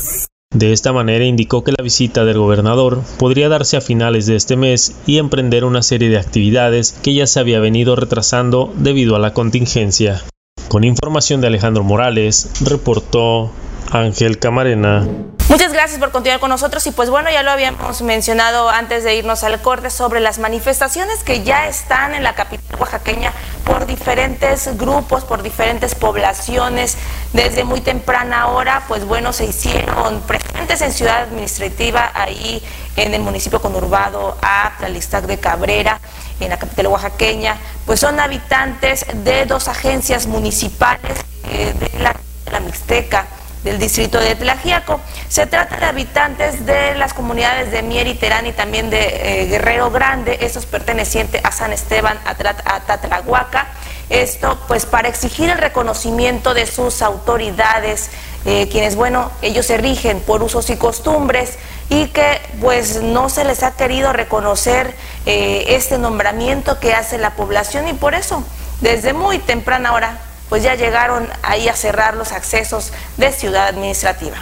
De 0.53 0.71
esta 0.71 0.93
manera 0.93 1.25
indicó 1.25 1.63
que 1.63 1.71
la 1.71 1.83
visita 1.83 2.25
del 2.25 2.37
gobernador 2.37 3.01
podría 3.17 3.49
darse 3.49 3.75
a 3.75 3.81
finales 3.81 4.27
de 4.27 4.35
este 4.35 4.55
mes 4.55 4.95
y 5.07 5.17
emprender 5.17 5.65
una 5.65 5.81
serie 5.81 6.09
de 6.09 6.19
actividades 6.19 6.91
que 6.91 7.15
ya 7.15 7.25
se 7.25 7.39
había 7.39 7.59
venido 7.59 7.95
retrasando 7.95 8.71
debido 8.77 9.15
a 9.15 9.19
la 9.19 9.33
contingencia. 9.33 10.21
Con 10.67 10.83
información 10.83 11.41
de 11.41 11.47
Alejandro 11.47 11.83
Morales, 11.83 12.51
reportó 12.63 13.51
Ángel 13.91 14.37
Camarena. 14.37 15.07
Muchas 15.49 15.73
gracias 15.73 15.99
por 15.99 16.11
continuar 16.11 16.39
con 16.39 16.49
nosotros 16.49 16.87
y 16.87 16.91
pues 16.91 17.09
bueno, 17.09 17.29
ya 17.29 17.43
lo 17.43 17.51
habíamos 17.51 18.01
mencionado 18.01 18.69
antes 18.69 19.03
de 19.03 19.15
irnos 19.15 19.43
al 19.43 19.61
corte 19.61 19.89
sobre 19.89 20.21
las 20.21 20.39
manifestaciones 20.39 21.21
que 21.21 21.43
ya 21.43 21.67
están 21.67 22.15
en 22.15 22.23
la 22.23 22.33
capital 22.33 22.79
oaxaqueña 22.79 23.33
por 23.65 23.85
diferentes 23.85 24.77
grupos, 24.77 25.25
por 25.25 25.43
diferentes 25.43 25.95
poblaciones. 25.95 26.97
Desde 27.33 27.65
muy 27.65 27.81
temprana 27.81 28.47
hora, 28.47 28.83
pues 28.87 29.03
bueno, 29.03 29.33
se 29.33 29.45
hicieron 29.45 30.21
presentes 30.21 30.81
en 30.81 30.93
Ciudad 30.93 31.23
Administrativa, 31.23 32.11
ahí 32.15 32.63
en 32.95 33.13
el 33.13 33.21
municipio 33.21 33.61
conurbado 33.61 34.37
a 34.41 34.71
Tlalistac 34.79 35.25
de 35.25 35.39
Cabrera, 35.39 35.99
en 36.39 36.49
la 36.49 36.57
capital 36.57 36.87
oaxaqueña, 36.87 37.57
pues 37.85 37.99
son 37.99 38.17
habitantes 38.21 39.05
de 39.13 39.45
dos 39.45 39.67
agencias 39.67 40.25
municipales 40.25 41.17
eh, 41.49 41.73
de 41.77 41.99
la, 41.99 42.15
de 42.45 42.51
la 42.51 42.59
Mixteca 42.61 43.27
del 43.63 43.79
distrito 43.79 44.19
de 44.19 44.35
Tlajiaco. 44.35 44.99
Se 45.29 45.47
trata 45.47 45.77
de 45.77 45.85
habitantes 45.85 46.65
de 46.65 46.95
las 46.95 47.13
comunidades 47.13 47.71
de 47.71 47.81
Mier 47.81 48.07
y 48.07 48.15
Terán 48.15 48.45
y 48.45 48.51
también 48.51 48.89
de 48.89 49.43
eh, 49.43 49.45
Guerrero 49.47 49.89
Grande, 49.89 50.37
estos 50.41 50.65
pertenecientes 50.65 51.43
a 51.43 51.51
San 51.51 51.73
Esteban, 51.73 52.19
a, 52.25 52.79
Tatlahuaca. 52.81 53.67
Esto 54.09 54.59
pues 54.67 54.85
para 54.85 55.07
exigir 55.07 55.49
el 55.49 55.57
reconocimiento 55.57 56.53
de 56.53 56.65
sus 56.65 57.01
autoridades, 57.01 58.11
eh, 58.45 58.67
quienes 58.69 58.95
bueno, 58.95 59.31
ellos 59.41 59.65
se 59.65 59.77
rigen 59.77 60.19
por 60.19 60.43
usos 60.43 60.69
y 60.69 60.75
costumbres 60.75 61.57
y 61.89 62.07
que 62.07 62.41
pues 62.59 63.01
no 63.01 63.29
se 63.29 63.45
les 63.45 63.63
ha 63.63 63.75
querido 63.75 64.11
reconocer 64.11 64.93
eh, 65.25 65.65
este 65.69 65.97
nombramiento 65.97 66.79
que 66.79 66.93
hace 66.93 67.17
la 67.17 67.31
población 67.31 67.87
y 67.87 67.93
por 67.93 68.13
eso 68.13 68.43
desde 68.81 69.13
muy 69.13 69.39
temprana 69.39 69.93
hora 69.93 70.19
pues 70.53 70.61
ya 70.61 70.75
llegaron 70.75 71.27
ahí 71.41 71.67
a 71.67 71.75
cerrar 71.75 72.15
los 72.15 72.31
accesos 72.31 72.91
de 73.17 73.31
Ciudad 73.31 73.69
Administrativa. 73.69 74.37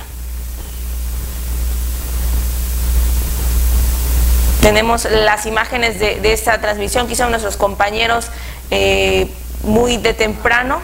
Tenemos 4.60 5.08
las 5.10 5.46
imágenes 5.46 6.02
de, 6.02 6.20
esta 6.34 6.60
transmisión 6.60 7.08
que 7.08 7.14
hicieron 7.14 7.32
nuestros 7.32 7.56
compañeros 7.56 8.26
eh, 8.72 9.32
muy 9.64 9.96
de 9.96 10.14
temprano. 10.14 10.82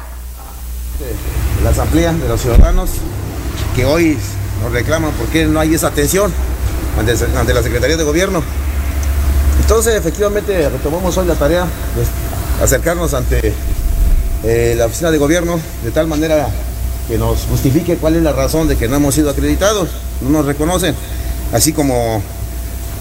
La 1.61 1.71
asamblea 1.71 2.13
de 2.13 2.29
los 2.29 2.39
ciudadanos 2.39 2.91
que 3.75 3.83
hoy 3.83 4.17
nos 4.63 4.71
reclaman 4.71 5.11
porque 5.19 5.43
no 5.43 5.59
hay 5.59 5.75
esa 5.75 5.87
atención 5.87 6.33
ante, 6.97 7.11
ante 7.37 7.53
la 7.53 7.63
Secretaría 7.63 7.97
de 7.97 8.05
Gobierno. 8.05 8.41
Entonces, 9.59 9.93
efectivamente, 9.93 10.69
retomamos 10.69 11.17
hoy 11.17 11.27
la 11.27 11.35
tarea 11.35 11.65
de 11.65 12.63
acercarnos 12.63 13.13
ante 13.13 13.53
eh, 14.43 14.75
la 14.77 14.85
oficina 14.85 15.11
de 15.11 15.17
gobierno 15.17 15.59
de 15.83 15.91
tal 15.91 16.07
manera 16.07 16.49
que 17.07 17.17
nos 17.17 17.39
justifique 17.49 17.95
cuál 17.97 18.15
es 18.15 18.23
la 18.23 18.33
razón 18.33 18.67
de 18.67 18.75
que 18.75 18.87
no 18.87 18.97
hemos 18.97 19.15
sido 19.15 19.29
acreditados, 19.29 19.89
no 20.21 20.29
nos 20.29 20.45
reconocen, 20.45 20.93
así 21.53 21.71
como 21.73 22.21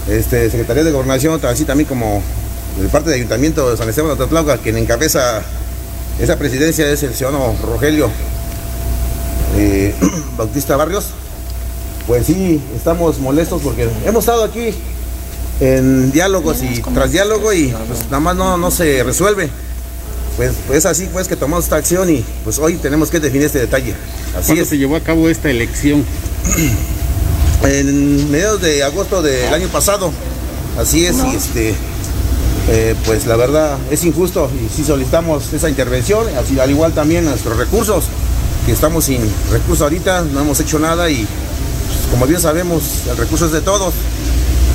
este, 0.07 0.49
Secretaría 0.49 0.83
de 0.83 0.91
Gobernación, 0.91 1.39
así 1.45 1.65
también 1.65 1.87
como 1.87 2.21
de 2.81 2.87
parte 2.89 3.09
del 3.09 3.17
Ayuntamiento 3.17 3.69
de 3.69 3.77
San 3.77 3.89
Esteban 3.89 4.11
de 4.11 4.17
Tatlauca, 4.17 4.57
quien 4.57 4.77
encabeza 4.77 5.41
esa 6.19 6.37
presidencia 6.37 6.89
es 6.89 7.03
el 7.03 7.13
ciudadano 7.13 7.55
Rogelio 7.61 8.09
eh, 9.57 9.93
Bautista 10.37 10.75
Barrios. 10.75 11.07
Pues 12.07 12.25
sí, 12.25 12.61
estamos 12.75 13.19
molestos 13.19 13.61
porque 13.61 13.89
hemos 14.05 14.23
estado 14.23 14.45
aquí 14.45 14.73
en 15.59 16.11
diálogos 16.11 16.63
y 16.63 16.81
tras 16.81 17.11
diálogo 17.11 17.51
y 17.51 17.73
pues 17.87 18.05
nada 18.05 18.19
más 18.21 18.35
no, 18.35 18.57
no 18.57 18.71
se 18.71 19.03
resuelve 19.03 19.49
pues, 20.37 20.53
pues 20.67 20.85
así 20.85 21.09
pues 21.11 21.27
que 21.27 21.35
tomamos 21.35 21.65
esta 21.65 21.75
acción 21.75 22.09
y 22.09 22.23
pues 22.43 22.59
hoy 22.59 22.75
tenemos 22.75 23.09
que 23.09 23.19
definir 23.19 23.47
este 23.47 23.59
detalle. 23.59 23.93
Así 24.37 24.47
¿Cuándo 24.47 24.63
es. 24.63 24.69
se 24.69 24.77
llevó 24.77 24.95
a 24.95 25.01
cabo 25.01 25.27
esta 25.27 25.49
elección? 25.49 26.05
En 27.63 28.31
mediados 28.31 28.61
de 28.61 28.83
agosto 28.83 29.23
del 29.23 29.51
año 29.51 29.67
pasado. 29.69 30.11
Así 30.77 31.05
es, 31.05 31.17
y 31.17 31.35
este 31.35 31.75
eh, 32.69 32.95
pues 33.05 33.25
la 33.25 33.35
verdad 33.35 33.77
es 33.89 34.03
injusto 34.03 34.51
y 34.53 34.69
si 34.73 34.83
solicitamos 34.83 35.53
esa 35.53 35.69
intervención, 35.69 36.27
así 36.37 36.59
al 36.59 36.69
igual 36.69 36.93
también 36.93 37.25
nuestros 37.25 37.57
recursos, 37.57 38.05
que 38.65 38.73
estamos 38.73 39.05
sin 39.05 39.21
recursos 39.51 39.81
ahorita, 39.81 40.21
no 40.21 40.41
hemos 40.41 40.59
hecho 40.59 40.77
nada 40.77 41.09
y 41.09 41.25
pues, 41.25 42.11
como 42.11 42.27
bien 42.27 42.41
sabemos, 42.41 43.07
el 43.09 43.17
recurso 43.17 43.45
es 43.45 43.53
de 43.53 43.61
todos 43.61 43.93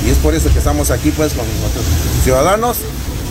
y 0.05 0.09
es 0.09 0.17
por 0.17 0.33
eso 0.33 0.51
que 0.51 0.57
estamos 0.57 0.91
aquí 0.91 1.11
pues 1.11 1.33
con 1.33 1.45
nuestros 1.61 1.85
ciudadanos 2.23 2.77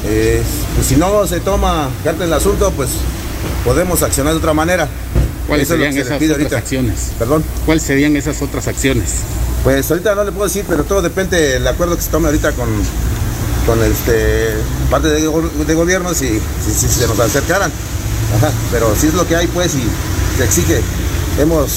eh, 0.05 0.43
pues 0.75 0.87
si 0.87 0.97
no 0.97 1.27
se 1.27 1.41
toma 1.41 1.89
carta 2.05 2.25
en 2.25 2.29
el 2.29 2.35
asunto, 2.35 2.71
pues 2.73 2.91
podemos 3.65 4.03
accionar 4.03 4.33
de 4.33 4.39
otra 4.39 4.55
manera. 4.55 4.89
¿Cuáles 5.47 5.67
Eso 5.67 5.75
es 5.75 5.79
serían 5.81 5.93
se 5.95 6.01
esas 6.01 6.17
otras 6.17 6.31
ahorita. 6.31 6.59
acciones? 6.59 6.95
Perdón. 7.19 7.45
¿Cuáles 7.67 7.83
serían 7.83 8.17
esas 8.17 8.41
otras 8.43 8.69
acciones? 8.69 9.11
Pues 9.65 9.91
ahorita 9.91 10.15
no 10.15 10.25
le 10.25 10.33
puedo 10.33 10.47
decir, 10.47 10.65
pero 10.69 10.85
todo 10.85 11.03
depende 11.03 11.37
del 11.39 11.67
acuerdo 11.67 11.97
que 11.97 12.03
se 12.03 12.11
tome 12.11 12.27
ahorita 12.27 12.53
con, 12.53 12.69
con 13.67 13.83
este 13.83 14.51
parte 14.91 15.09
de, 15.09 15.21
de 15.21 15.75
gobierno 15.75 16.15
si, 16.15 16.29
si, 16.65 16.73
si 16.73 16.89
se 16.89 17.07
nos 17.07 17.19
acercaran. 17.19 17.71
Ajá, 18.37 18.51
pero 18.71 18.95
si 18.99 19.09
es 19.09 19.15
lo 19.15 19.27
que 19.27 19.37
hay 19.37 19.47
pues 19.49 19.75
y 19.75 19.83
se 20.39 20.45
exige. 20.45 20.81
Hemos 21.39 21.71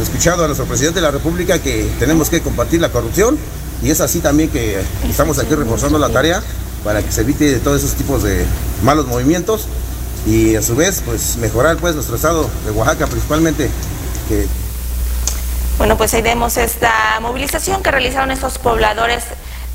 escuchado 0.00 0.44
a 0.44 0.46
nuestro 0.46 0.66
presidente 0.66 0.96
de 1.00 1.02
la 1.02 1.10
República 1.10 1.58
que 1.58 1.88
tenemos 1.98 2.28
que 2.28 2.40
combatir 2.40 2.80
la 2.80 2.90
corrupción 2.90 3.38
y 3.82 3.90
es 3.90 4.00
así 4.00 4.20
también 4.20 4.48
que 4.50 4.80
estamos 5.08 5.38
aquí 5.38 5.54
reforzando 5.54 5.98
la 5.98 6.08
tarea 6.08 6.42
para 6.84 7.02
que 7.02 7.10
se 7.10 7.22
evite 7.22 7.50
de 7.50 7.58
todos 7.58 7.82
esos 7.82 7.96
tipos 7.96 8.22
de 8.22 8.46
malos 8.82 9.06
movimientos 9.06 9.66
y 10.26 10.54
a 10.54 10.62
su 10.62 10.76
vez 10.76 11.02
pues 11.04 11.36
mejorar 11.36 11.78
pues 11.78 11.94
nuestro 11.94 12.16
estado 12.16 12.48
de 12.64 12.70
Oaxaca 12.70 13.06
principalmente 13.06 13.70
Bueno, 15.78 15.96
pues 15.96 16.14
ahí 16.14 16.22
vemos 16.22 16.56
esta 16.56 17.18
movilización 17.20 17.82
que 17.82 17.90
realizaron 17.90 18.30
estos 18.30 18.58
pobladores 18.58 19.24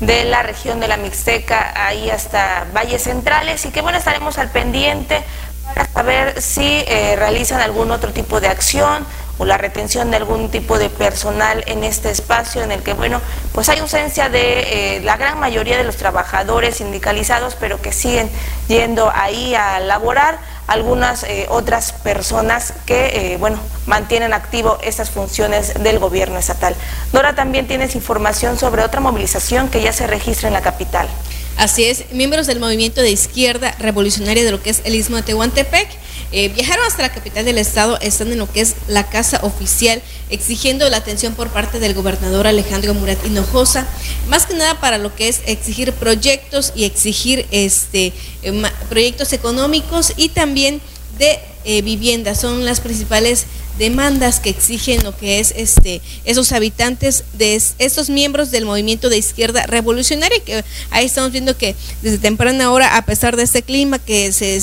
de 0.00 0.24
la 0.24 0.42
región 0.42 0.80
de 0.80 0.88
la 0.88 0.96
Mixteca, 0.96 1.74
ahí 1.76 2.08
hasta 2.08 2.66
Valles 2.74 3.02
Centrales, 3.02 3.66
y 3.66 3.70
que 3.70 3.82
bueno, 3.82 3.98
estaremos 3.98 4.38
al 4.38 4.50
pendiente 4.50 5.22
para 5.66 5.86
saber 5.92 6.40
si 6.40 6.64
eh, 6.64 7.16
realizan 7.16 7.60
algún 7.60 7.90
otro 7.90 8.12
tipo 8.12 8.40
de 8.40 8.48
acción 8.48 9.04
o 9.40 9.46
la 9.46 9.56
retención 9.56 10.10
de 10.10 10.18
algún 10.18 10.50
tipo 10.50 10.78
de 10.78 10.90
personal 10.90 11.64
en 11.66 11.82
este 11.82 12.10
espacio 12.10 12.62
en 12.62 12.72
el 12.72 12.82
que, 12.82 12.92
bueno, 12.92 13.22
pues 13.54 13.70
hay 13.70 13.78
ausencia 13.78 14.28
de 14.28 14.96
eh, 14.96 15.00
la 15.00 15.16
gran 15.16 15.40
mayoría 15.40 15.78
de 15.78 15.84
los 15.84 15.96
trabajadores 15.96 16.76
sindicalizados, 16.76 17.56
pero 17.58 17.80
que 17.80 17.90
siguen 17.90 18.28
yendo 18.68 19.10
ahí 19.14 19.54
a 19.54 19.80
laborar 19.80 20.38
algunas 20.66 21.22
eh, 21.22 21.46
otras 21.48 21.92
personas 21.92 22.74
que, 22.84 23.32
eh, 23.32 23.36
bueno, 23.38 23.58
mantienen 23.86 24.34
activo 24.34 24.76
estas 24.82 25.08
funciones 25.08 25.72
del 25.82 25.98
gobierno 25.98 26.38
estatal. 26.38 26.76
Dora, 27.10 27.34
también 27.34 27.66
tienes 27.66 27.94
información 27.94 28.58
sobre 28.58 28.84
otra 28.84 29.00
movilización 29.00 29.70
que 29.70 29.80
ya 29.80 29.94
se 29.94 30.06
registra 30.06 30.48
en 30.48 30.52
la 30.52 30.60
capital. 30.60 31.08
Así 31.56 31.86
es, 31.86 32.12
miembros 32.12 32.46
del 32.46 32.60
movimiento 32.60 33.00
de 33.00 33.10
izquierda 33.10 33.74
revolucionaria 33.78 34.44
de 34.44 34.50
lo 34.50 34.62
que 34.62 34.68
es 34.68 34.82
el 34.84 34.94
Istmo 34.94 35.16
de 35.16 35.22
Tehuantepec 35.22 35.88
eh, 36.32 36.48
viajaron 36.48 36.86
hasta 36.86 37.02
la 37.02 37.12
capital 37.12 37.44
del 37.44 37.58
estado, 37.58 37.98
están 38.00 38.30
en 38.32 38.38
lo 38.38 38.50
que 38.50 38.60
es 38.60 38.74
la 38.88 39.08
casa 39.08 39.40
oficial, 39.42 40.00
exigiendo 40.30 40.88
la 40.88 40.98
atención 40.98 41.34
por 41.34 41.48
parte 41.50 41.80
del 41.80 41.94
gobernador 41.94 42.46
Alejandro 42.46 42.94
Murat 42.94 43.18
Hinojosa, 43.26 43.86
más 44.28 44.46
que 44.46 44.54
nada 44.54 44.78
para 44.80 44.98
lo 44.98 45.14
que 45.14 45.28
es 45.28 45.40
exigir 45.46 45.92
proyectos 45.92 46.72
y 46.76 46.84
exigir 46.84 47.46
este 47.50 48.12
eh, 48.42 48.62
proyectos 48.88 49.32
económicos 49.32 50.12
y 50.16 50.28
también 50.28 50.80
de 51.18 51.38
eh, 51.64 51.82
vivienda. 51.82 52.34
Son 52.34 52.64
las 52.64 52.80
principales 52.80 53.46
demandas 53.78 54.40
que 54.40 54.50
exigen 54.50 55.02
lo 55.04 55.16
que 55.16 55.40
es 55.40 55.52
este 55.56 56.00
esos 56.24 56.52
habitantes 56.52 57.24
de 57.34 57.54
es- 57.56 57.74
estos 57.78 58.10
miembros 58.10 58.50
del 58.50 58.66
movimiento 58.66 59.08
de 59.08 59.16
izquierda 59.16 59.64
revolucionaria 59.66 60.38
que 60.44 60.62
ahí 60.90 61.06
estamos 61.06 61.32
viendo 61.32 61.56
que 61.56 61.74
desde 62.02 62.18
temprana 62.18 62.70
hora 62.72 62.96
a 62.98 63.04
pesar 63.06 63.36
de 63.36 63.42
este 63.44 63.62
clima 63.62 63.98
que 63.98 64.32
se 64.32 64.60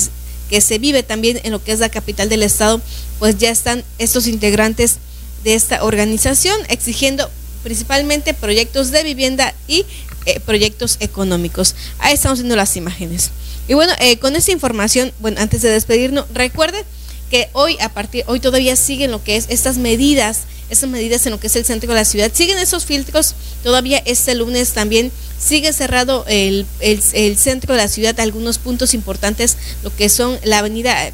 que 0.48 0.60
se 0.60 0.78
vive 0.78 1.02
también 1.02 1.40
en 1.44 1.52
lo 1.52 1.62
que 1.62 1.72
es 1.72 1.78
la 1.78 1.88
capital 1.88 2.28
del 2.28 2.42
estado 2.42 2.80
pues 3.18 3.38
ya 3.38 3.50
están 3.50 3.84
estos 3.98 4.26
integrantes 4.26 4.96
de 5.44 5.54
esta 5.54 5.84
organización 5.84 6.56
exigiendo 6.68 7.30
principalmente 7.62 8.34
proyectos 8.34 8.90
de 8.90 9.02
vivienda 9.02 9.54
y 9.66 9.84
eh, 10.26 10.40
proyectos 10.40 10.96
económicos. 11.00 11.74
Ahí 11.98 12.14
estamos 12.14 12.38
viendo 12.38 12.56
las 12.56 12.76
imágenes. 12.76 13.30
Y 13.66 13.74
bueno, 13.74 13.92
eh, 13.98 14.18
con 14.18 14.36
esta 14.36 14.52
información, 14.52 15.12
bueno, 15.20 15.40
antes 15.40 15.62
de 15.62 15.70
despedirnos, 15.70 16.26
recuerden 16.32 16.84
que 17.30 17.48
hoy 17.52 17.76
a 17.80 17.88
partir 17.90 18.24
hoy 18.26 18.40
todavía 18.40 18.76
siguen 18.76 19.10
lo 19.10 19.22
que 19.22 19.36
es 19.36 19.46
estas 19.48 19.78
medidas 19.78 20.42
esas 20.70 20.90
medidas 20.90 21.24
en 21.24 21.32
lo 21.32 21.40
que 21.40 21.46
es 21.46 21.56
el 21.56 21.64
centro 21.64 21.88
de 21.88 21.94
la 21.94 22.04
ciudad. 22.04 22.30
Siguen 22.32 22.58
esos 22.58 22.84
filtros, 22.84 23.34
todavía 23.62 24.02
este 24.04 24.34
lunes 24.34 24.72
también 24.72 25.10
sigue 25.38 25.72
cerrado 25.72 26.24
el, 26.28 26.66
el, 26.80 27.00
el 27.14 27.38
centro 27.38 27.74
de 27.74 27.80
la 27.80 27.88
ciudad, 27.88 28.18
algunos 28.20 28.58
puntos 28.58 28.92
importantes, 28.92 29.56
lo 29.82 29.94
que 29.94 30.10
son 30.10 30.38
la 30.44 30.58
avenida 30.58 31.10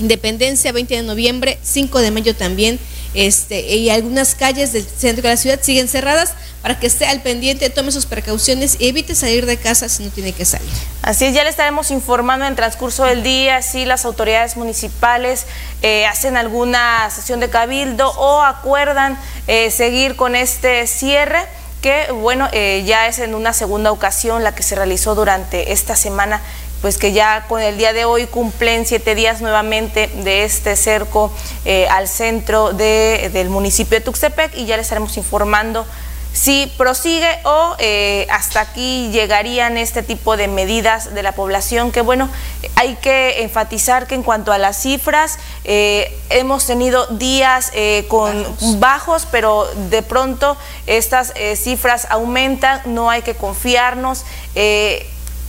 Independencia, 0.00 0.70
20 0.70 0.94
de 0.94 1.02
noviembre, 1.02 1.58
5 1.62 2.00
de 2.00 2.10
mayo 2.12 2.34
también, 2.36 2.78
este, 3.14 3.60
y 3.60 3.90
algunas 3.90 4.34
calles 4.34 4.72
del 4.72 4.86
centro 4.86 5.22
de 5.22 5.30
la 5.30 5.36
ciudad 5.36 5.60
siguen 5.62 5.88
cerradas 5.88 6.34
para 6.62 6.78
que 6.78 6.86
esté 6.86 7.06
al 7.06 7.22
pendiente, 7.22 7.70
tome 7.70 7.92
sus 7.92 8.06
precauciones 8.06 8.76
y 8.80 8.88
evite 8.88 9.14
salir 9.14 9.46
de 9.46 9.56
casa 9.56 9.88
si 9.88 10.04
no 10.04 10.10
tiene 10.10 10.32
que 10.32 10.44
salir. 10.44 10.68
Así 11.02 11.24
es, 11.24 11.34
ya 11.34 11.44
le 11.44 11.50
estaremos 11.50 11.90
informando 11.90 12.44
en 12.46 12.56
transcurso 12.56 13.04
del 13.04 13.22
día 13.22 13.62
si 13.62 13.84
las 13.84 14.04
autoridades 14.04 14.56
municipales 14.56 15.46
eh, 15.82 16.06
hacen 16.06 16.36
alguna 16.36 17.08
sesión 17.10 17.40
de 17.40 17.48
cabildo 17.48 18.10
o 18.10 18.42
acuerdan 18.42 19.18
eh, 19.46 19.70
seguir 19.70 20.16
con 20.16 20.34
este 20.34 20.86
cierre 20.86 21.46
que 21.80 22.10
bueno, 22.10 22.48
eh, 22.52 22.82
ya 22.86 23.06
es 23.06 23.20
en 23.20 23.34
una 23.34 23.52
segunda 23.52 23.92
ocasión 23.92 24.42
la 24.42 24.54
que 24.54 24.62
se 24.62 24.74
realizó 24.74 25.14
durante 25.14 25.72
esta 25.72 25.94
semana 25.94 26.42
pues 26.80 26.98
que 26.98 27.12
ya 27.12 27.44
con 27.48 27.60
el 27.60 27.76
día 27.76 27.92
de 27.92 28.04
hoy 28.04 28.26
cumplen 28.26 28.86
siete 28.86 29.14
días 29.14 29.40
nuevamente 29.40 30.08
de 30.22 30.44
este 30.44 30.76
cerco 30.76 31.32
eh, 31.64 31.88
al 31.88 32.08
centro 32.08 32.72
de, 32.72 33.30
del 33.32 33.50
municipio 33.50 33.98
de 33.98 34.04
Tuxtepec 34.04 34.54
y 34.56 34.66
ya 34.66 34.76
le 34.76 34.82
estaremos 34.82 35.16
informando 35.16 35.84
si 36.32 36.72
prosigue 36.76 37.26
o 37.44 37.74
eh, 37.78 38.28
hasta 38.30 38.60
aquí 38.60 39.10
llegarían 39.10 39.76
este 39.76 40.04
tipo 40.04 40.36
de 40.36 40.46
medidas 40.46 41.12
de 41.12 41.24
la 41.24 41.32
población, 41.32 41.90
que 41.90 42.00
bueno, 42.00 42.28
hay 42.76 42.94
que 42.96 43.42
enfatizar 43.42 44.06
que 44.06 44.14
en 44.14 44.22
cuanto 44.22 44.52
a 44.52 44.58
las 44.58 44.80
cifras, 44.80 45.38
eh, 45.64 46.16
hemos 46.30 46.64
tenido 46.64 47.06
días 47.08 47.72
con 48.06 48.44
bajos. 48.44 48.78
bajos. 48.78 49.28
pero 49.28 49.66
de 49.90 50.02
pronto 50.02 50.56
estas 50.86 51.32
cifras 51.56 52.06
aumentan, 52.08 52.82
no 52.84 53.10
hay 53.10 53.22
que 53.22 53.34
confiarnos 53.34 54.24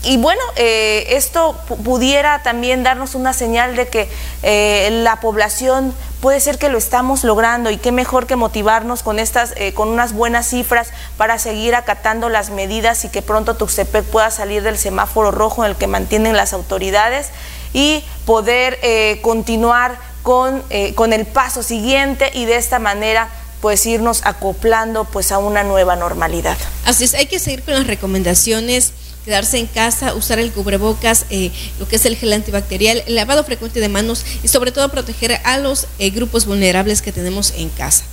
y 0.04 0.16
bueno, 0.16 0.42
eh, 0.56 1.08
esto 1.10 1.58
pudiera 1.84 2.42
también 2.42 2.84
darnos 2.84 3.16
una 3.16 3.34
señal 3.34 3.76
de 3.76 3.90
que 3.90 4.10
eh, 4.44 4.90
la 5.04 5.20
población 5.20 5.94
puede 6.22 6.40
ser 6.40 6.58
que 6.58 6.70
lo 6.70 6.78
estamos 6.78 7.26
logrando 7.26 7.70
y 7.70 7.78
qué 7.78 7.92
mejor 7.92 8.26
que 8.26 8.38
motivarnos 8.38 9.04
con 9.04 9.20
estas, 9.20 9.54
eh, 9.58 9.74
con 9.74 9.90
unas 9.90 10.14
buenas 10.14 10.48
cifras 10.48 10.90
para 11.18 11.38
seguir 11.38 11.76
acatando 11.76 12.30
las 12.30 12.50
medidas 12.50 13.04
y 13.04 13.10
que 13.10 13.22
pronto 13.22 13.56
Tuxtepec 13.56 14.06
pueda 14.06 14.32
salir 14.32 14.64
del 14.64 14.78
semáforo 14.78 15.32
rojo 15.32 15.66
en 15.66 15.72
el 15.72 15.78
que 15.78 15.88
mantienen 15.88 16.38
las 16.38 16.54
autoridades 16.54 17.28
y 17.74 18.04
poder 18.26 18.80
continuar 19.22 19.98
con, 20.24 20.64
con 20.96 21.14
el 21.14 21.26
paso 21.26 21.62
siguiente 21.62 22.32
y 22.34 22.46
de 22.46 22.56
esta 22.56 22.80
manera 22.80 23.30
pues 23.62 23.86
irnos 23.86 24.22
acoplando 24.26 25.04
pues 25.06 25.32
a 25.32 25.38
una 25.38 25.64
nueva 25.64 25.96
normalidad. 25.96 26.58
Así 26.86 27.04
es, 27.04 27.14
hay 27.14 27.28
que 27.28 27.40
seguir 27.40 27.64
con 27.64 27.74
las 27.76 27.86
recomendaciones 27.86 28.94
quedarse 29.26 29.58
en 29.58 29.68
casa, 29.68 30.14
usar 30.14 30.40
el 30.40 30.52
cubrebocas, 30.52 31.26
eh, 31.30 31.52
lo 31.80 31.88
que 31.88 31.98
es 31.98 32.06
el 32.06 32.16
gel 32.16 32.34
antibacterial, 32.34 33.04
el 33.06 33.16
lavado 33.16 33.44
frecuente 33.44 33.80
de 33.80 33.90
manos 33.90 34.26
y 34.44 34.48
sobre 34.48 34.72
todo 34.72 34.90
proteger 34.90 35.40
a 35.44 35.58
los 35.58 35.88
eh, 36.00 36.10
grupos 36.10 36.46
vulnerables 36.46 37.02
que 37.02 37.12
tenemos 37.12 37.54
en 37.56 37.70
casa. 37.70 38.04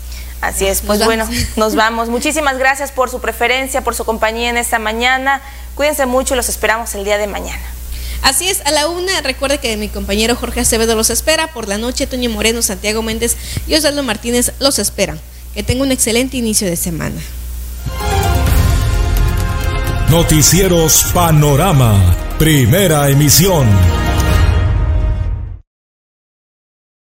Así 0.40 0.66
es, 0.66 0.82
pues 0.82 1.04
bueno, 1.04 1.28
nos 1.56 1.74
vamos. 1.74 2.08
Muchísimas 2.08 2.58
gracias 2.58 2.92
por 2.92 3.10
su 3.10 3.20
preferencia, 3.20 3.82
por 3.82 3.94
su 3.94 4.04
compañía 4.04 4.50
en 4.50 4.56
esta 4.56 4.78
mañana. 4.78 5.40
Cuídense 5.74 6.06
mucho 6.06 6.34
y 6.34 6.36
los 6.36 6.48
esperamos 6.48 6.94
el 6.94 7.04
día 7.04 7.18
de 7.18 7.26
mañana. 7.26 7.62
Así 8.22 8.48
es, 8.48 8.60
a 8.66 8.70
la 8.70 8.88
una, 8.88 9.20
recuerde 9.22 9.58
que 9.58 9.76
mi 9.76 9.88
compañero 9.88 10.36
Jorge 10.36 10.60
Acevedo 10.60 10.94
los 10.94 11.10
espera. 11.10 11.52
Por 11.52 11.68
la 11.68 11.78
noche, 11.78 12.06
Toño 12.06 12.30
Moreno, 12.30 12.62
Santiago 12.62 13.02
Méndez 13.02 13.36
y 13.66 13.74
Osvaldo 13.74 14.02
Martínez 14.02 14.52
los 14.58 14.78
esperan. 14.78 15.20
Que 15.54 15.62
tenga 15.62 15.82
un 15.82 15.92
excelente 15.92 16.36
inicio 16.36 16.68
de 16.68 16.76
semana. 16.76 17.20
Noticieros 20.10 21.10
Panorama, 21.12 22.14
primera 22.38 23.08
emisión. 23.08 23.66